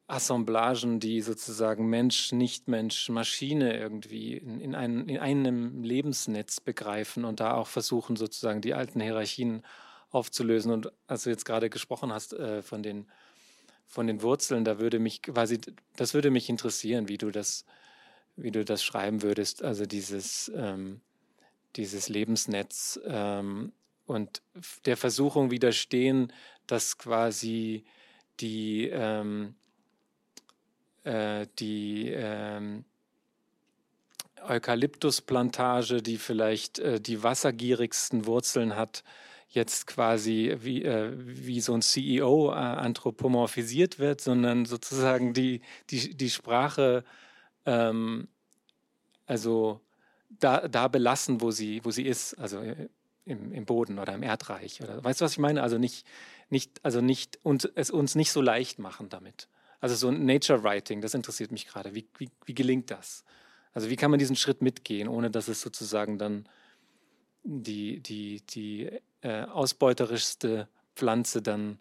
Assemblagen, 0.09 1.01
die 1.01 1.21
sozusagen 1.21 1.89
Mensch, 1.89 2.33
Nicht-Mensch, 2.33 3.11
Maschine 3.11 3.79
irgendwie 3.79 4.39
in, 4.39 4.59
in, 4.61 4.75
ein, 4.75 5.07
in 5.07 5.19
einem 5.19 5.83
Lebensnetz 5.83 6.61
begreifen 6.61 7.27
und 7.27 7.41
da 7.41 7.53
auch 7.53 7.67
versuchen, 7.67 8.17
sozusagen 8.17 8.63
die 8.63 8.73
alten 8.73 9.01
Hierarchien 9.01 9.63
aufzulösen. 10.11 10.73
Und 10.73 10.91
als 11.07 11.25
du 11.25 11.31
jetzt 11.31 11.45
gerade 11.45 11.69
gesprochen 11.69 12.11
hast 12.11 12.33
äh, 12.33 12.63
von, 12.63 12.83
den, 12.83 13.07
von 13.87 14.07
den 14.07 14.23
Wurzeln, 14.23 14.65
da 14.65 14.79
würde 14.79 14.99
mich 14.99 15.21
quasi, 15.21 15.61
das 15.97 16.15
würde 16.15 16.31
mich 16.31 16.49
interessieren, 16.49 17.09
wie 17.09 17.19
du 17.19 17.31
das, 17.31 17.67
wie 18.35 18.51
du 18.51 18.65
das 18.65 18.83
schreiben 18.83 19.21
würdest. 19.21 19.63
Also 19.63 19.85
dieses, 19.85 20.51
ähm, 20.57 21.03
dieses 21.77 22.09
Lebensnetz 22.09 22.99
ähm, 23.05 23.73
und 24.07 24.41
der 24.87 24.97
Versuchung 24.97 25.51
widerstehen, 25.51 26.33
dass 26.67 26.97
quasi 26.97 27.85
die 28.41 28.89
ähm, 28.91 29.55
äh, 31.05 31.47
die 31.59 32.11
ähm, 32.15 32.85
Eukalyptusplantage, 34.47 36.03
die 36.03 36.17
vielleicht 36.17 36.79
äh, 36.79 37.01
die 37.01 37.23
wassergierigsten 37.23 38.27
Wurzeln 38.27 38.77
hat, 38.77 39.05
jetzt 39.49 39.87
quasi 39.87 40.57
wie, 40.61 40.85
äh, 40.85 41.13
wie 41.17 41.61
so 41.61 41.75
ein 41.75 41.83
CEO 41.83 42.51
äh, 42.51 42.55
anthropomorphisiert 42.55 43.99
wird, 43.99 44.21
sondern 44.21 44.67
sozusagen 44.67 45.33
die, 45.33 45.63
die, 45.91 46.15
die 46.15 46.31
Sprache 46.31 47.05
ähm, 47.65 48.29
also 49.29 49.81
da, 50.31 50.67
da 50.69 50.89
belassen, 50.89 51.41
wo 51.41 51.51
sie, 51.51 51.85
wo 51.85 51.91
sie 51.91 52.05
ist, 52.05 52.35
also 52.35 52.61
äh, 52.61 52.89
im, 53.27 53.53
im 53.53 53.67
Boden 53.67 53.99
oder 53.99 54.15
im 54.15 54.23
Erdreich. 54.23 54.83
Oder, 54.83 55.05
weißt 55.05 55.21
du, 55.21 55.27
was 55.27 55.33
ich 55.33 55.39
meine? 55.39 55.63
Also 55.63 55.77
nicht, 55.77 56.07
nicht, 56.49 56.81
also 56.83 57.03
nicht 57.03 57.39
und 57.43 57.71
es 57.75 57.91
uns 57.91 58.15
nicht 58.15 58.33
so 58.33 58.41
leicht 58.41 58.79
machen 58.79 59.11
damit. 59.11 59.49
Also 59.81 59.95
so 59.95 60.09
ein 60.09 60.25
Nature 60.25 60.63
Writing, 60.63 61.01
das 61.01 61.15
interessiert 61.15 61.53
mich 61.53 61.67
gerade. 61.67 61.95
Wie, 61.95 62.07
wie, 62.19 62.31
wie 62.45 62.55
gelingt 62.55 62.91
das? 62.91 63.25
Also 63.73 63.91
wie 63.91 63.97
kann 63.97 64.11
man 64.11 64.19
diesen 64.19 64.37
Schritt 64.37 64.61
mitgehen, 64.63 65.09
ohne 65.09 65.31
dass 65.31 65.49
es 65.49 65.61
sozusagen 65.61 66.19
dann 66.19 66.49
die, 67.45 68.01
die, 68.01 68.41
die 68.41 68.91
äh, 69.21 69.45
ausbeuterischste 69.45 70.69
Pflanze 70.97 71.43
dann 71.43 71.79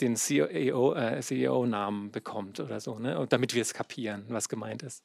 den 0.00 0.16
CEO-Namen 0.16 1.18
äh, 1.18 1.20
CEO 1.20 2.10
bekommt 2.12 2.60
oder 2.60 2.80
so, 2.80 2.98
ne? 2.98 3.18
Und 3.18 3.32
damit 3.32 3.54
wir 3.54 3.62
es 3.62 3.74
kapieren, 3.74 4.26
was 4.28 4.48
gemeint 4.48 4.82
ist. 4.82 5.02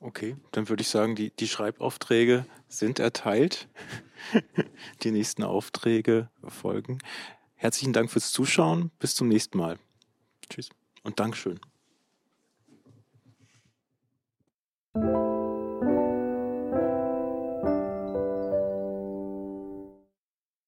Okay, 0.00 0.36
dann 0.52 0.68
würde 0.68 0.82
ich 0.82 0.88
sagen, 0.88 1.16
die, 1.16 1.30
die 1.30 1.48
Schreibaufträge 1.48 2.46
sind 2.68 3.00
erteilt. 3.00 3.68
die 5.02 5.10
nächsten 5.10 5.42
Aufträge 5.42 6.30
folgen. 6.46 6.98
Herzlichen 7.56 7.92
Dank 7.92 8.10
fürs 8.10 8.30
Zuschauen. 8.30 8.92
Bis 9.00 9.16
zum 9.16 9.26
nächsten 9.26 9.58
Mal. 9.58 9.78
Tschüss 10.48 10.70
und 11.02 11.18
Dankeschön. 11.20 11.60